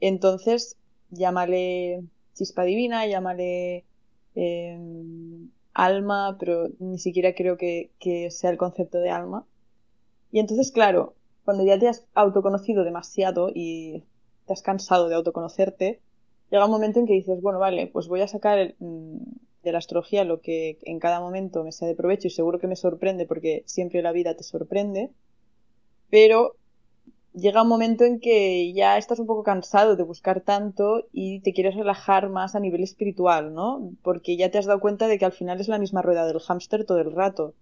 Entonces, 0.00 0.76
llámale 1.08 2.04
chispa 2.34 2.64
divina, 2.64 3.06
llámale 3.06 3.86
em, 4.34 5.48
alma, 5.72 6.36
pero 6.38 6.68
ni 6.78 6.98
siquiera 6.98 7.34
creo 7.34 7.56
que, 7.56 7.90
que 7.98 8.30
sea 8.30 8.50
el 8.50 8.58
concepto 8.58 8.98
de 8.98 9.08
alma. 9.08 9.46
Y 10.30 10.40
entonces, 10.40 10.72
claro, 10.72 11.14
cuando 11.46 11.64
ya 11.64 11.78
te 11.78 11.88
has 11.88 12.04
autoconocido 12.12 12.84
demasiado 12.84 13.48
y 13.48 14.04
te 14.44 14.52
has 14.52 14.60
cansado 14.60 15.08
de 15.08 15.14
autoconocerte, 15.14 16.02
llega 16.50 16.66
un 16.66 16.70
momento 16.70 17.00
en 17.00 17.06
que 17.06 17.14
dices, 17.14 17.40
bueno, 17.40 17.58
vale, 17.58 17.86
pues 17.86 18.08
voy 18.08 18.20
a 18.20 18.28
sacar 18.28 18.58
el, 18.58 18.74
mm, 18.78 19.16
de 19.62 19.72
la 19.72 19.78
astrología 19.78 20.24
lo 20.24 20.40
que 20.40 20.78
en 20.82 20.98
cada 20.98 21.20
momento 21.20 21.64
me 21.64 21.72
sea 21.72 21.88
de 21.88 21.94
provecho 21.94 22.28
y 22.28 22.30
seguro 22.30 22.58
que 22.58 22.66
me 22.66 22.76
sorprende 22.76 23.26
porque 23.26 23.62
siempre 23.66 24.02
la 24.02 24.12
vida 24.12 24.36
te 24.36 24.42
sorprende, 24.42 25.10
pero 26.10 26.56
llega 27.32 27.62
un 27.62 27.68
momento 27.68 28.04
en 28.04 28.20
que 28.20 28.72
ya 28.72 28.98
estás 28.98 29.18
un 29.18 29.26
poco 29.26 29.42
cansado 29.42 29.96
de 29.96 30.02
buscar 30.02 30.42
tanto 30.42 31.06
y 31.12 31.40
te 31.40 31.52
quieres 31.52 31.74
relajar 31.74 32.28
más 32.28 32.54
a 32.54 32.60
nivel 32.60 32.82
espiritual, 32.82 33.54
¿no? 33.54 33.92
Porque 34.02 34.36
ya 34.36 34.50
te 34.50 34.58
has 34.58 34.66
dado 34.66 34.80
cuenta 34.80 35.08
de 35.08 35.18
que 35.18 35.24
al 35.24 35.32
final 35.32 35.60
es 35.60 35.68
la 35.68 35.78
misma 35.78 36.02
rueda 36.02 36.26
del 36.26 36.40
hámster 36.40 36.84
todo 36.84 36.98
el 36.98 37.12
rato 37.12 37.54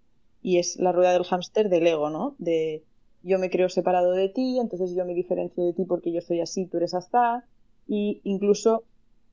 y 0.42 0.58
es 0.58 0.76
la 0.76 0.92
rueda 0.92 1.12
del 1.12 1.24
hámster 1.24 1.68
del 1.68 1.86
ego, 1.86 2.10
¿no? 2.10 2.34
De 2.38 2.82
yo 3.22 3.38
me 3.38 3.50
creo 3.50 3.68
separado 3.68 4.12
de 4.12 4.28
ti, 4.28 4.58
entonces 4.58 4.94
yo 4.94 5.04
me 5.04 5.14
diferencio 5.14 5.62
de 5.64 5.74
ti 5.74 5.84
porque 5.84 6.12
yo 6.12 6.22
soy 6.22 6.40
así, 6.40 6.66
tú 6.66 6.78
eres 6.78 6.94
hasta, 6.94 7.44
y 7.86 8.20
incluso 8.24 8.84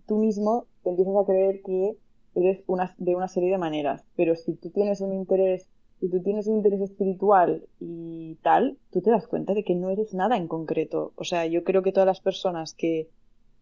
tú 0.07 0.17
mismo 0.17 0.65
te 0.83 0.89
empiezas 0.89 1.15
a 1.15 1.25
creer 1.25 1.61
que 1.63 1.95
eres 2.41 2.63
una, 2.67 2.93
de 2.97 3.15
una 3.15 3.27
serie 3.27 3.51
de 3.51 3.57
maneras. 3.57 4.03
Pero 4.15 4.35
si 4.35 4.53
tú 4.53 4.69
tienes 4.69 5.01
un 5.01 5.13
interés, 5.13 5.67
si 5.99 6.09
tú 6.09 6.21
tienes 6.21 6.47
un 6.47 6.57
interés 6.57 6.81
espiritual 6.81 7.67
y 7.79 8.35
tal, 8.43 8.77
tú 8.91 9.01
te 9.01 9.11
das 9.11 9.27
cuenta 9.27 9.53
de 9.53 9.63
que 9.63 9.75
no 9.75 9.89
eres 9.89 10.13
nada 10.13 10.37
en 10.37 10.47
concreto. 10.47 11.13
O 11.15 11.23
sea, 11.23 11.45
yo 11.45 11.63
creo 11.63 11.83
que 11.83 11.91
todas 11.91 12.07
las 12.07 12.21
personas 12.21 12.73
que 12.73 13.09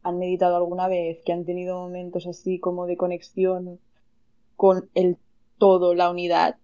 han 0.03 0.19
meditado 0.19 0.55
alguna 0.55 0.88
vez, 0.88 1.21
que 1.25 1.33
han 1.33 1.45
tenido 1.45 1.79
momentos 1.79 2.27
así 2.27 2.59
como 2.59 2.85
de 2.85 2.97
conexión 2.97 3.79
con 4.55 4.89
el 4.93 5.17
todo, 5.57 5.95
la 5.95 6.09
unidad, 6.09 6.57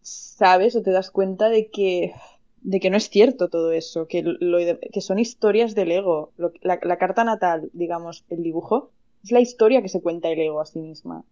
sabes 0.00 0.76
o 0.76 0.82
te 0.82 0.90
das 0.90 1.10
cuenta 1.10 1.48
de 1.48 1.68
que 1.70 2.12
de 2.60 2.80
que 2.80 2.90
no 2.90 2.96
es 2.96 3.08
cierto 3.08 3.48
todo 3.48 3.72
eso, 3.72 4.06
que, 4.06 4.22
lo, 4.22 4.58
que 4.92 5.00
son 5.00 5.18
historias 5.18 5.74
del 5.74 5.92
ego. 5.92 6.32
la, 6.60 6.78
carta 6.98 7.24
natal, 7.24 7.70
digamos, 7.72 8.24
el 8.28 8.42
dibujo, 8.42 8.90
es 9.28 9.32
la 9.32 9.40
historia 9.40 9.82
que 9.82 9.90
se 9.90 10.00
cuenta 10.00 10.30
el 10.30 10.40
ego 10.40 10.60
a 10.60 10.64
sí 10.64 10.80
misma. 10.80 11.22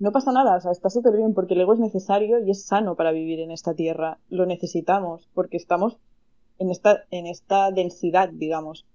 No 0.00 0.10
pasa 0.10 0.32
nada, 0.32 0.56
o 0.56 0.60
sea, 0.60 0.72
está 0.72 0.90
súper 0.90 1.16
bien 1.16 1.34
porque 1.34 1.54
el 1.54 1.60
ego 1.60 1.72
es 1.72 1.78
necesario 1.78 2.40
y 2.40 2.50
es 2.50 2.64
sano 2.64 2.96
para 2.96 3.12
vivir 3.12 3.38
en 3.38 3.52
esta 3.52 3.74
tierra. 3.74 4.18
Lo 4.28 4.44
necesitamos 4.44 5.28
porque 5.34 5.56
estamos 5.56 5.98
en 6.58 6.70
esta, 6.70 7.04
en 7.12 7.26
esta 7.26 7.70
densidad, 7.70 8.28
digamos. 8.32 8.86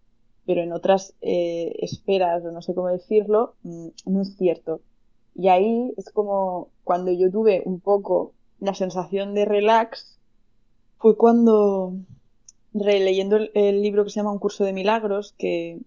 Pero 0.45 0.61
en 0.61 0.73
otras 0.73 1.15
eh, 1.21 1.73
esferas, 1.79 2.43
o 2.43 2.51
no 2.51 2.61
sé 2.61 2.73
cómo 2.75 2.89
decirlo, 2.89 3.55
mm, 3.63 3.87
no 4.07 4.21
es 4.21 4.35
cierto. 4.35 4.81
Y 5.35 5.47
ahí 5.47 5.93
es 5.95 6.09
como 6.09 6.69
cuando 6.83 7.11
yo 7.13 7.31
tuve 7.31 7.63
un 7.65 7.79
poco 7.79 8.33
la 8.59 8.73
sensación 8.73 9.33
de 9.35 9.45
relax, 9.45 10.19
fue 10.97 11.15
cuando, 11.15 11.93
releyendo 12.73 13.37
el 13.53 13.81
libro 13.81 14.03
que 14.03 14.09
se 14.09 14.17
llama 14.17 14.33
Un 14.33 14.39
curso 14.39 14.65
de 14.65 14.73
milagros, 14.73 15.33
que 15.37 15.79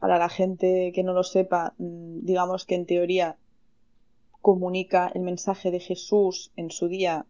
para 0.00 0.18
la 0.18 0.28
gente 0.28 0.90
que 0.94 1.04
no 1.04 1.12
lo 1.12 1.22
sepa, 1.22 1.74
mm, 1.78 2.24
digamos 2.24 2.64
que 2.64 2.74
en 2.74 2.86
teoría 2.86 3.36
comunica 4.40 5.12
el 5.14 5.20
mensaje 5.22 5.70
de 5.70 5.78
Jesús 5.78 6.50
en 6.56 6.70
su 6.70 6.88
día 6.88 7.26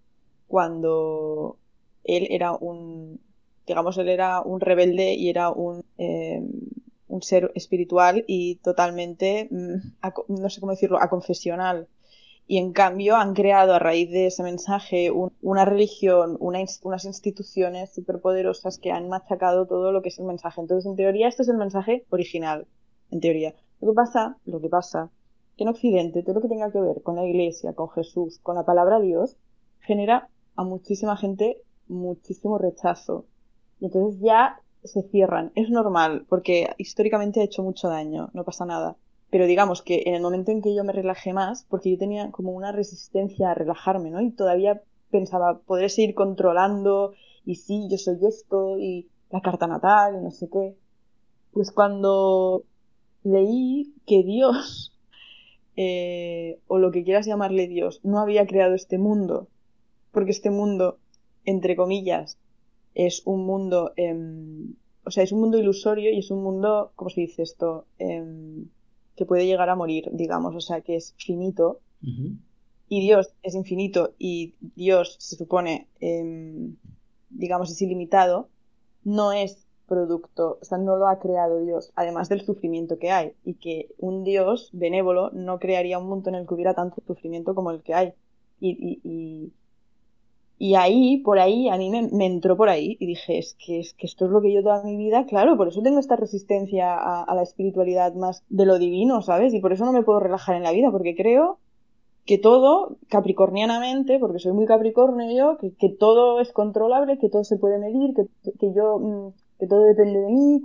cuando 0.47 1.59
él 2.05 2.29
era 2.31 2.53
un, 2.53 3.21
digamos, 3.67 3.99
él 3.99 4.09
era 4.09 4.41
un 4.41 4.61
rebelde 4.61 5.15
y 5.15 5.29
era 5.29 5.51
un, 5.51 5.85
em, 5.99 6.49
un 7.09 7.23
ser 7.23 7.51
espiritual 7.57 8.25
y 8.29 8.57
totalmente, 8.57 9.49
mm, 9.51 9.75
no 10.29 10.49
sé 10.49 10.61
cómo 10.61 10.73
decirlo, 10.73 10.99
aconfesional 11.01 11.89
y 12.51 12.59
en 12.59 12.73
cambio 12.73 13.15
han 13.15 13.35
creado 13.35 13.75
a 13.75 13.79
raíz 13.79 14.11
de 14.11 14.27
ese 14.27 14.43
mensaje 14.43 15.13
una 15.13 15.65
religión, 15.65 16.37
unas 16.41 17.05
instituciones 17.05 17.95
superpoderosas 17.95 18.79
que 18.79 18.91
han 18.91 19.09
machacado 19.09 19.69
todo 19.69 19.93
lo 19.93 20.03
que 20.03 20.09
es 20.09 20.19
el 20.19 20.25
mensaje. 20.25 20.61
Entonces, 20.61 20.91
en 20.91 20.97
teoría, 20.97 21.29
este 21.29 21.43
es 21.43 21.49
el 21.49 21.59
mensaje 21.59 22.05
original, 22.11 22.67
en 23.13 23.21
teoría. 23.21 23.55
Lo 23.81 23.93
que 23.93 23.95
pasa, 23.95 24.37
lo 24.47 24.61
que 24.61 24.69
pasa, 24.69 25.13
que 25.57 25.63
en 25.63 25.69
Occidente 25.69 26.25
todo 26.25 26.35
lo 26.35 26.41
que 26.41 26.49
tenga 26.49 26.73
que 26.73 26.81
ver 26.81 27.03
con 27.05 27.15
la 27.15 27.25
Iglesia, 27.25 27.73
con 27.75 27.89
Jesús, 27.91 28.41
con 28.43 28.57
la 28.57 28.65
palabra 28.65 28.99
Dios, 28.99 29.37
genera 29.79 30.29
a 30.57 30.65
muchísima 30.65 31.17
gente 31.17 31.63
muchísimo 31.87 32.59
rechazo. 32.59 33.27
Y 33.79 33.85
entonces 33.85 34.21
ya 34.21 34.61
se 34.83 35.03
cierran. 35.03 35.53
Es 35.55 35.71
normal, 35.71 36.27
porque 36.29 36.71
históricamente 36.79 37.39
ha 37.39 37.45
hecho 37.45 37.63
mucho 37.63 37.89
daño, 37.89 38.31
no 38.33 38.43
pasa 38.43 38.67
nada 38.67 38.97
pero 39.31 39.47
digamos 39.47 39.83
que 39.83 40.03
en 40.07 40.15
el 40.15 40.23
momento 40.23 40.51
en 40.51 40.61
que 40.61 40.75
yo 40.75 40.85
me 40.85 40.93
relajé 40.93 41.33
más, 41.33 41.65
porque 41.69 41.91
yo 41.91 41.99
tenía 41.99 42.31
como 42.33 42.53
una 42.53 42.73
resistencia 42.73 43.51
a 43.51 43.55
relajarme, 43.55 44.11
¿no? 44.11 44.21
Y 44.21 44.33
todavía 44.33 44.83
pensaba, 45.11 45.61
podré 45.61 45.89
seguir 45.89 46.15
controlando, 46.15 47.15
y 47.45 47.55
sí, 47.55 47.89
yo 47.89 47.97
soy 47.97 48.19
esto, 48.27 48.79
y 48.79 49.09
la 49.31 49.41
carta 49.41 49.67
natal, 49.67 50.17
y 50.17 50.25
no 50.25 50.31
sé 50.33 50.49
qué. 50.51 50.77
Pues 51.53 51.71
cuando 51.71 52.65
leí 53.23 53.95
que 54.07 54.23
Dios 54.25 54.93
eh, 55.77 56.59
o 56.67 56.79
lo 56.79 56.91
que 56.91 57.05
quieras 57.05 57.27
llamarle 57.27 57.69
Dios, 57.69 58.01
no 58.03 58.19
había 58.19 58.47
creado 58.47 58.75
este 58.75 58.99
mundo, 58.99 59.49
porque 60.11 60.33
este 60.33 60.51
mundo, 60.51 60.99
entre 61.45 61.77
comillas, 61.77 62.37
es 62.95 63.23
un 63.25 63.47
mundo, 63.47 63.93
em, 63.97 64.75
o 65.05 65.11
sea, 65.13 65.23
es 65.23 65.31
un 65.31 65.41
mundo 65.41 65.59
ilusorio 65.59 66.11
y 66.11 66.19
es 66.19 66.33
un 66.33 66.43
mundo, 66.43 66.91
¿cómo 66.97 67.11
se 67.11 67.21
dice 67.21 67.43
esto? 67.43 67.87
Em, 67.99 68.67
que 69.21 69.27
puede 69.27 69.45
llegar 69.45 69.69
a 69.69 69.77
morir, 69.77 70.09
digamos, 70.13 70.57
o 70.57 70.63
sea, 70.63 70.81
que 70.81 70.97
es 70.97 71.15
finito. 71.19 71.81
Y 72.89 73.01
Dios 73.03 73.35
es 73.43 73.55
infinito 73.55 74.15
y 74.19 74.55
Dios 74.75 75.17
se 75.19 75.37
supone, 75.37 75.89
em, 76.01 76.77
digamos, 77.29 77.71
es 77.71 77.83
ilimitado, 77.83 78.49
no 79.05 79.33
es 79.33 79.67
producto, 79.87 80.57
o 80.63 80.65
sea, 80.65 80.79
no 80.79 80.97
lo 80.97 81.07
ha 81.07 81.19
creado 81.19 81.61
Dios, 81.61 81.93
además 81.97 82.31
del 82.31 82.41
sufrimiento 82.41 82.99
que 82.99 83.11
hay, 83.11 83.35
y 83.45 83.57
que 83.57 83.91
un 83.99 84.25
Dios 84.25 84.71
benévolo 84.73 85.31
no 85.33 85.59
crearía 85.59 85.99
un 85.99 86.09
mundo 86.09 86.31
en 86.31 86.37
el 86.37 86.47
que 86.47 86.55
hubiera 86.55 86.73
tanto 86.73 87.03
sufrimiento 87.07 87.55
como 87.55 87.73
el 87.73 87.83
que 87.83 87.93
hay. 87.93 88.15
Y, 88.59 88.71
y, 88.71 89.01
y, 89.05 89.53
ahí, 90.77 91.19
por 91.19 91.39
ahí, 91.39 91.69
a 91.69 91.77
mí 91.77 91.91
me, 91.91 92.27
entró 92.27 92.57
por 92.57 92.69
ahí 92.69 92.97
y 93.01 93.07
dije, 93.07 93.39
es 93.39 93.57
que, 93.65 93.81
es 93.81 93.95
que 93.95 94.07
esto 94.07 94.27
es 94.27 94.31
lo 94.31 94.41
que 94.41 94.53
yo 94.53 94.63
toda 94.63 94.83
mi 94.85 94.97
vida, 94.97 95.25
claro, 95.27 95.57
por 95.57 95.69
eso 95.69 95.83
tengo 95.83 95.99
esta 95.99 96.17
resistencia 96.17 96.97
a, 96.97 97.35
la 97.35 97.43
espiritualidad 97.43 98.15
más 98.15 98.45
de 98.49 98.67
lo 98.67 98.79
divino, 98.79 99.23
¿sabes? 99.23 99.55
Y 99.55 99.61
por 99.61 99.73
eso 99.73 99.85
no 99.85 99.93
me 99.93 100.03
puedo 100.03 100.21
relajar 100.21 100.57
en 100.57 100.63
la 100.63 100.73
vida, 100.73 100.91
porque 100.91 101.17
creo 101.17 101.59
que 102.27 102.39
todo, 102.39 102.97
capricornianamente, 103.09 104.19
porque 104.19 104.39
soy 104.39 104.53
muy 104.53 104.67
capricornio 104.67 105.35
yo, 105.37 105.57
que, 105.59 105.73
que 105.75 105.89
todo 105.89 106.41
es 106.41 106.53
controlable, 106.53 107.19
que 107.19 107.31
todo 107.31 107.45
se 107.45 107.57
puede 107.57 107.79
medir, 107.79 108.15
que, 108.15 108.27
que 108.59 108.73
yo 108.75 108.99
mm, 108.99 109.33
que 109.61 109.67
todo 109.67 109.85
depende 109.85 110.19
de 110.19 110.33
mí, 110.33 110.63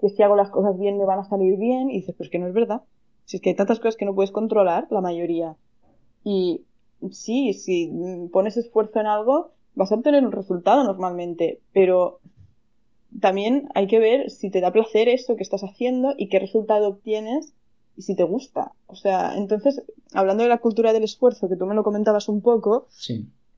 que, 0.00 0.08
si 0.08 0.22
hago 0.22 0.34
las 0.34 0.50
cosas 0.50 0.76
bien 0.78 0.96
me 0.96 1.04
van 1.04 1.20
a 1.20 1.24
salir 1.24 1.56
bien, 1.58 1.90
y 1.90 2.00
dices, 2.00 2.14
pues 2.16 2.30
que 2.30 2.38
no 2.38 2.48
es 2.48 2.54
verdad. 2.54 2.82
Si 3.26 3.36
es 3.36 3.42
que 3.42 3.50
hay 3.50 3.56
tantas 3.56 3.78
cosas 3.78 3.96
que 3.96 4.06
no 4.06 4.14
puedes 4.14 4.32
controlar, 4.32 4.88
la 4.90 5.02
mayoría. 5.02 5.54
Y 6.24 6.62
sí, 7.10 7.52
si 7.54 7.92
pones 8.32 8.56
esfuerzo 8.56 9.00
en 9.00 9.06
algo, 9.06 9.52
vas 9.74 9.92
a 9.92 9.96
obtener 9.96 10.24
un 10.24 10.32
resultado 10.32 10.84
normalmente, 10.84 11.60
pero 11.72 12.20
también 13.20 13.68
hay 13.74 13.86
que 13.86 13.98
ver 13.98 14.30
si 14.30 14.50
te 14.50 14.60
da 14.60 14.72
placer 14.72 15.08
eso 15.08 15.36
que 15.36 15.42
estás 15.42 15.62
haciendo 15.62 16.14
y 16.16 16.28
qué 16.28 16.38
resultado 16.38 16.88
obtienes 16.88 17.54
y 17.96 18.02
si 18.02 18.14
te 18.14 18.24
gusta. 18.24 18.72
O 18.86 18.96
sea, 18.96 19.36
entonces, 19.36 19.82
hablando 20.12 20.42
de 20.42 20.48
la 20.48 20.58
cultura 20.58 20.92
del 20.92 21.04
esfuerzo, 21.04 21.48
que 21.48 21.56
tú 21.56 21.66
me 21.66 21.74
lo 21.74 21.84
comentabas 21.84 22.28
un 22.28 22.42
poco, 22.42 22.86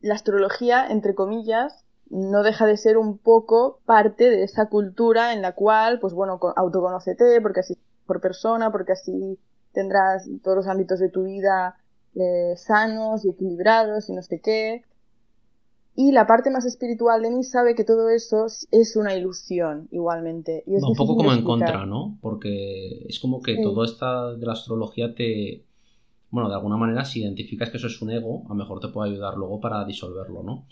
la 0.00 0.14
astrología, 0.14 0.86
entre 0.88 1.14
comillas, 1.14 1.84
no 2.08 2.42
deja 2.42 2.66
de 2.66 2.76
ser 2.76 2.96
un 2.96 3.18
poco 3.18 3.80
parte 3.84 4.30
de 4.30 4.42
esa 4.42 4.66
cultura 4.66 5.32
en 5.32 5.42
la 5.42 5.52
cual, 5.52 6.00
pues 6.00 6.12
bueno, 6.12 6.40
autoconócete, 6.56 7.40
porque 7.40 7.60
así 7.60 7.76
por 8.06 8.20
persona, 8.20 8.72
porque 8.72 8.92
así 8.92 9.38
tendrás 9.72 10.28
todos 10.42 10.56
los 10.56 10.66
ámbitos 10.66 10.98
de 10.98 11.10
tu 11.10 11.24
vida 11.24 11.76
eh, 12.14 12.54
sanos 12.56 13.24
y 13.24 13.30
equilibrados 13.30 14.08
y 14.08 14.12
no 14.12 14.22
sé 14.22 14.40
qué. 14.40 14.84
Y 15.96 16.12
la 16.12 16.26
parte 16.26 16.50
más 16.50 16.64
espiritual 16.64 17.22
de 17.22 17.30
mí 17.30 17.42
sabe 17.42 17.74
que 17.74 17.84
todo 17.84 18.08
eso 18.08 18.46
es 18.46 18.96
una 18.96 19.14
ilusión, 19.14 19.88
igualmente. 19.90 20.62
Y 20.66 20.74
un 20.74 20.94
poco 20.94 21.16
como 21.16 21.32
en 21.32 21.42
contra, 21.42 21.84
¿no? 21.84 22.16
Porque 22.20 23.04
es 23.08 23.18
como 23.18 23.42
que 23.42 23.60
todo 23.62 23.84
esta 23.84 24.32
de 24.34 24.46
la 24.46 24.52
astrología 24.52 25.14
te... 25.14 25.64
Bueno, 26.30 26.48
de 26.48 26.54
alguna 26.54 26.76
manera, 26.76 27.04
si 27.04 27.22
identificas 27.22 27.70
que 27.70 27.76
eso 27.76 27.88
es 27.88 28.00
un 28.00 28.12
ego, 28.12 28.44
a 28.46 28.50
lo 28.50 28.54
mejor 28.54 28.80
te 28.80 28.88
puede 28.88 29.10
ayudar 29.10 29.34
luego 29.36 29.60
para 29.60 29.84
disolverlo, 29.84 30.44
¿no? 30.44 30.66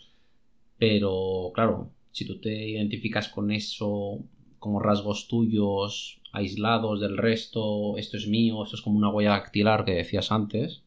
Pero 0.78 1.50
claro, 1.52 1.90
si 2.12 2.24
tú 2.24 2.40
te 2.40 2.68
identificas 2.68 3.28
con 3.28 3.50
eso 3.50 4.20
como 4.58 4.80
rasgos 4.80 5.28
tuyos 5.28 6.20
aislados 6.32 7.00
del 7.00 7.16
resto, 7.16 7.96
esto 7.96 8.16
es 8.16 8.28
mío, 8.28 8.62
esto 8.62 8.76
es 8.76 8.82
como 8.82 8.98
una 8.98 9.10
huella 9.10 9.30
dactilar 9.30 9.84
que 9.84 9.94
decías 9.94 10.30
antes, 10.30 10.82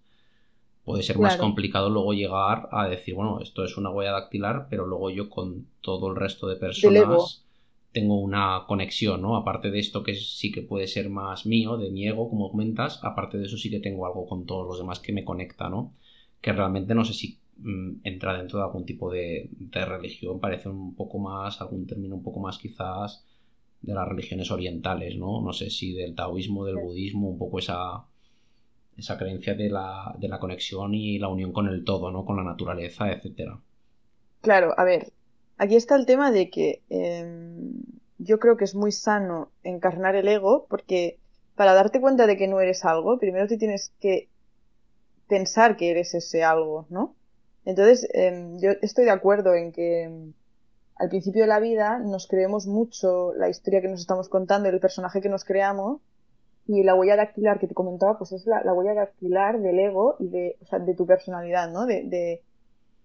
puede 0.83 1.03
ser 1.03 1.19
más 1.19 1.37
complicado 1.37 1.89
luego 1.89 2.13
llegar 2.13 2.69
a 2.71 2.87
decir, 2.87 3.13
bueno, 3.13 3.39
esto 3.41 3.63
es 3.63 3.77
una 3.77 3.89
huella 3.89 4.11
dactilar, 4.11 4.67
pero 4.69 4.85
luego 4.85 5.09
yo 5.09 5.29
con 5.29 5.67
todo 5.81 6.09
el 6.09 6.15
resto 6.15 6.47
de 6.47 6.55
personas 6.55 7.45
tengo 7.91 8.19
una 8.19 8.63
conexión, 8.67 9.21
¿no? 9.21 9.35
Aparte 9.35 9.69
de 9.69 9.79
esto 9.79 10.01
que 10.01 10.15
sí 10.15 10.51
que 10.51 10.61
puede 10.61 10.87
ser 10.87 11.09
más 11.09 11.45
mío, 11.45 11.77
de 11.77 11.91
mi 11.91 12.07
ego, 12.07 12.29
como 12.29 12.49
comentas, 12.49 13.03
aparte 13.03 13.37
de 13.37 13.45
eso 13.45 13.57
sí 13.57 13.69
que 13.69 13.79
tengo 13.79 14.05
algo 14.05 14.25
con 14.27 14.45
todos 14.45 14.65
los 14.65 14.77
demás 14.77 14.99
que 14.99 15.11
me 15.11 15.25
conecta, 15.25 15.69
¿no? 15.69 15.93
Que 16.39 16.53
realmente 16.53 16.95
no 16.95 17.03
sé 17.03 17.13
si 17.13 17.41
Mm, 17.63 17.99
entra 18.03 18.37
dentro 18.37 18.57
de 18.59 18.65
algún 18.65 18.85
tipo 18.85 19.11
de, 19.11 19.49
religión, 19.71 20.39
parece 20.39 20.69
un 20.69 20.95
poco 20.95 21.19
más, 21.19 21.61
algún 21.61 21.85
término 21.85 22.15
un 22.15 22.23
poco 22.23 22.39
más 22.39 22.57
quizás 22.57 23.23
de 23.81 23.93
las 23.93 24.07
religiones 24.07 24.49
orientales, 24.51 25.15
¿no? 25.17 25.41
No 25.41 25.53
sé 25.53 25.69
si 25.69 25.93
del 25.93 26.15
taoísmo, 26.15 26.65
del 26.65 26.77
budismo, 26.77 27.29
un 27.29 27.37
poco 27.37 27.59
esa, 27.59 28.05
esa 29.01 29.17
creencia 29.17 29.53
de 29.53 29.69
la, 29.69 30.15
de 30.17 30.27
la 30.27 30.39
conexión 30.39 30.93
y 30.93 31.19
la 31.19 31.27
unión 31.27 31.51
con 31.51 31.67
el 31.67 31.83
todo, 31.83 32.11
¿no? 32.11 32.25
Con 32.25 32.37
la 32.37 32.43
naturaleza, 32.43 33.11
etcétera. 33.11 33.59
Claro, 34.41 34.73
a 34.77 34.83
ver, 34.83 35.11
aquí 35.57 35.75
está 35.75 35.95
el 35.95 36.05
tema 36.05 36.31
de 36.31 36.49
que 36.49 36.81
em, 36.89 37.73
yo 38.17 38.39
creo 38.39 38.57
que 38.57 38.63
es 38.63 38.75
muy 38.75 38.91
sano 38.91 39.51
encarnar 39.63 40.15
el 40.15 40.27
ego 40.27 40.65
porque 40.69 41.19
para 41.55 41.73
darte 41.73 42.01
cuenta 42.01 42.25
de 42.25 42.37
que 42.37 42.47
no 42.47 42.59
eres 42.59 42.85
algo, 42.85 43.19
primero 43.19 43.47
te 43.47 43.57
tienes 43.57 43.91
que 43.99 44.29
pensar 45.27 45.77
que 45.77 45.91
eres 45.91 46.13
ese 46.13 46.43
algo, 46.43 46.85
¿no? 46.89 47.15
Entonces, 47.65 48.07
em, 48.13 48.59
yo 48.59 48.71
estoy 48.81 49.05
de 49.05 49.11
acuerdo 49.11 49.53
en 49.53 49.71
que 49.71 50.03
em, 50.03 50.33
al 50.95 51.09
principio 51.09 51.43
de 51.43 51.47
la 51.47 51.59
vida 51.59 51.99
nos 51.99 52.27
creemos 52.27 52.67
mucho 52.67 53.33
la 53.35 53.49
historia 53.49 53.81
que 53.81 53.87
nos 53.87 54.01
estamos 54.01 54.29
contando 54.29 54.69
y 54.69 54.73
el 54.73 54.79
personaje 54.79 55.21
que 55.21 55.29
nos 55.29 55.45
creamos. 55.45 56.01
Y 56.67 56.83
la 56.83 56.95
huella 56.95 57.15
dactilar 57.15 57.59
que 57.59 57.67
te 57.67 57.73
comentaba, 57.73 58.17
pues 58.17 58.31
es 58.31 58.45
la, 58.45 58.61
huella 58.73 58.93
dactilar 58.93 59.59
del 59.59 59.79
ego 59.79 60.15
y 60.19 60.27
de, 60.27 60.57
o 60.61 60.65
sea, 60.65 60.79
de 60.79 60.93
tu 60.93 61.05
personalidad, 61.05 61.71
¿no? 61.71 61.85
De, 61.85 62.03
de 62.03 62.41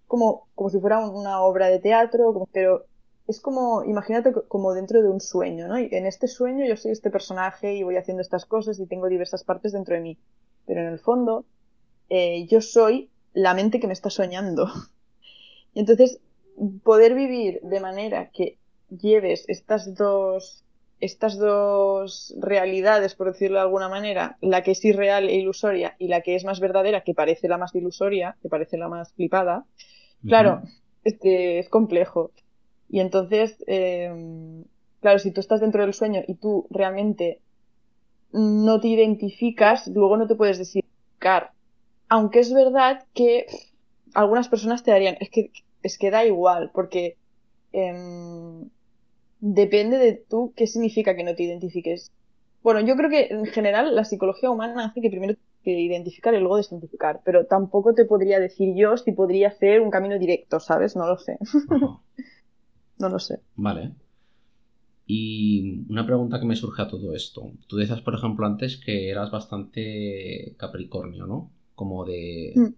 como, 0.06 0.46
como 0.54 0.70
si 0.70 0.78
fuera 0.78 0.98
una 0.98 1.40
obra 1.40 1.68
de 1.68 1.78
teatro, 1.78 2.46
pero 2.52 2.84
es 3.26 3.40
como, 3.40 3.82
imagínate 3.84 4.32
como 4.46 4.72
dentro 4.72 5.02
de 5.02 5.08
un 5.08 5.20
sueño, 5.20 5.66
¿no? 5.66 5.78
Y 5.78 5.88
en 5.90 6.06
este 6.06 6.28
sueño 6.28 6.64
yo 6.64 6.76
soy 6.76 6.92
este 6.92 7.10
personaje 7.10 7.74
y 7.74 7.82
voy 7.82 7.96
haciendo 7.96 8.20
estas 8.20 8.46
cosas 8.46 8.78
y 8.78 8.86
tengo 8.86 9.08
diversas 9.08 9.42
partes 9.42 9.72
dentro 9.72 9.94
de 9.94 10.00
mí. 10.00 10.18
Pero 10.66 10.80
en 10.80 10.86
el 10.86 11.00
fondo, 11.00 11.44
eh, 12.08 12.46
yo 12.46 12.60
soy 12.60 13.10
la 13.32 13.54
mente 13.54 13.80
que 13.80 13.86
me 13.86 13.92
está 13.92 14.10
soñando. 14.10 14.68
Y 15.74 15.80
entonces, 15.80 16.20
poder 16.84 17.12
vivir 17.12 17.60
de 17.60 17.80
manera 17.80 18.30
que 18.30 18.56
lleves 18.88 19.44
estas 19.46 19.94
dos, 19.94 20.64
estas 21.00 21.38
dos 21.38 22.34
realidades, 22.40 23.14
por 23.14 23.32
decirlo 23.32 23.58
de 23.58 23.64
alguna 23.64 23.88
manera, 23.88 24.38
la 24.40 24.62
que 24.62 24.72
es 24.72 24.84
irreal 24.84 25.28
e 25.28 25.36
ilusoria 25.36 25.94
y 25.98 26.08
la 26.08 26.22
que 26.22 26.36
es 26.36 26.44
más 26.44 26.60
verdadera, 26.60 27.02
que 27.02 27.14
parece 27.14 27.48
la 27.48 27.58
más 27.58 27.74
ilusoria, 27.74 28.36
que 28.42 28.48
parece 28.48 28.78
la 28.78 28.88
más 28.88 29.12
flipada, 29.12 29.64
claro, 30.26 30.62
es 31.04 31.18
que 31.18 31.58
es 31.58 31.68
complejo. 31.68 32.30
Y 32.88 33.00
entonces, 33.00 33.62
em, 33.66 34.64
claro, 35.00 35.18
si 35.18 35.30
tú 35.32 35.40
estás 35.40 35.60
dentro 35.60 35.82
del 35.82 35.92
sueño 35.92 36.22
y 36.26 36.34
tú 36.34 36.66
realmente 36.70 37.40
no 38.32 38.80
te 38.80 38.88
identificas, 38.88 39.86
luego 39.88 40.16
no 40.16 40.26
te 40.26 40.34
puedes 40.34 40.58
decir 40.58 40.84
aunque 42.08 42.40
es 42.40 42.52
verdad 42.52 43.04
que 43.14 43.46
algunas 44.14 44.48
personas 44.48 44.82
te 44.82 44.90
darían, 44.90 45.16
es 45.20 45.30
que, 45.30 45.50
es 45.82 45.98
que 45.98 46.10
da 46.10 46.24
igual, 46.24 46.70
porque 46.72 47.16
em, 47.72 48.68
depende 49.54 49.98
de 49.98 50.12
tú 50.14 50.52
qué 50.56 50.66
significa 50.66 51.16
que 51.16 51.24
no 51.24 51.34
te 51.34 51.44
identifiques. 51.44 52.10
Bueno, 52.62 52.80
yo 52.80 52.96
creo 52.96 53.10
que 53.10 53.28
en 53.30 53.46
general 53.46 53.94
la 53.94 54.04
psicología 54.04 54.50
humana 54.50 54.86
hace 54.86 55.00
que 55.00 55.10
primero 55.10 55.34
te 55.62 55.70
identificar 55.70 56.34
y 56.34 56.38
luego 56.38 56.56
desidentificar, 56.56 57.20
pero 57.24 57.46
tampoco 57.46 57.94
te 57.94 58.04
podría 58.04 58.38
decir 58.38 58.74
yo 58.76 58.96
si 58.96 59.12
podría 59.12 59.50
ser 59.50 59.80
un 59.80 59.90
camino 59.90 60.18
directo, 60.18 60.60
¿sabes? 60.60 60.96
No 60.96 61.06
lo 61.06 61.18
sé. 61.18 61.38
no 62.98 63.08
lo 63.08 63.18
sé. 63.18 63.40
Vale. 63.56 63.92
Y 65.06 65.84
una 65.88 66.04
pregunta 66.06 66.40
que 66.40 66.46
me 66.46 66.56
surge 66.56 66.82
a 66.82 66.88
todo 66.88 67.14
esto. 67.14 67.52
Tú 67.68 67.76
decías, 67.76 68.00
por 68.00 68.14
ejemplo, 68.14 68.46
antes 68.46 68.76
que 68.76 69.10
eras 69.10 69.30
bastante 69.30 70.54
capricornio, 70.56 71.26
¿no? 71.26 71.50
como 71.76 72.04
de... 72.04 72.52
Mm. 72.56 72.74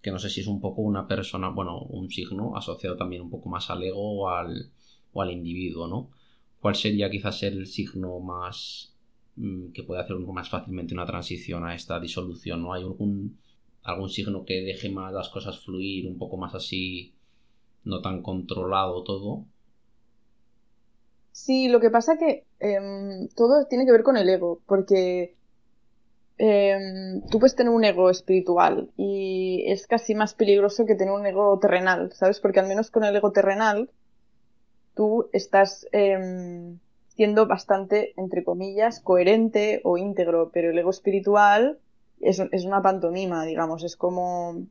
que 0.00 0.10
no 0.10 0.18
sé 0.18 0.30
si 0.30 0.40
es 0.40 0.46
un 0.46 0.62
poco 0.62 0.80
una 0.80 1.06
persona, 1.06 1.50
bueno, 1.50 1.80
un 1.80 2.08
signo 2.08 2.56
asociado 2.56 2.96
también 2.96 3.20
un 3.20 3.28
poco 3.28 3.50
más 3.50 3.68
al 3.68 3.82
ego 3.82 4.22
o 4.22 4.28
al, 4.30 4.70
o 5.12 5.22
al 5.22 5.30
individuo, 5.30 5.88
¿no? 5.88 6.10
¿Cuál 6.60 6.74
sería 6.74 7.10
quizás 7.10 7.42
el 7.42 7.66
signo 7.66 8.18
más 8.20 8.94
mm, 9.36 9.72
que 9.72 9.82
puede 9.82 10.00
hacer 10.00 10.16
más 10.16 10.48
fácilmente 10.48 10.94
una 10.94 11.06
transición 11.06 11.64
a 11.64 11.74
esta 11.74 11.98
disolución, 11.98 12.62
¿no? 12.62 12.72
¿Hay 12.72 12.82
algún, 12.82 13.38
algún 13.82 14.08
signo 14.08 14.44
que 14.44 14.62
deje 14.62 14.90
más 14.90 15.12
las 15.12 15.28
cosas 15.28 15.58
fluir, 15.58 16.06
un 16.06 16.18
poco 16.18 16.36
más 16.36 16.54
así, 16.54 17.14
no 17.84 18.00
tan 18.00 18.22
controlado 18.22 19.02
todo? 19.02 19.44
Sí, 21.32 21.68
lo 21.68 21.80
que 21.80 21.90
pasa 21.90 22.18
que 22.18 22.44
em, 22.58 23.28
todo 23.34 23.66
tiene 23.66 23.86
que 23.86 23.92
ver 23.92 24.02
con 24.02 24.16
el 24.16 24.28
ego, 24.28 24.60
porque 24.66 25.36
Em, 26.42 27.20
tú 27.30 27.38
puedes 27.38 27.54
tener 27.54 27.70
un 27.70 27.84
ego 27.84 28.08
espiritual 28.08 28.90
y 28.96 29.62
es 29.66 29.86
casi 29.86 30.14
más 30.14 30.32
peligroso 30.32 30.86
que 30.86 30.94
tener 30.94 31.12
un 31.12 31.26
ego 31.26 31.58
terrenal, 31.58 32.14
¿sabes? 32.14 32.40
Porque 32.40 32.60
al 32.60 32.66
menos 32.66 32.90
con 32.90 33.04
el 33.04 33.14
ego 33.14 33.30
terrenal 33.30 33.90
tú 35.00 35.30
estás 35.32 35.88
em, 35.92 36.78
siendo 37.16 37.46
bastante, 37.46 38.12
entre 38.18 38.44
comillas, 38.44 39.00
coherente 39.00 39.80
o 39.82 39.96
íntegro, 39.96 40.50
pero 40.52 40.68
el 40.68 40.78
ego 40.78 40.90
espiritual 40.90 41.78
es, 42.20 42.38
es 42.52 42.66
una 42.66 42.82
pantomima, 42.82 43.46
digamos, 43.46 43.82
es 43.82 43.96
como 43.96 44.66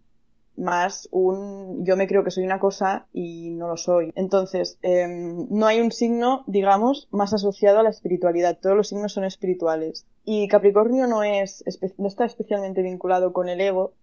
más 0.55 1.09
un 1.11 1.84
yo 1.84 1.97
me 1.97 2.05
creo 2.05 2.23
que 2.23 2.30
soy 2.30 2.43
una 2.43 2.59
cosa 2.59 3.07
y 3.11 3.49
no 3.49 3.67
lo 3.67 3.75
soy. 3.75 4.11
Entonces, 4.13 4.77
em, 4.84 5.47
no 5.49 5.65
hay 5.65 5.82
un 5.82 5.91
signo, 5.91 6.43
digamos, 6.45 7.07
más 7.09 7.34
asociado 7.34 7.80
a 7.80 7.84
la 7.84 7.89
espiritualidad. 7.89 8.59
Todos 8.61 8.77
los 8.77 8.89
signos 8.89 9.13
son 9.13 9.23
espirituales. 9.23 10.05
Y 10.25 10.47
Capricornio 10.47 11.07
no, 11.07 11.23
es, 11.23 11.63
no 11.97 12.07
está 12.07 12.25
especialmente 12.25 12.84
vinculado 12.84 13.34
con 13.34 13.49
el 13.49 13.61
ego, 13.61 13.93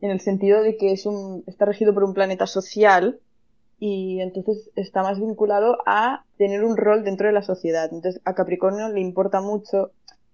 en 0.00 0.10
el 0.10 0.18
sentido 0.18 0.60
de 0.60 0.76
que 0.76 0.90
es 0.90 1.06
un, 1.06 1.44
está 1.46 1.66
regido 1.66 1.94
por 1.94 2.02
un 2.02 2.14
planeta 2.14 2.48
social 2.48 3.20
y 3.84 4.20
entonces 4.20 4.70
está 4.76 5.02
más 5.02 5.18
vinculado 5.18 5.76
a 5.86 6.24
tener 6.38 6.62
un 6.62 6.76
rol 6.76 7.02
dentro 7.02 7.26
de 7.26 7.32
la 7.32 7.42
sociedad. 7.42 7.92
Entonces, 7.92 8.22
a 8.24 8.32
Capricornio 8.32 8.88
le 8.88 9.00
importa 9.00 9.40
mucho, 9.40 9.90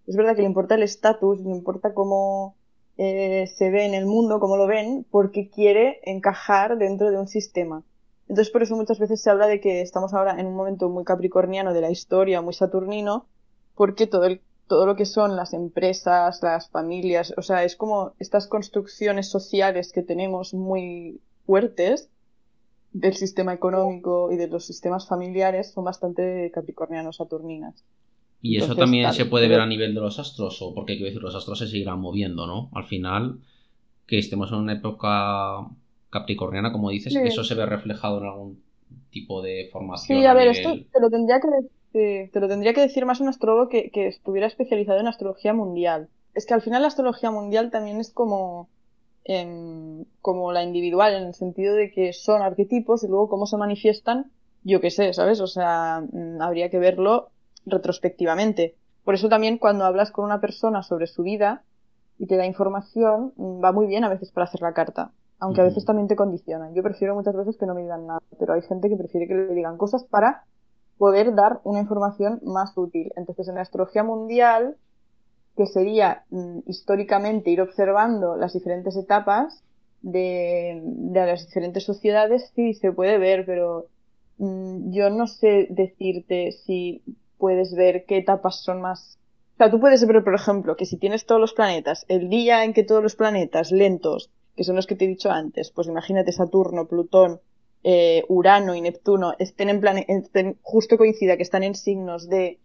es 0.07 0.17
verdad 0.17 0.37
que 0.37 0.43
le 0.43 0.49
importa 0.49 0.75
el 0.75 0.83
estatus, 0.83 1.41
le 1.41 1.49
importa 1.49 1.95
cómo 1.95 2.57
eh, 2.99 3.47
se 3.47 3.71
ve 3.71 3.87
en 3.87 3.95
el 3.95 4.05
mundo, 4.05 4.39
como 4.39 4.59
lo 4.59 4.67
ven, 4.67 5.07
porque 5.11 5.49
quiere 5.49 5.99
encajar 6.03 6.77
dentro 6.77 7.11
de 7.11 7.17
un 7.17 7.27
sistema. 7.27 7.85
Entonces 8.29 8.53
por 8.53 8.63
eso 8.63 8.77
muchas 8.77 8.99
veces 8.99 9.23
se 9.23 9.31
habla 9.31 9.47
de 9.47 9.63
que 9.63 9.81
estamos 9.81 10.13
ahora 10.13 10.39
en 10.39 10.47
un 10.47 10.55
momento 10.55 10.91
muy 10.91 11.05
capricorniano 11.05 11.73
de 11.73 11.81
la 11.81 11.91
historia, 11.91 12.43
muy 12.43 12.53
saturnino, 12.53 13.29
porque 13.75 14.07
todo, 14.07 14.29
todo 14.67 14.85
lo 14.85 14.95
que 14.95 15.07
son 15.07 15.37
las 15.37 15.55
empresas, 15.55 16.43
las 16.43 16.69
familias, 16.69 17.33
o 17.39 17.41
sea, 17.41 17.65
es 17.65 17.77
como 17.77 18.13
estas 18.19 18.47
construcciones 18.47 19.31
sociales 19.31 19.91
que 19.91 20.03
tenemos 20.03 20.53
muy 20.53 21.23
fuertes 21.47 22.11
del 22.99 23.15
sistema 23.15 23.53
económico 23.53 24.33
y 24.33 24.37
de 24.37 24.49
los 24.49 24.65
sistemas 24.65 25.07
familiares 25.07 25.71
son 25.73 25.85
bastante 25.85 26.51
capricornianos, 26.53 27.17
saturninas. 27.17 27.85
Y 28.41 28.57
eso 28.57 28.75
también 28.77 29.13
se 29.13 29.27
puede 29.27 29.49
ver 29.49 29.61
a 29.61 29.67
nivel 29.67 29.95
de 29.95 30.01
los 30.01 30.19
astros, 30.19 30.61
o 30.63 30.75
porque 30.75 30.95
quiero 30.95 31.07
decir, 31.07 31.23
los 31.23 31.35
astros 31.35 31.59
se 31.59 31.67
seguirán 31.67 32.01
moviendo, 32.01 32.47
¿no? 32.47 32.71
Al 32.73 32.85
final, 32.85 33.39
que 34.07 34.19
estemos 34.19 34.51
en 34.53 34.59
una 34.59 34.75
época 34.75 35.67
capricorniana, 36.11 36.73
como 36.73 36.91
dices, 36.91 37.15
eso 37.15 37.45
se 37.45 37.55
ve 37.55 37.67
reflejado 37.67 38.19
en 38.19 38.27
algún 38.27 38.63
tipo 39.11 39.43
de 39.43 39.69
formación. 39.73 40.19
Sí, 40.19 40.27
a, 40.27 40.35
ver, 40.35 40.49
esto 40.49 40.75
te 40.93 41.01
lo 41.01 41.11
tendría 41.11 41.41
que 41.41 41.49
decir, 41.49 42.31
te 42.33 42.41
lo 42.41 42.49
tendría 42.49 42.75
que 42.75 42.81
decir 42.81 43.07
más 43.07 43.21
un 43.21 43.29
astrólogo 43.29 43.69
que, 43.69 43.91
que, 43.91 44.07
estuviera 44.07 44.47
especializado 44.47 45.01
en 45.01 45.09
astrología 45.09 45.53
mundial. 45.53 46.09
Es 46.35 46.47
que 46.47 46.55
al 46.55 46.63
final 46.63 46.83
la 46.83 46.89
astrología 46.89 47.31
mundial 47.31 47.71
también 47.71 47.99
es 47.99 48.13
como, 48.13 48.69
como 50.23 50.53
la 50.53 50.63
individual, 50.63 51.15
en 51.15 51.25
el 51.25 51.35
sentido 51.35 51.75
de 51.75 51.91
que 51.91 52.13
son 52.13 52.41
arquetipos 52.41 53.05
y 53.05 53.09
luego 53.09 53.29
cómo 53.29 53.47
se 53.47 53.59
manifiestan, 53.59 54.31
yo 54.65 54.81
qué 54.81 54.91
sé, 54.91 55.13
¿sabes? 55.13 55.41
O 55.41 55.47
sea, 55.47 56.03
mm, 56.11 56.41
habría 56.41 56.71
que 56.71 56.79
verlo 56.79 57.29
retrospectivamente. 57.67 58.75
Por 59.05 59.15
eso 59.15 59.29
también 59.29 59.59
cuando 59.59 59.85
hablas 59.85 60.11
con 60.11 60.25
una 60.25 60.41
persona 60.41 60.83
sobre 60.83 61.07
su 61.07 61.23
vida 61.23 61.63
y 62.19 62.27
te 62.27 62.37
da 62.37 62.47
información, 62.47 63.33
mm, 63.37 63.63
va 63.63 63.73
muy 63.73 63.87
bien 63.87 64.05
a 64.05 64.09
veces 64.09 64.33
para 64.33 64.47
hacer 64.47 64.63
la 64.63 64.73
carta. 64.73 65.13
Aunque 65.41 65.61
a 65.61 65.65
veces 65.65 65.85
también 65.85 66.09
te 66.09 66.17
condicionan. 66.17 66.75
Yo 66.75 66.83
prefiero 66.83 67.15
muchas 67.15 67.37
veces 67.37 67.57
que 67.57 67.67
no 67.67 67.75
me 67.75 67.83
digan 67.83 68.07
nada, 68.07 68.21
pero 68.41 68.55
hay 68.55 68.63
gente 68.63 68.89
que 68.89 68.97
prefiere 68.97 69.29
que 69.29 69.35
le 69.35 69.55
digan 69.55 69.77
cosas 69.77 70.03
para 70.05 70.45
poder 70.97 71.33
dar 71.35 71.61
una 71.63 71.79
información 71.79 72.41
más 72.43 72.77
útil. 72.77 73.13
Entonces, 73.15 73.47
en 73.47 73.55
la 73.55 73.61
astrología 73.61 74.03
mundial, 74.03 74.77
que 75.59 75.67
sería 75.67 76.23
mm, 76.31 76.61
históricamente 76.67 77.51
ir 77.51 77.61
observando 77.61 78.37
las 78.37 78.53
diferentes 78.53 78.97
etapas 78.97 79.65
de, 80.03 80.81
las 81.13 81.45
diferentes 81.45 81.83
sociedades, 81.83 82.53
sí 82.55 82.75
se 82.75 82.93
puede 82.93 83.19
ver, 83.19 83.45
pero 83.45 83.89
mm, 84.39 84.93
yo 84.93 85.11
no 85.11 85.27
sé 85.27 85.67
decirte 85.71 86.53
si 86.53 87.03
puedes 87.39 87.75
ver 87.75 88.05
qué 88.07 88.19
etapas 88.19 88.63
son 88.63 88.81
más... 88.81 89.19
O 89.55 89.57
sea, 89.59 89.69
tú 89.69 89.81
puedes 89.81 90.07
ver, 90.07 90.23
por 90.23 90.37
ejemplo, 90.37 90.77
que 90.77 90.87
si 90.87 90.97
tienes 90.97 91.27
todos 91.27 91.41
los 91.41 91.55
planetas, 91.55 92.07
el 92.07 92.29
día 92.29 92.63
en 92.63 92.73
que 92.73 92.85
todos 92.85 93.03
los 93.03 93.17
planetas 93.17 93.73
lentos, 93.73 94.31
que 94.55 94.63
son 94.63 94.77
los 94.77 94.87
que 94.87 94.95
te 94.95 95.07
he 95.07 95.09
dicho 95.09 95.33
antes, 95.33 95.73
pues 95.73 95.89
imagínate 95.89 96.31
Saturno, 96.31 96.87
Plutón, 96.87 97.41
eh, 97.83 98.23
Urano 98.29 98.77
y 98.77 98.81
Neptuno 98.81 99.35
estén 99.41 99.71
en 99.71 99.81
plan, 99.81 99.97
justo 100.63 100.97
coincida 100.97 101.37
que 101.37 101.43
están 101.43 101.65
en 101.65 101.75
signos 101.75 102.29
de 102.29 102.61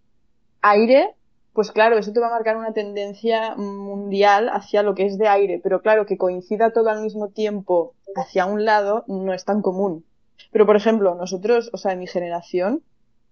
aire, 0.61 1.15
pues 1.53 1.71
claro, 1.71 1.97
eso 1.97 2.11
te 2.11 2.19
va 2.19 2.27
a 2.27 2.31
marcar 2.31 2.57
una 2.57 2.73
tendencia 2.73 3.55
mundial 3.55 4.49
hacia 4.49 4.81
lo 4.81 4.95
que 4.95 5.05
es 5.05 5.17
de 5.19 5.27
aire, 5.27 5.59
pero 5.61 5.81
claro, 5.81 6.05
que 6.05 6.17
coincida 6.17 6.73
todo 6.73 6.89
al 6.89 7.01
mismo 7.01 7.29
tiempo 7.29 7.93
hacia 8.15 8.47
un 8.47 8.65
lado 8.65 9.03
no 9.07 9.33
es 9.33 9.45
tan 9.45 9.61
común. 9.61 10.03
Pero 10.51 10.65
por 10.65 10.75
ejemplo, 10.75 11.13
nosotros, 11.15 11.69
o 11.71 11.77
sea, 11.77 11.93
en 11.93 11.99
mi 11.99 12.07
generación, 12.07 12.83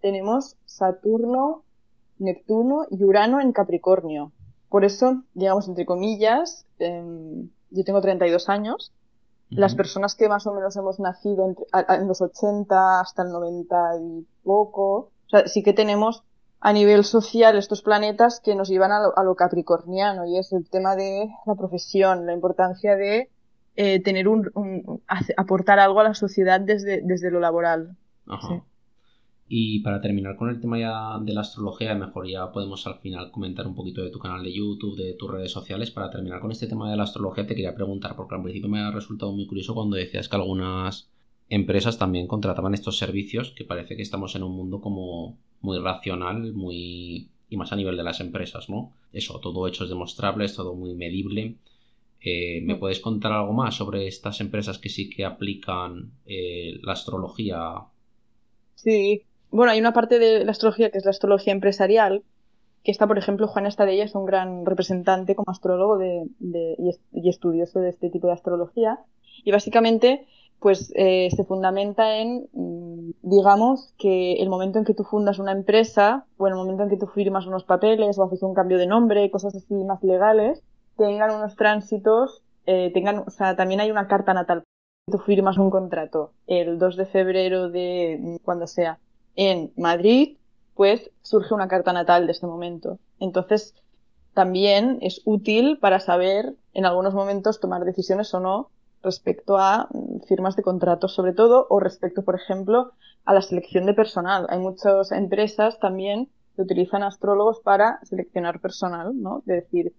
tenemos 0.02 0.56
Saturno, 0.66 1.64
Neptuno 2.20 2.86
y 2.92 3.04
Urano 3.04 3.42
en 3.42 3.54
Capricornio. 3.54 4.32
Por 4.70 4.86
eso, 4.86 5.24
digamos, 5.34 5.68
entre 5.68 5.86
comillas, 5.86 6.66
em, 6.80 7.50
yo 7.72 7.84
tengo 7.84 8.02
32 8.02 8.50
años. 8.50 8.92
Las 9.50 9.76
personas 9.76 10.16
que 10.16 10.30
más 10.30 10.48
o 10.48 10.54
menos 10.54 10.78
hemos 10.78 11.00
nacido 11.02 11.54
en 11.90 12.08
los 12.08 12.22
80 12.22 13.02
hasta 13.02 13.24
el 13.24 13.34
90 13.34 13.98
y 14.00 14.26
poco, 14.46 14.94
o 14.96 15.30
sea, 15.30 15.46
sí 15.48 15.62
que 15.62 15.74
tenemos 15.74 16.24
a 16.62 16.74
nivel 16.74 17.04
social 17.04 17.58
estos 17.58 17.82
planetas 17.82 18.40
que 18.40 18.56
nos 18.56 18.70
llevan 18.70 18.92
a 18.92 19.24
lo, 19.24 19.36
capricorniano 19.36 20.28
y 20.28 20.38
es 20.38 20.54
el 20.54 20.70
tema 20.70 20.96
de 20.96 21.30
la 21.48 21.56
profesión, 21.56 22.28
la 22.28 22.34
importancia 22.34 22.96
de 22.96 23.30
eh, 23.76 24.00
tener 24.02 24.28
un, 24.28 24.52
aportar 25.38 25.80
algo 25.80 26.00
a 26.00 26.04
la 26.04 26.14
sociedad 26.14 26.62
desde, 26.62 27.02
desde 27.04 27.32
lo 27.32 27.40
laboral. 27.40 27.98
Ajá. 28.28 28.64
Y 29.54 29.80
para 29.80 30.00
terminar 30.00 30.38
con 30.38 30.50
el 30.50 30.62
tema 30.62 30.80
ya 30.80 31.20
de 31.20 31.34
la 31.34 31.42
astrología, 31.42 31.94
mejor 31.96 32.26
ya 32.26 32.52
podemos 32.54 32.88
al 32.88 33.00
final 33.00 33.32
comentar 33.32 33.68
un 33.68 33.76
poquito 33.76 34.02
de 34.02 34.12
tu 34.12 34.20
canal 34.20 34.44
de 34.44 34.54
YouTube, 34.54 34.96
de 34.96 35.14
tus 35.16 35.30
redes 35.30 35.52
sociales. 35.52 35.92
Para 35.92 36.10
terminar 36.10 36.40
con 36.40 36.52
este 36.52 36.68
tema 36.68 36.90
de 36.90 36.96
la 36.96 37.04
astrología, 37.04 37.46
te 37.46 37.56
quería 37.56 37.76
preguntar, 37.76 38.16
porque 38.16 38.36
al 38.36 38.44
principio 38.44 38.70
me 38.70 38.80
ha 38.80 38.92
resultado 38.92 39.34
muy 39.34 39.48
curioso 39.48 39.74
cuando 39.74 39.98
decías 39.98 40.30
que 40.30 40.38
algunas 40.38 41.12
empresas 41.50 41.98
también 41.98 42.28
contrataban 42.28 42.74
estos 42.74 42.98
servicios, 42.98 43.52
que 43.52 43.66
parece 43.66 43.98
que 43.98 44.04
estamos 44.04 44.36
en 44.38 44.44
un 44.44 44.56
mundo 44.56 44.80
como 44.80 45.38
muy 45.62 45.80
racional, 45.80 46.54
muy 46.54 47.30
y 47.50 47.58
más 47.58 47.72
a 47.74 47.76
nivel 47.76 47.98
de 47.98 48.04
las 48.04 48.22
empresas, 48.22 48.70
¿no? 48.70 48.94
Eso, 49.12 49.40
todo 49.40 49.68
hechos 49.68 49.90
demostrables, 49.90 50.56
todo 50.56 50.74
muy 50.74 50.94
medible. 50.94 51.58
Eh, 52.22 52.62
¿Me 52.64 52.76
mm. 52.76 52.80
puedes 52.80 53.00
contar 53.00 53.34
algo 53.34 53.52
más 53.52 53.76
sobre 53.76 54.08
estas 54.08 54.40
empresas 54.40 54.78
que 54.78 54.90
sí 54.90 55.10
que 55.10 55.26
aplican 55.26 56.12
eh, 56.26 56.80
la 56.82 56.94
astrología? 56.94 57.74
Sí, 58.76 59.24
bueno, 59.50 59.74
hay 59.74 59.80
una 59.80 59.94
parte 59.94 60.18
de 60.18 60.46
la 60.46 60.52
astrología 60.52 60.92
que 60.92 60.98
es 60.98 61.06
la 61.06 61.12
astrología 61.12 61.52
empresarial, 61.52 62.24
que 62.84 62.92
está, 62.92 63.06
por 63.06 63.18
ejemplo, 63.18 63.48
Juana 63.48 63.70
Estadella 63.70 64.06
es 64.06 64.16
un 64.16 64.26
gran 64.26 64.66
representante 64.66 65.36
como 65.36 65.52
astrólogo 65.52 65.98
de, 65.98 66.26
y, 67.12 67.30
estudioso 67.30 67.80
de 67.80 67.90
este 67.90 68.10
tipo 68.10 68.28
de 68.28 68.34
astrología. 68.34 69.00
Y 69.44 69.52
básicamente, 69.52 70.26
pues 70.62 70.94
eh, 70.96 71.30
se 71.36 71.44
fundamenta 71.44 72.18
en, 72.18 72.48
mm, 72.54 73.14
digamos, 73.24 73.96
que 73.98 74.34
el 74.34 74.48
momento 74.48 74.78
en 74.78 74.86
que 74.86 74.94
tú 74.94 75.04
fundas 75.04 75.40
una 75.40 75.54
empresa, 75.54 76.28
o 76.38 76.48
el 76.48 76.54
momento 76.54 76.84
en 76.84 76.90
que 76.90 76.98
tú 76.98 77.08
firmas 77.08 77.48
unos 77.48 77.64
papeles, 77.64 78.20
o 78.20 78.24
haces 78.24 78.44
un 78.44 78.54
cambio 78.54 78.78
de 78.78 78.86
nombre, 78.86 79.32
cosas 79.32 79.56
así 79.56 79.74
más 79.74 80.04
legales, 80.04 80.62
tengan 80.98 81.32
unos 81.32 81.56
tránsitos, 81.56 82.44
eh, 82.68 82.92
tengan, 82.94 83.24
o 83.26 83.32
sea, 83.32 83.56
también 83.56 83.82
hay 83.82 83.90
una 83.90 84.08
carta 84.08 84.36
natal. 84.36 84.64
Tú 85.12 85.18
firmas 85.18 85.58
un 85.58 85.72
contrato 85.72 86.34
el 86.46 86.78
2 86.78 86.96
de 86.96 87.06
febrero 87.08 87.70
de 87.72 88.20
mm, 88.22 88.36
cuando 88.46 88.68
sea 88.68 89.00
en 89.36 89.74
Madrid, 89.78 90.38
pues 90.76 91.10
surge 91.24 91.56
una 91.56 91.68
carta 91.70 91.92
natal 91.92 92.28
de 92.28 92.34
este 92.34 92.46
momento. 92.46 93.00
Entonces, 93.20 93.74
también 94.36 95.00
es 95.02 95.22
útil 95.26 95.80
para 95.80 96.00
saber 96.00 96.54
en 96.76 96.86
algunos 96.86 97.16
momentos 97.16 97.60
tomar 97.60 97.84
decisiones 97.84 98.32
o 98.36 98.40
no 98.40 98.70
respecto 99.04 99.58
a 99.58 99.88
mm, 99.92 100.22
firmas 100.28 100.56
de 100.56 100.64
contratos 100.64 101.14
sobre 101.14 101.34
todo 101.34 101.68
o 101.70 101.80
respecto, 101.80 102.24
por 102.24 102.36
ejemplo, 102.36 102.92
a 103.26 103.34
la 103.34 103.42
selección 103.42 103.86
de 103.86 103.94
personal. 103.94 104.48
Hay 104.50 104.60
muchas 104.60 105.12
empresas 105.12 105.80
también 105.80 106.30
que 106.56 106.64
utilizan 106.64 107.04
astrólogos 107.04 107.60
para 107.62 108.00
seleccionar 108.04 108.60
personal, 108.60 109.20
¿no? 109.20 109.44
De 109.46 109.56
decir, 109.56 109.94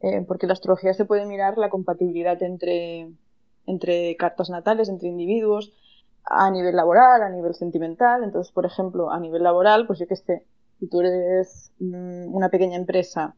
eh, 0.00 0.22
porque 0.26 0.46
la 0.46 0.52
astrología 0.52 0.92
se 0.94 1.04
puede 1.04 1.26
mirar 1.26 1.56
la 1.56 1.70
compatibilidad 1.70 2.42
entre, 2.42 3.10
entre 3.66 4.16
cartas 4.16 4.50
natales, 4.50 4.88
entre 4.88 5.08
individuos, 5.08 5.72
a 6.24 6.50
nivel 6.50 6.76
laboral, 6.76 7.22
a 7.22 7.30
nivel 7.30 7.54
sentimental. 7.54 8.24
Entonces, 8.24 8.52
por 8.52 8.66
ejemplo, 8.66 9.10
a 9.10 9.20
nivel 9.20 9.42
laboral, 9.42 9.86
pues 9.86 9.98
yo 9.98 10.06
que 10.06 10.16
sé, 10.16 10.46
si 10.78 10.88
tú 10.88 11.00
eres 11.00 11.72
mm, 11.78 12.34
una 12.34 12.48
pequeña 12.48 12.76
empresa 12.76 13.34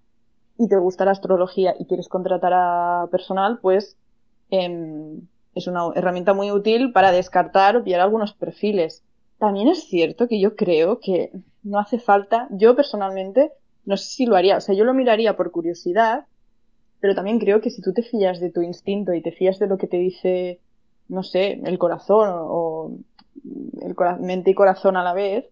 y 0.58 0.68
te 0.68 0.76
gusta 0.76 1.04
la 1.04 1.10
astrología 1.12 1.74
y 1.78 1.86
quieres 1.86 2.08
contratar 2.08 2.52
a 2.54 3.08
personal, 3.10 3.58
pues 3.60 3.96
eh, 4.50 5.18
es 5.54 5.66
una 5.66 5.90
herramienta 5.94 6.34
muy 6.34 6.50
útil 6.50 6.92
para 6.92 7.12
descartar 7.12 7.76
o 7.76 7.84
pillar 7.84 8.00
algunos 8.00 8.34
perfiles. 8.34 9.02
También 9.38 9.68
es 9.68 9.84
cierto 9.84 10.28
que 10.28 10.40
yo 10.40 10.56
creo 10.56 11.00
que 11.00 11.30
no 11.62 11.78
hace 11.78 11.98
falta, 11.98 12.48
yo 12.50 12.76
personalmente, 12.76 13.52
no 13.84 13.96
sé 13.96 14.04
si 14.06 14.26
lo 14.26 14.36
haría, 14.36 14.56
o 14.56 14.60
sea, 14.60 14.74
yo 14.74 14.84
lo 14.84 14.94
miraría 14.94 15.36
por 15.36 15.50
curiosidad, 15.50 16.26
pero 17.00 17.14
también 17.14 17.38
creo 17.38 17.60
que 17.60 17.70
si 17.70 17.82
tú 17.82 17.92
te 17.92 18.02
fías 18.02 18.40
de 18.40 18.50
tu 18.50 18.62
instinto 18.62 19.12
y 19.12 19.22
te 19.22 19.32
fías 19.32 19.58
de 19.58 19.66
lo 19.66 19.76
que 19.78 19.86
te 19.86 19.98
dice 19.98 20.60
no 21.08 21.22
sé, 21.22 21.60
el 21.64 21.78
corazón 21.78 22.28
o 22.32 22.98
el 23.80 23.94
mente 24.20 24.50
y 24.50 24.54
corazón 24.54 24.96
a 24.96 25.04
la 25.04 25.12
vez, 25.12 25.46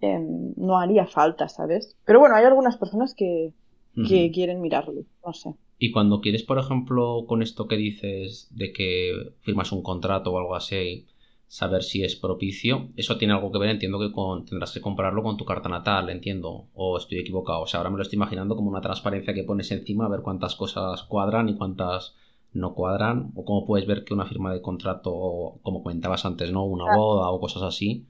em, 0.00 0.52
no 0.56 0.78
haría 0.78 1.06
falta, 1.06 1.48
¿sabes? 1.48 1.96
Pero 2.04 2.18
bueno, 2.18 2.34
hay 2.34 2.44
algunas 2.44 2.76
personas 2.76 3.14
que, 3.14 3.52
quieren 3.94 4.60
mirarlo, 4.60 5.04
no 5.24 5.32
sé. 5.32 5.54
Y 5.78 5.92
cuando 5.92 6.20
quieres, 6.20 6.42
por 6.42 6.58
ejemplo, 6.58 7.24
con 7.26 7.42
esto 7.42 7.68
que 7.68 7.76
dices 7.76 8.48
de 8.50 8.72
que 8.72 9.34
firmas 9.40 9.72
un 9.72 9.82
contrato 9.82 10.32
o 10.32 10.38
algo 10.38 10.54
así, 10.54 11.06
saber 11.48 11.82
si 11.82 12.02
es 12.02 12.16
propicio, 12.16 12.88
eso 12.96 13.18
tiene 13.18 13.34
algo 13.34 13.52
que 13.52 13.58
ver, 13.58 13.70
entiendo 13.70 13.98
que 14.00 14.10
con, 14.10 14.44
tendrás 14.44 14.72
que 14.72 14.80
compararlo 14.80 15.22
con 15.22 15.36
tu 15.36 15.44
carta 15.44 15.68
natal, 15.68 16.10
entiendo, 16.10 16.66
o 16.74 16.96
estoy 16.96 17.18
equivocado. 17.18 17.62
O 17.62 17.66
sea, 17.66 17.78
ahora 17.78 17.90
me 17.90 17.96
lo 17.96 18.02
estoy 18.02 18.16
imaginando 18.16 18.56
como 18.56 18.70
una 18.70 18.80
transparencia 18.80 19.34
que 19.34 19.44
pones 19.44 19.70
encima 19.70 20.06
a 20.06 20.08
ver 20.08 20.22
cuántas 20.22 20.56
cosas 20.56 21.02
cuadran 21.04 21.48
y 21.48 21.56
cuántas 21.56 22.14
no 22.52 22.74
cuadran, 22.74 23.32
o 23.34 23.44
cómo 23.44 23.66
puedes 23.66 23.86
ver 23.86 24.04
que 24.04 24.14
una 24.14 24.24
firma 24.24 24.52
de 24.52 24.62
contrato, 24.62 25.58
como 25.62 25.82
comentabas 25.82 26.24
antes, 26.24 26.50
¿no? 26.52 26.64
Una 26.64 26.96
boda 26.96 27.30
o 27.30 27.38
cosas 27.38 27.62
así, 27.62 28.06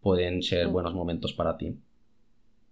pueden 0.00 0.42
ser 0.42 0.68
buenos 0.68 0.94
momentos 0.94 1.32
para 1.32 1.56
ti. 1.56 1.76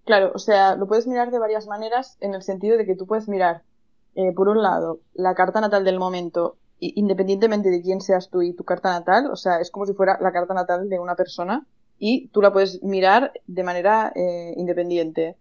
Claro, 0.05 0.33
o 0.35 0.39
sea, 0.39 0.77
lo 0.77 0.87
puedes 0.87 1.07
mirar 1.07 1.31
de 1.31 1.39
varias 1.39 1.67
maneras 1.67 2.17
en 2.21 2.35
el 2.35 2.43
sentido 2.43 2.79
de 2.79 2.87
que 2.87 2.95
tú 2.95 3.07
puedes 3.07 3.29
mirar, 3.29 3.63
eh, 4.19 4.33
por 4.33 4.49
un 4.49 4.61
lado, 4.65 4.99
la 5.15 5.37
carta 5.37 5.61
natal 5.61 5.85
del 5.85 6.01
momento, 6.01 6.57
independientemente 6.81 7.71
de 7.71 7.81
quién 7.81 8.01
seas 8.01 8.31
tú 8.31 8.43
y 8.43 8.53
tu 8.53 8.65
carta 8.65 8.91
natal, 8.91 9.31
o 9.31 9.37
sea, 9.37 9.61
es 9.61 9.71
como 9.71 9.87
si 9.87 9.95
fuera 9.95 10.19
la 10.21 10.33
carta 10.33 10.55
natal 10.55 10.89
de 10.89 10.99
una 10.99 11.15
persona 11.15 11.65
y 12.01 12.27
tú 12.31 12.43
la 12.43 12.53
puedes 12.53 12.83
mirar 12.83 13.31
de 13.47 13.63
manera 13.63 14.13
eh, 14.17 14.55
independiente 14.57 15.37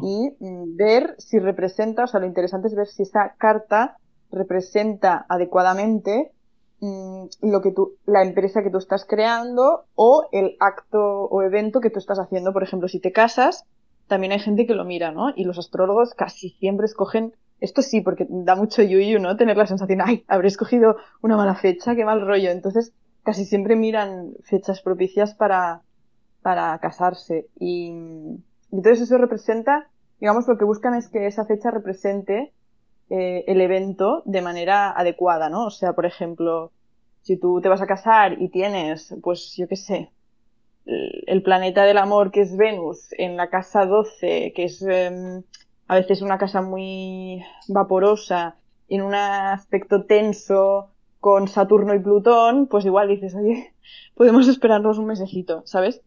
y 0.00 0.30
mm, 0.40 0.76
ver 0.76 1.14
si 1.18 1.40
representa, 1.40 2.04
o 2.04 2.06
sea, 2.06 2.20
lo 2.20 2.26
interesante 2.26 2.68
es 2.68 2.74
ver 2.74 2.86
si 2.86 3.02
esa 3.02 3.34
carta 3.36 3.98
representa 4.30 5.26
adecuadamente 5.28 6.32
mm, 6.80 7.24
lo 7.42 7.60
que 7.60 7.72
tú, 7.72 7.96
la 8.06 8.22
empresa 8.22 8.62
que 8.62 8.70
tú 8.70 8.78
estás 8.78 9.04
creando 9.04 9.84
o 9.94 10.26
el 10.32 10.56
acto 10.58 11.24
o 11.24 11.42
evento 11.42 11.80
que 11.80 11.90
tú 11.90 11.98
estás 11.98 12.18
haciendo. 12.18 12.54
Por 12.54 12.62
ejemplo, 12.62 12.88
si 12.88 12.98
te 12.98 13.12
casas, 13.12 13.66
también 14.08 14.32
hay 14.32 14.40
gente 14.40 14.66
que 14.66 14.74
lo 14.74 14.86
mira, 14.86 15.10
¿no? 15.10 15.34
Y 15.36 15.44
los 15.44 15.58
astrólogos 15.58 16.14
casi 16.14 16.50
siempre 16.50 16.86
escogen, 16.86 17.34
esto 17.62 17.80
sí, 17.80 18.00
porque 18.00 18.26
da 18.28 18.56
mucho 18.56 18.82
yuyu, 18.82 19.20
¿no? 19.20 19.36
Tener 19.36 19.56
la 19.56 19.66
sensación, 19.66 20.00
ay, 20.02 20.24
habré 20.28 20.48
escogido 20.48 20.96
una 21.22 21.36
mala 21.36 21.54
fecha, 21.54 21.94
qué 21.94 22.04
mal 22.04 22.20
rollo. 22.20 22.50
Entonces, 22.50 22.92
casi 23.22 23.44
siempre 23.44 23.76
miran 23.76 24.32
fechas 24.42 24.82
propicias 24.82 25.34
para, 25.34 25.82
para 26.42 26.76
casarse. 26.80 27.46
Y, 27.58 27.92
entonces 28.72 29.02
eso 29.02 29.16
representa, 29.16 29.88
digamos, 30.20 30.48
lo 30.48 30.58
que 30.58 30.64
buscan 30.64 30.94
es 30.94 31.08
que 31.08 31.26
esa 31.26 31.44
fecha 31.46 31.70
represente 31.70 32.52
eh, 33.10 33.44
el 33.46 33.60
evento 33.60 34.22
de 34.24 34.42
manera 34.42 34.90
adecuada, 34.90 35.48
¿no? 35.48 35.66
O 35.66 35.70
sea, 35.70 35.92
por 35.92 36.04
ejemplo, 36.04 36.72
si 37.20 37.36
tú 37.36 37.60
te 37.60 37.68
vas 37.68 37.80
a 37.80 37.86
casar 37.86 38.42
y 38.42 38.48
tienes, 38.48 39.14
pues 39.22 39.54
yo 39.56 39.68
qué 39.68 39.76
sé, 39.76 40.10
el 40.84 41.42
planeta 41.42 41.84
del 41.84 41.98
amor 41.98 42.32
que 42.32 42.40
es 42.40 42.56
Venus 42.56 43.12
en 43.12 43.36
la 43.36 43.48
casa 43.50 43.86
12, 43.86 44.52
que 44.54 44.64
es 44.64 44.82
em, 44.82 45.42
a 45.92 45.96
veces 45.96 46.22
una 46.22 46.38
casa 46.38 46.62
muy 46.62 47.44
vaporosa, 47.68 48.56
en 48.88 49.02
un 49.02 49.14
aspecto 49.14 50.06
tenso 50.06 50.88
con 51.20 51.48
Saturno 51.48 51.94
y 51.94 51.98
Plutón, 51.98 52.66
pues 52.66 52.86
igual 52.86 53.08
dices, 53.08 53.34
oye, 53.34 53.74
podemos 54.14 54.48
esperarnos 54.48 54.96
un 54.96 55.04
mesecito, 55.04 55.62
¿sabes? 55.66 56.00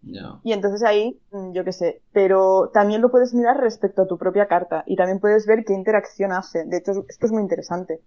Y 0.44 0.54
entonces 0.54 0.82
ahí, 0.84 1.20
mm, 1.32 1.52
yo 1.52 1.64
qué 1.64 1.72
sé, 1.72 2.02
pero 2.14 2.72
también 2.74 3.00
lo 3.04 3.12
puedes 3.12 3.36
mirar 3.36 3.58
respecto 3.58 4.02
a 4.02 4.08
tu 4.08 4.18
propia 4.18 4.48
carta 4.48 4.84
y 4.88 4.96
también 4.96 5.20
puedes 5.20 5.46
ver 5.46 5.64
qué 5.66 5.74
interacción 5.74 6.32
hace. 6.32 6.66
De 6.66 6.78
hecho, 6.78 7.06
esto 7.08 7.28
es 7.28 7.32
muy 7.32 7.44
interesante 7.44 8.02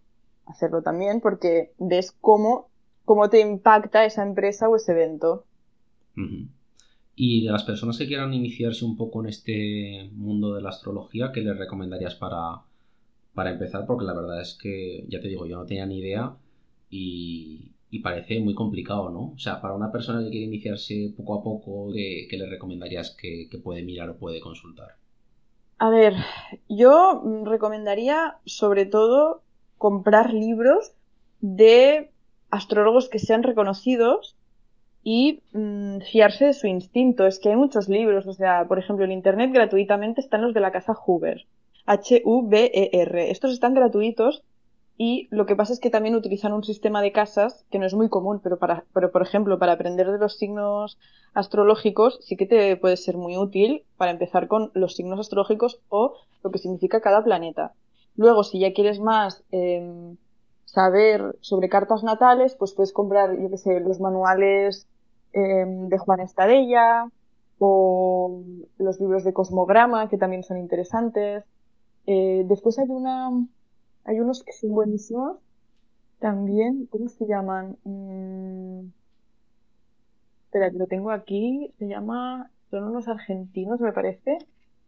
hacerlo 0.47 0.83
también 0.83 1.21
porque 1.21 1.73
ves 1.79 2.11
cómo, 2.21 2.71
cómo 3.05 3.31
te 3.31 3.39
impacta 3.39 4.05
esa 4.05 4.25
empresa 4.25 4.69
o 4.69 4.75
ese 4.75 4.91
evento. 4.91 5.45
Y 7.21 7.45
de 7.45 7.51
las 7.51 7.65
personas 7.65 7.99
que 7.99 8.07
quieran 8.07 8.33
iniciarse 8.33 8.85
un 8.85 8.97
poco 8.97 9.21
en 9.21 9.29
este 9.29 10.09
mundo 10.13 10.55
de 10.55 10.63
la 10.63 10.69
astrología, 10.69 11.33
¿qué 11.35 11.41
les 11.41 11.59
recomendarías 11.59 12.15
para, 12.15 12.63
para 13.35 13.51
empezar? 13.51 13.87
Porque 13.87 14.05
la 14.05 14.15
verdad 14.15 14.41
es 14.41 14.55
que, 14.55 15.05
ya 15.09 15.21
te 15.21 15.27
digo, 15.27 15.45
yo 15.45 15.57
no 15.57 15.67
tenía 15.67 15.85
ni 15.85 15.99
idea 15.99 16.37
y, 16.89 17.73
parece 18.05 18.39
muy 18.39 18.55
complicado, 18.55 19.11
¿no? 19.11 19.33
O 19.35 19.39
sea, 19.39 19.61
para 19.61 19.75
una 19.75 19.91
persona 19.91 20.23
que 20.23 20.31
quiere 20.31 20.47
iniciarse 20.47 21.13
poco 21.17 21.35
a 21.35 21.43
poco, 21.43 21.93
¿qué, 21.93 22.29
le 22.31 22.47
recomendarías 22.47 23.17
que, 23.21 23.49
que 23.51 23.59
puede 23.59 23.83
mirar 23.83 24.11
o 24.11 24.17
puede 24.17 24.39
consultar? 24.39 24.95
A 25.79 25.91
ver, 25.91 26.15
yo 26.69 27.25
recomendaría 27.45 28.37
sobre 28.45 28.87
todo 28.87 29.43
comprar 29.77 30.33
libros 30.33 30.93
de 31.41 32.13
astrólogos 32.51 33.09
que 33.09 33.19
sean 33.19 33.43
reconocidos 33.43 34.38
y 35.11 35.41
mm, 35.55 36.01
fiarse 36.01 36.45
de 36.45 36.53
su 36.53 36.67
instinto. 36.67 37.27
Es 37.27 37.39
que 37.39 37.49
hay 37.49 37.57
muchos 37.57 37.89
libros, 37.89 38.27
o 38.27 38.35
sea, 38.35 38.67
por 38.69 38.79
ejemplo, 38.79 39.07
en 39.07 39.13
Internet 39.13 39.51
gratuitamente 39.55 40.21
están 40.21 40.43
los 40.43 40.53
de 40.53 40.61
la 40.61 40.71
casa 40.71 40.93
Hoover, 40.93 41.47
H-U-V-E-R. 41.87 43.31
Estos 43.31 43.53
están 43.53 43.73
gratuitos 43.73 44.45
y 44.99 45.27
lo 45.31 45.47
que 45.47 45.57
pasa 45.57 45.73
es 45.73 45.81
que 45.81 45.89
también 45.89 46.15
utilizan 46.15 46.53
un 46.53 46.63
sistema 46.63 47.01
de 47.01 47.13
casas 47.13 47.65
que 47.71 47.79
no 47.79 47.87
es 47.87 47.95
muy 47.95 48.11
común, 48.11 48.41
pero, 48.43 48.59
para, 48.59 48.85
pero 48.93 49.11
por 49.11 49.23
ejemplo, 49.23 49.59
para 49.59 49.73
aprender 49.73 50.13
de 50.13 50.19
los 50.19 50.37
signos 50.37 50.99
astrológicos 51.33 52.19
sí 52.21 52.37
que 52.37 52.45
te 52.45 52.77
puede 52.77 52.99
ser 52.99 53.17
muy 53.17 53.39
útil 53.39 53.85
para 53.97 54.11
empezar 54.11 54.47
con 54.47 54.73
los 54.75 54.95
signos 54.95 55.21
astrológicos 55.21 55.81
o 55.89 56.17
lo 56.45 56.51
que 56.51 56.59
significa 56.59 57.01
cada 57.01 57.25
planeta. 57.25 57.73
Luego, 58.15 58.45
si 58.45 58.59
ya 58.59 58.75
quieres 58.75 59.01
más 59.01 59.43
em, 59.53 60.19
saber 60.67 61.39
sobre 61.41 61.71
cartas 61.71 62.05
natales, 62.05 62.55
pues 62.57 62.75
puedes 62.75 62.93
comprar, 62.93 63.41
yo 63.41 63.49
qué 63.49 63.57
sé, 63.57 63.81
los 63.81 64.01
manuales 64.01 64.87
em, 65.33 65.89
de 65.89 65.99
Juan 65.99 66.21
Estadella 66.21 67.11
o 67.59 68.45
los 68.79 69.01
libros 69.01 69.25
de 69.25 69.33
Cosmograma, 69.33 70.09
que 70.09 70.19
también 70.19 70.43
son 70.45 70.59
interesantes. 70.59 71.45
Eh, 72.07 72.45
después 72.47 72.79
hay 72.79 72.89
una, 72.89 73.31
hay 74.05 74.21
unos 74.21 74.43
que 74.45 74.53
son 74.53 74.71
buenísimos 74.73 75.39
también, 76.21 76.87
¿cómo 76.91 77.09
se 77.09 77.27
llaman? 77.27 77.77
Mm, 77.85 78.89
espera, 80.47 80.71
lo 80.73 80.87
tengo 80.87 81.11
aquí, 81.11 81.73
se 81.79 81.87
llama, 81.89 82.51
son 82.71 82.85
unos 82.85 83.09
argentinos, 83.09 83.81
me 83.81 83.93
parece, 83.93 84.39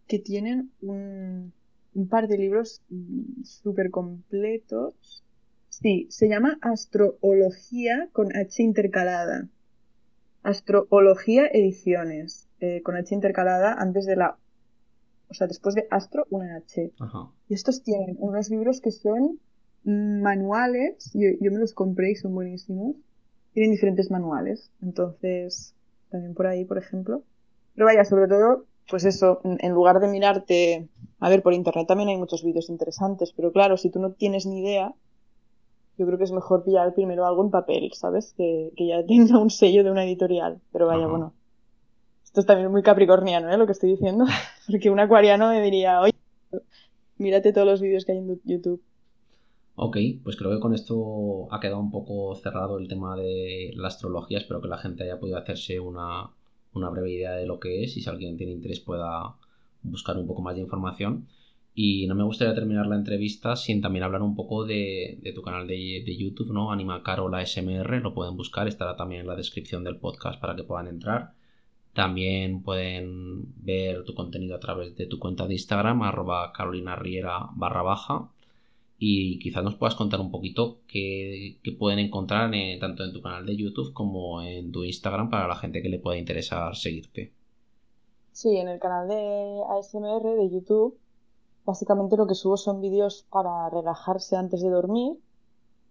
que 0.09 0.19
tienen 0.19 0.73
un, 0.83 1.53
un 1.95 2.09
par 2.09 2.29
de 2.29 2.39
libros 2.39 2.83
mm, 2.89 3.45
súper 3.45 3.91
completos 3.91 5.25
Sí, 5.71 6.09
se 6.11 6.29
llama 6.29 6.59
Astrología 6.61 8.09
con 8.13 8.37
H 8.37 8.63
intercalada. 8.63 9.49
Astrología 10.43 11.47
Ediciones, 11.47 12.49
eh, 12.61 12.83
con 12.83 12.97
H 12.97 13.15
intercalada 13.15 13.75
antes 13.75 14.07
de 14.07 14.17
la... 14.17 14.37
O 15.29 15.35
sea, 15.35 15.47
después 15.47 15.75
de 15.75 15.87
Astro, 15.91 16.27
una 16.31 16.57
H. 16.57 16.93
Y 17.49 17.55
estos 17.55 17.83
tienen 17.83 18.17
unos 18.19 18.51
libros 18.51 18.81
que 18.81 18.91
son 18.91 19.39
manuales, 19.85 21.11
yo, 21.15 21.29
yo 21.41 21.53
me 21.53 21.59
los 21.59 21.73
compré 21.73 22.11
y 22.11 22.17
son 22.17 22.35
buenísimos. 22.35 22.97
Tienen 23.53 23.71
diferentes 23.71 24.11
manuales, 24.11 24.71
entonces, 24.83 25.75
también 26.11 26.35
por 26.35 26.47
ahí, 26.47 26.65
por 26.65 26.79
ejemplo. 26.79 27.23
Pero 27.75 27.87
vaya, 27.87 28.05
sobre 28.05 28.29
todo, 28.29 28.67
pues 28.89 29.05
eso, 29.05 29.41
en 29.45 29.73
lugar 29.73 30.01
de 30.01 30.09
mirarte, 30.09 30.89
a 31.21 31.29
ver, 31.29 31.43
por 31.43 31.55
internet 31.55 31.87
también 31.87 32.09
hay 32.09 32.17
muchos 32.17 32.45
vídeos 32.45 32.69
interesantes, 32.69 33.33
pero 33.33 33.53
claro, 33.53 33.77
si 33.77 33.91
tú 33.91 34.01
no 34.01 34.13
tienes 34.13 34.47
ni 34.47 34.61
idea, 34.61 34.95
yo 36.01 36.07
creo 36.07 36.17
que 36.17 36.25
es 36.25 36.33
mejor 36.33 36.65
pillar 36.65 36.95
primero 36.95 37.27
algo 37.27 37.45
en 37.45 37.51
papel, 37.51 37.93
¿sabes? 37.93 38.33
Que, 38.35 38.73
ya 38.75 39.05
tenga 39.07 39.39
un 39.39 39.51
sello 39.51 39.85
de 39.85 39.91
una 39.91 40.05
editorial. 40.05 40.63
Pero 40.73 40.87
vaya, 40.87 41.07
bueno. 41.07 41.35
Esto 42.25 42.41
es 42.41 42.47
también 42.47 42.71
muy 42.71 42.83
capricorniano, 42.83 43.51
¿eh? 43.51 43.59
Lo 43.59 43.67
que 43.67 43.73
estoy 43.73 43.91
diciendo. 43.91 44.25
Porque 44.67 44.89
un 44.89 44.99
acuariano 44.99 45.51
me 45.51 45.61
diría, 45.61 46.01
oye, 46.01 46.15
mírate 47.19 47.53
todos 47.53 47.67
los 47.67 47.83
vídeos 47.83 48.07
que 48.07 48.13
hay 48.13 48.19
en 48.19 48.41
YouTube. 48.45 48.83
Ok, 49.75 49.99
pues 50.25 50.37
creo 50.37 50.51
que 50.53 50.61
con 50.61 50.73
esto 50.73 51.53
ha 51.53 51.61
quedado 51.61 51.81
un 51.81 51.91
poco 51.91 52.35
cerrado 52.35 52.79
el 52.79 52.89
tema 52.89 53.15
de 53.15 53.73
la 53.75 53.89
astrología. 53.89 54.39
Espero 54.39 54.63
que 54.63 54.69
la 54.69 54.79
gente 54.79 55.05
haya 55.05 55.21
podido 55.21 55.37
hacerse 55.37 55.81
una, 55.81 56.31
una 56.73 56.89
breve 56.89 57.13
idea 57.13 57.33
de 57.33 57.47
lo 57.47 57.61
que 57.61 57.85
es 57.85 57.95
y 57.99 58.01
si 58.01 58.09
alguien 58.09 58.39
tiene 58.39 58.53
interés 58.53 58.81
pueda 58.81 59.35
buscar 59.83 60.17
un 60.17 60.27
poco 60.27 60.41
más 60.41 60.55
de 60.55 60.63
información. 60.63 61.29
Y 61.83 62.07
no 62.07 62.15
me 62.15 62.25
gustaría 62.25 62.55
terminar 62.55 62.87
la 62.87 62.97
entrevista 62.97 63.57
sin 63.57 63.81
también 63.81 64.03
hablar 64.03 64.21
un 64.21 64.35
poco 64.35 64.67
de, 64.67 65.19
tu 65.35 65.41
canal 65.41 65.67
de, 65.67 66.15
YouTube, 66.15 66.53
¿no? 66.53 66.71
Anima 66.71 67.03
Carola 67.03 67.47
SMR, 67.47 68.03
lo 68.03 68.13
pueden 68.13 68.37
buscar, 68.37 68.69
estará 68.69 68.97
también 68.97 69.23
en 69.23 69.27
la 69.27 69.35
descripción 69.35 69.83
del 69.83 69.97
podcast 69.97 70.39
para 70.39 70.55
que 70.55 70.63
puedan 70.63 70.89
entrar. 70.89 71.33
También 71.95 72.63
pueden 72.63 73.55
ver 73.65 74.05
tu 74.05 74.15
contenido 74.15 74.57
a 74.57 74.61
través 74.61 74.95
de 74.95 75.07
tu 75.07 75.19
cuenta 75.19 75.47
de 75.47 75.55
Instagram, 75.55 76.03
arroba 76.03 76.53
carolinarriera 76.53 77.49
barra 77.55 77.81
baja. 77.81 78.29
Y 78.99 79.39
quizás 79.39 79.65
nos 79.65 79.77
puedas 79.77 79.95
contar 79.95 80.21
un 80.21 80.31
poquito 80.31 80.81
qué, 80.87 81.57
pueden 81.79 81.99
encontrar 81.99 82.51
tanto 82.79 83.05
en 83.05 83.13
tu 83.15 83.23
canal 83.23 83.47
de 83.47 83.57
YouTube 83.57 83.95
como 83.95 84.43
en 84.43 84.71
tu 84.71 84.85
Instagram 84.85 85.31
para 85.31 85.49
la 85.49 85.57
gente 85.57 85.81
que 85.81 85.89
le 85.89 85.99
pueda 85.99 86.19
interesar 86.19 86.77
seguirte. 86.77 87.33
Sí, 88.33 88.55
en 88.59 88.69
el 88.69 88.79
canal 88.79 89.09
de 89.09 89.63
ASMR 89.79 90.37
de 90.37 90.51
YouTube 90.51 90.99
Básicamente 91.65 92.17
lo 92.17 92.27
que 92.27 92.35
subo 92.35 92.57
son 92.57 92.81
vídeos 92.81 93.27
para 93.31 93.69
relajarse 93.71 94.37
antes 94.37 94.63
de 94.63 94.71
dormir 94.71 95.19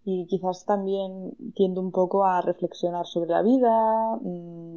y 0.04 0.26
quizás 0.28 0.66
también 0.66 1.36
tiendo 1.56 1.82
un 1.82 1.92
poco 1.92 2.26
a 2.26 2.42
reflexionar 2.42 3.06
sobre 3.06 3.30
la 3.30 3.42
vida 3.42 4.18
mm, 4.22 4.76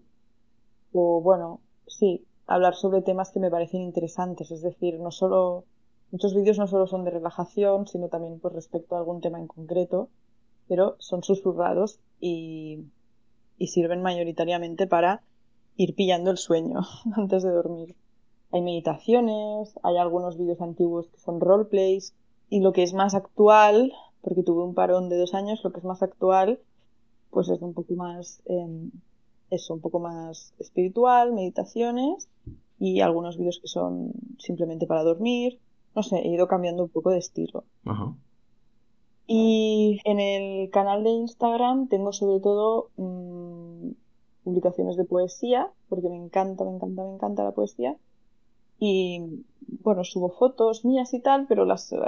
o 0.93 1.21
bueno, 1.23 1.61
sí, 1.87 2.27
hablar 2.47 2.75
sobre 2.75 3.03
temas 3.03 3.31
que 3.31 3.41
me 3.41 3.51
parecen 3.51 3.81
interesantes, 3.83 4.51
es 4.51 4.63
decir, 4.63 5.01
no 5.01 5.11
solo 5.11 5.65
Muchos 6.13 6.35
vídeos 6.35 6.59
no 6.59 6.67
solo 6.67 6.87
son 6.87 7.05
de 7.05 7.11
relajación, 7.11 7.87
sino 7.87 8.09
también 8.09 8.39
pues 8.39 8.55
respecto 8.55 8.95
a 8.95 8.99
algún 8.99 9.23
tema 9.23 9.39
en 9.39 9.47
concreto, 9.47 10.11
pero 10.69 10.95
son 10.99 11.23
susurrados 11.23 12.01
y, 12.21 12.85
y 13.57 13.69
sirven 13.69 14.03
mayoritariamente 14.03 14.87
para 14.87 15.23
ir 15.75 15.95
pillando 15.95 16.31
el 16.31 16.37
sueño 16.37 16.81
antes 17.17 17.43
de 17.43 17.51
dormir. 17.51 17.97
Hay 18.53 18.61
meditaciones, 18.61 19.79
hay 19.83 19.97
algunos 19.97 20.39
vídeos 20.39 20.61
antiguos 20.61 21.09
que 21.09 21.19
son 21.19 21.41
roleplays 21.41 22.15
y 22.51 22.61
lo 22.61 22.73
que 22.73 22.83
es 22.83 22.93
más 22.93 23.15
actual, 23.15 23.93
porque 24.21 24.43
tuve 24.43 24.63
un 24.63 24.75
parón 24.75 25.09
de 25.09 25.17
dos 25.17 25.35
años, 25.35 25.65
lo 25.65 25.73
que 25.73 25.79
es 25.79 25.85
más 25.85 26.03
actual, 26.03 26.61
pues 27.31 27.49
es 27.49 27.63
un 27.63 27.73
poco 27.73 27.95
más, 27.95 28.43
eh, 28.45 28.91
eso, 29.51 29.75
un 29.75 29.81
poco 29.81 29.99
más 29.99 30.53
espiritual, 30.59 31.33
meditaciones 31.33 32.29
y 32.79 33.01
algunos 33.01 33.39
vídeos 33.39 33.59
que 33.61 33.69
son 33.69 34.13
simplemente 34.39 34.87
para 34.87 35.03
dormir. 35.03 35.59
No 35.95 36.03
sé, 36.03 36.19
he 36.19 36.29
ido 36.29 36.47
cambiando 36.47 36.85
un 36.85 36.89
poco 36.91 37.11
de 37.11 37.19
estilo. 37.19 37.65
Ajá. 37.85 38.15
Y 39.27 40.01
en 40.05 40.21
el 40.21 40.71
canal 40.71 41.05
de 41.05 41.11
Instagram 41.11 41.89
tengo 41.89 42.13
sobre 42.13 42.41
todo 42.41 42.91
mmm, 42.97 43.93
publicaciones 44.45 44.97
de 44.97 45.05
poesía, 45.05 45.71
porque 45.89 46.09
me 46.09 46.17
encanta, 46.17 46.65
me 46.65 46.73
encanta, 46.73 47.03
me 47.03 47.15
encanta 47.15 47.45
la 47.45 47.53
poesía. 47.53 47.97
Y 48.85 49.45
bueno, 49.85 50.03
subo 50.03 50.31
fotos 50.31 50.85
mías 50.85 51.15
y 51.15 51.23
tal, 51.23 51.47
pero 51.47 51.65
las 51.65 51.93
eh, 51.93 51.99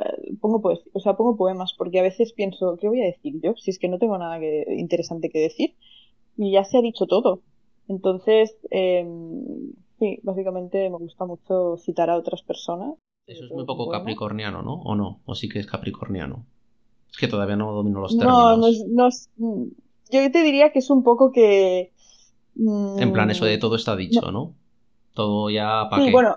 pongo 0.41 0.61
poesía, 0.61 0.91
o 0.93 0.99
sea, 0.99 1.17
pongo 1.17 1.37
poemas, 1.37 1.73
porque 1.79 2.01
a 2.01 2.03
veces 2.03 2.33
pienso, 2.33 2.77
¿qué 2.81 2.89
voy 2.89 3.01
a 3.01 3.07
decir 3.07 3.41
yo? 3.41 3.55
Si 3.55 3.71
es 3.71 3.79
que 3.79 3.89
no 3.89 3.99
tengo 3.99 4.19
nada 4.19 4.41
que, 4.41 4.65
interesante 4.77 5.31
que 5.31 5.39
decir. 5.39 5.77
Y 6.37 6.51
ya 6.51 6.65
se 6.65 6.77
ha 6.77 6.83
dicho 6.83 7.07
todo. 7.07 7.43
Entonces, 7.87 8.57
eh, 8.73 9.07
sí, 10.01 10.19
básicamente 10.25 10.91
me 10.91 10.97
gusta 10.97 11.25
mucho 11.27 11.77
citar 11.77 12.11
a 12.11 12.17
otras 12.17 12.43
personas. 12.43 12.95
Eso 13.29 13.45
es 13.45 13.53
muy 13.53 13.65
poco 13.65 13.89
capricorniano, 13.89 14.63
¿no? 14.63 14.75
¿O 14.83 14.97
no? 14.97 15.21
¿O 15.27 15.37
sí 15.37 15.49
que 15.49 15.61
es 15.61 15.67
capricorniano? 15.69 16.45
Es 17.09 17.19
que 17.19 17.29
todavía 17.29 17.55
no 17.55 17.73
domino 17.73 18.01
los 18.01 18.19
términos. 18.19 18.89
No, 18.89 19.09
no, 19.39 19.67
yo 20.11 20.33
te 20.33 20.43
diría 20.43 20.73
que 20.73 20.81
es 20.81 20.91
un 20.91 21.05
poco 21.05 21.31
que 21.31 21.93
en 22.57 23.13
plan, 23.13 23.31
eso 23.31 23.45
de 23.45 23.57
mm, 23.57 23.61
todo 23.61 23.77
está 23.77 23.95
dicho, 23.95 24.33
¿no? 24.33 24.55
Todo 25.13 25.51
ya 25.51 25.89
para 25.89 26.05
Sí, 26.05 26.11
bueno, 26.11 26.37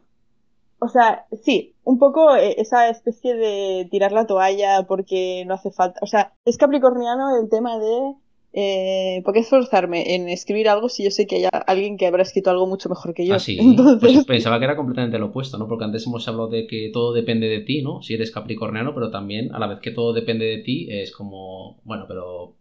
o 0.80 0.88
sea, 0.88 1.26
sí, 1.42 1.74
un 1.84 1.98
poco 1.98 2.36
eh, 2.36 2.56
esa 2.58 2.90
especie 2.90 3.36
de 3.36 3.88
tirar 3.90 4.12
la 4.12 4.28
toalla 4.28 4.84
porque 4.88 5.44
no 5.48 5.56
hace 5.56 5.72
falta. 5.72 6.00
O 6.04 6.08
sea, 6.08 6.34
es 6.46 6.58
capricorniano 6.58 7.40
el 7.42 7.50
tema 7.50 7.80
de. 7.80 8.14
Eh, 8.60 9.22
¿Por 9.24 9.34
qué 9.34 9.42
esforzarme 9.42 10.16
en 10.16 10.30
escribir 10.30 10.68
algo 10.70 10.90
si 10.90 11.04
yo 11.04 11.12
sé 11.12 11.28
que 11.28 11.36
hay 11.36 11.50
alguien 11.68 11.98
que 11.98 12.08
habrá 12.08 12.24
escrito 12.24 12.50
algo 12.50 12.66
mucho 12.66 12.90
mejor 12.90 13.14
que 13.14 13.26
yo? 13.26 13.36
Ah, 13.36 13.40
sí. 13.40 13.60
Pues 14.00 14.26
pensaba 14.26 14.58
que 14.58 14.66
era 14.66 14.76
completamente 14.76 15.20
lo 15.20 15.28
opuesto, 15.28 15.58
¿no? 15.58 15.68
Porque 15.68 15.86
antes 15.86 16.08
hemos 16.08 16.28
hablado 16.28 16.48
de 16.48 16.66
que 16.66 16.90
todo 16.92 17.14
depende 17.14 17.48
de 17.48 17.60
ti, 17.62 17.82
¿no? 17.82 18.02
Si 18.02 18.14
eres 18.14 18.32
capricorniano, 18.32 18.94
pero 18.94 19.12
también 19.12 19.54
a 19.54 19.60
la 19.60 19.68
vez 19.68 19.80
que 19.80 19.92
todo 19.92 20.14
depende 20.14 20.46
de 20.46 20.60
ti 20.60 20.88
es 20.90 21.12
como, 21.12 21.80
bueno, 21.84 22.06
pero 22.08 22.56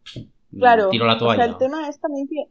claro, 0.59 0.91
tiro 0.91 1.07
la 1.07 1.19
toalla. 1.19 1.45
O 1.45 1.45
sea, 1.45 1.53
el 1.53 1.59
tema 1.59 1.89
es 1.89 1.99
también 2.01 2.27
que 2.29 2.45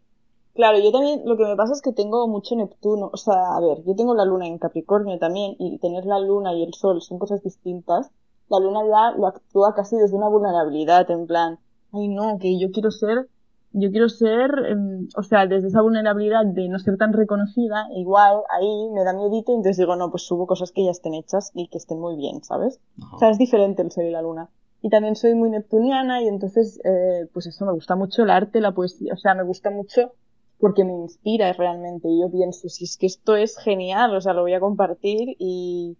Claro, 0.56 0.80
yo 0.80 0.90
también 0.90 1.22
lo 1.26 1.36
que 1.36 1.44
me 1.44 1.58
pasa 1.58 1.74
es 1.74 1.82
que 1.82 1.92
tengo 1.92 2.30
mucho 2.30 2.56
Neptuno. 2.56 3.10
O 3.12 3.18
sea, 3.18 3.58
a 3.58 3.60
ver, 3.60 3.84
yo 3.86 3.94
tengo 3.94 4.16
la 4.16 4.24
luna 4.24 4.48
en 4.48 4.58
Capricornio 4.58 5.20
también 5.20 5.58
y 5.60 5.78
tener 5.80 6.06
la 6.06 6.18
luna 6.18 6.54
y 6.54 6.64
el 6.64 6.74
sol 6.74 7.02
son 7.02 7.20
cosas 7.20 7.44
distintas. 7.44 8.10
La 8.48 8.60
luna 8.60 8.80
ya 8.88 9.18
lo 9.18 9.28
actúa 9.28 9.76
casi 9.76 9.98
desde 9.98 10.16
una 10.16 10.30
vulnerabilidad, 10.30 11.12
en 11.12 11.28
plan, 11.28 11.60
ay 11.92 12.08
no, 12.08 12.38
que 12.40 12.58
yo 12.58 12.72
quiero 12.72 12.90
ser, 12.92 13.28
yo 13.74 13.92
quiero 13.92 14.08
ser, 14.08 14.50
em, 14.70 15.10
o 15.18 15.24
sea, 15.24 15.46
desde 15.46 15.68
esa 15.68 15.82
vulnerabilidad 15.82 16.46
de 16.46 16.70
no 16.70 16.80
ser 16.80 16.96
tan 16.98 17.12
reconocida, 17.12 17.88
igual 17.94 18.38
ahí 18.50 18.90
me 18.94 19.04
da 19.04 19.12
miedito 19.12 19.52
y 19.52 19.56
entonces 19.56 19.78
digo, 19.78 19.98
no, 19.98 20.10
pues 20.10 20.24
subo 20.24 20.48
cosas 20.48 20.72
que 20.72 20.86
ya 20.86 20.92
estén 20.92 21.16
hechas 21.16 21.52
y 21.54 21.68
que 21.68 21.80
estén 21.80 22.00
muy 22.00 22.16
bien, 22.16 22.44
¿sabes? 22.44 22.80
O 23.14 23.20
sea, 23.20 23.30
es 23.30 23.38
diferente 23.38 23.82
el 23.82 23.92
sol 23.92 24.06
y 24.06 24.12
la 24.12 24.22
luna. 24.22 24.50
Y 24.82 24.90
también 24.90 25.16
soy 25.18 25.36
muy 25.36 25.50
neptuniana 25.50 26.22
y 26.22 26.28
entonces, 26.28 26.80
eh, 26.86 27.28
pues 27.34 27.48
eso, 27.48 27.66
me 27.66 27.74
gusta 27.74 27.98
mucho 27.98 28.24
el 28.24 28.30
arte, 28.30 28.62
la 28.62 28.74
poesía, 28.74 29.14
o 29.14 29.18
sea, 29.18 29.34
me 29.34 29.44
gusta 29.44 29.70
mucho 29.70 30.12
porque 30.60 30.84
me 30.84 30.94
inspira 30.94 31.54
realmente. 31.54 32.08
Y 32.10 32.22
yo 32.22 32.32
pienso, 32.32 32.70
si 32.70 32.86
es 32.86 32.98
que 32.98 33.06
esto 33.06 33.36
es 33.36 33.58
genial, 33.58 34.16
o 34.16 34.22
sea, 34.22 34.34
lo 34.34 34.42
voy 34.42 34.54
a 34.54 34.60
compartir 34.60 35.36
y, 35.40 35.98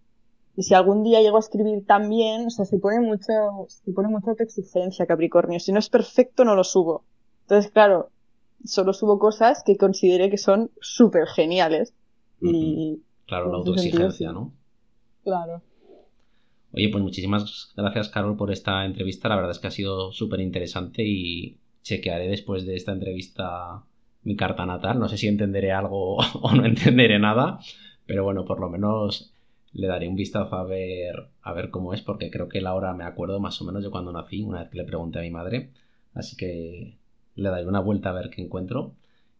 y 0.56 0.62
si 0.62 0.74
algún 0.74 1.02
día 1.02 1.20
llego 1.20 1.36
a 1.36 1.40
escribir 1.40 1.84
tan 1.86 2.08
bien, 2.08 2.46
o 2.46 2.50
sea, 2.50 2.64
se 2.64 2.78
pone 2.78 3.00
mucho, 3.00 3.32
se 3.68 3.92
pone 3.92 4.08
mucha 4.08 4.32
exigencia 4.38 5.06
Capricornio. 5.06 5.60
Si 5.60 5.72
no 5.72 5.78
es 5.78 5.90
perfecto, 5.90 6.44
no 6.44 6.54
lo 6.54 6.64
subo. 6.64 7.04
Entonces, 7.42 7.70
claro, 7.70 8.10
solo 8.64 8.92
subo 8.92 9.18
cosas 9.18 9.62
que 9.64 9.76
considere 9.76 10.30
que 10.30 10.38
son 10.38 10.70
súper 10.80 11.26
geniales. 11.26 11.94
Y. 12.40 13.02
Claro, 13.26 13.50
la 13.50 13.58
autoexigencia, 13.58 14.32
¿no? 14.32 14.52
Claro. 15.24 15.62
Oye, 16.72 16.88
pues 16.90 17.02
muchísimas 17.02 17.72
gracias, 17.76 18.08
Carol, 18.08 18.36
por 18.36 18.52
esta 18.52 18.84
entrevista. 18.84 19.28
La 19.28 19.36
verdad 19.36 19.50
es 19.50 19.58
que 19.58 19.66
ha 19.66 19.70
sido 19.72 20.12
súper 20.12 20.40
interesante 20.40 21.02
y 21.04 21.58
chequearé 21.82 22.28
después 22.28 22.66
de 22.66 22.76
esta 22.76 22.92
entrevista 22.92 23.84
mi 24.26 24.34
carta 24.36 24.66
natal. 24.66 24.98
No 24.98 25.08
sé 25.08 25.16
si 25.16 25.28
entenderé 25.28 25.72
algo 25.72 26.16
o 26.42 26.52
no 26.54 26.66
entenderé 26.66 27.18
nada, 27.18 27.60
pero 28.06 28.24
bueno, 28.24 28.44
por 28.44 28.60
lo 28.60 28.68
menos 28.68 29.32
le 29.72 29.86
daré 29.86 30.08
un 30.08 30.16
vistazo 30.16 30.56
a 30.56 30.64
ver, 30.64 31.28
a 31.42 31.52
ver 31.52 31.70
cómo 31.70 31.94
es, 31.94 32.02
porque 32.02 32.30
creo 32.30 32.48
que 32.48 32.60
la 32.60 32.74
hora 32.74 32.92
me 32.92 33.04
acuerdo 33.04 33.40
más 33.40 33.60
o 33.62 33.64
menos 33.64 33.84
de 33.84 33.90
cuando 33.90 34.12
nací, 34.12 34.42
una 34.42 34.60
vez 34.60 34.70
que 34.70 34.78
le 34.78 34.84
pregunté 34.84 35.20
a 35.20 35.22
mi 35.22 35.30
madre. 35.30 35.70
Así 36.12 36.36
que 36.36 36.96
le 37.36 37.48
daré 37.48 37.66
una 37.66 37.80
vuelta 37.80 38.10
a 38.10 38.14
ver 38.14 38.30
qué 38.30 38.42
encuentro. 38.42 38.94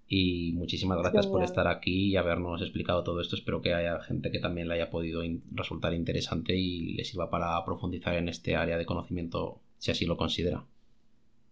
Y 0.08 0.52
muchísimas 0.52 0.98
gracias 0.98 1.26
por 1.26 1.42
estar 1.42 1.66
aquí 1.66 2.10
y 2.10 2.16
habernos 2.16 2.62
explicado 2.62 3.02
todo 3.02 3.20
esto. 3.20 3.34
Espero 3.34 3.60
que 3.60 3.74
haya 3.74 3.98
gente 4.00 4.30
que 4.30 4.38
también 4.38 4.68
le 4.68 4.74
haya 4.74 4.88
podido 4.88 5.22
resultar 5.50 5.94
interesante 5.94 6.54
y 6.54 6.92
le 6.92 7.04
sirva 7.04 7.28
para 7.28 7.64
profundizar 7.64 8.14
en 8.14 8.28
este 8.28 8.54
área 8.54 8.78
de 8.78 8.86
conocimiento, 8.86 9.58
si 9.78 9.90
así 9.90 10.06
lo 10.06 10.16
considera. 10.16 10.64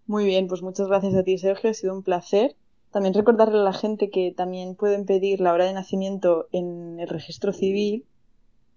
Muy 0.07 0.25
bien, 0.25 0.47
pues 0.47 0.63
muchas 0.63 0.87
gracias 0.87 1.17
a 1.17 1.25
ti, 1.25 1.37
Sergio. 1.37 1.71
Ha 1.71 1.75
sido 1.75 1.97
un 1.97 2.05
placer. 2.05 2.55
También 2.95 3.13
recordarle 3.13 3.59
a 3.59 3.65
la 3.65 3.73
gente 3.73 4.09
que 4.09 4.31
también 4.31 4.77
pueden 4.77 5.05
pedir 5.05 5.41
la 5.41 5.53
hora 5.53 5.65
de 5.65 5.73
nacimiento 5.73 6.47
en 6.53 7.01
el 7.01 7.09
registro 7.09 7.53
civil 7.53 8.07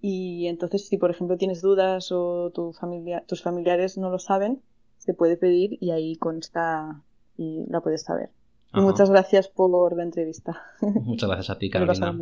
y 0.02 0.48
entonces 0.48 0.88
si 0.88 0.98
por 0.98 1.12
ejemplo 1.12 1.38
tienes 1.38 1.62
dudas 1.62 2.12
o 2.12 2.50
tu 2.50 2.74
familia, 2.74 3.24
tus 3.28 3.44
familiares 3.44 3.96
no 3.96 4.10
lo 4.10 4.18
saben, 4.18 4.64
se 4.98 5.14
puede 5.14 5.38
pedir 5.38 5.78
y 5.80 5.92
ahí 5.92 6.16
consta 6.16 7.04
y 7.38 7.66
la 7.70 7.82
puedes 7.82 8.06
saber. 8.06 8.32
Y 8.74 8.82
muchas 8.82 9.12
gracias 9.12 9.50
por 9.50 9.96
la 9.96 10.02
entrevista. 10.02 10.64
Muchas 10.82 11.30
gracias 11.30 11.56
a 11.56 11.60
ti, 11.60 11.70
Carolina. 11.70 12.18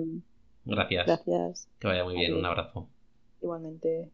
Gracias. 0.66 1.06
Gracias. 1.06 1.70
Que 1.80 1.88
vaya 1.88 2.04
muy 2.04 2.16
bien. 2.16 2.34
Un 2.34 2.46
abrazo. 2.46 2.90
Igualmente. 3.42 4.12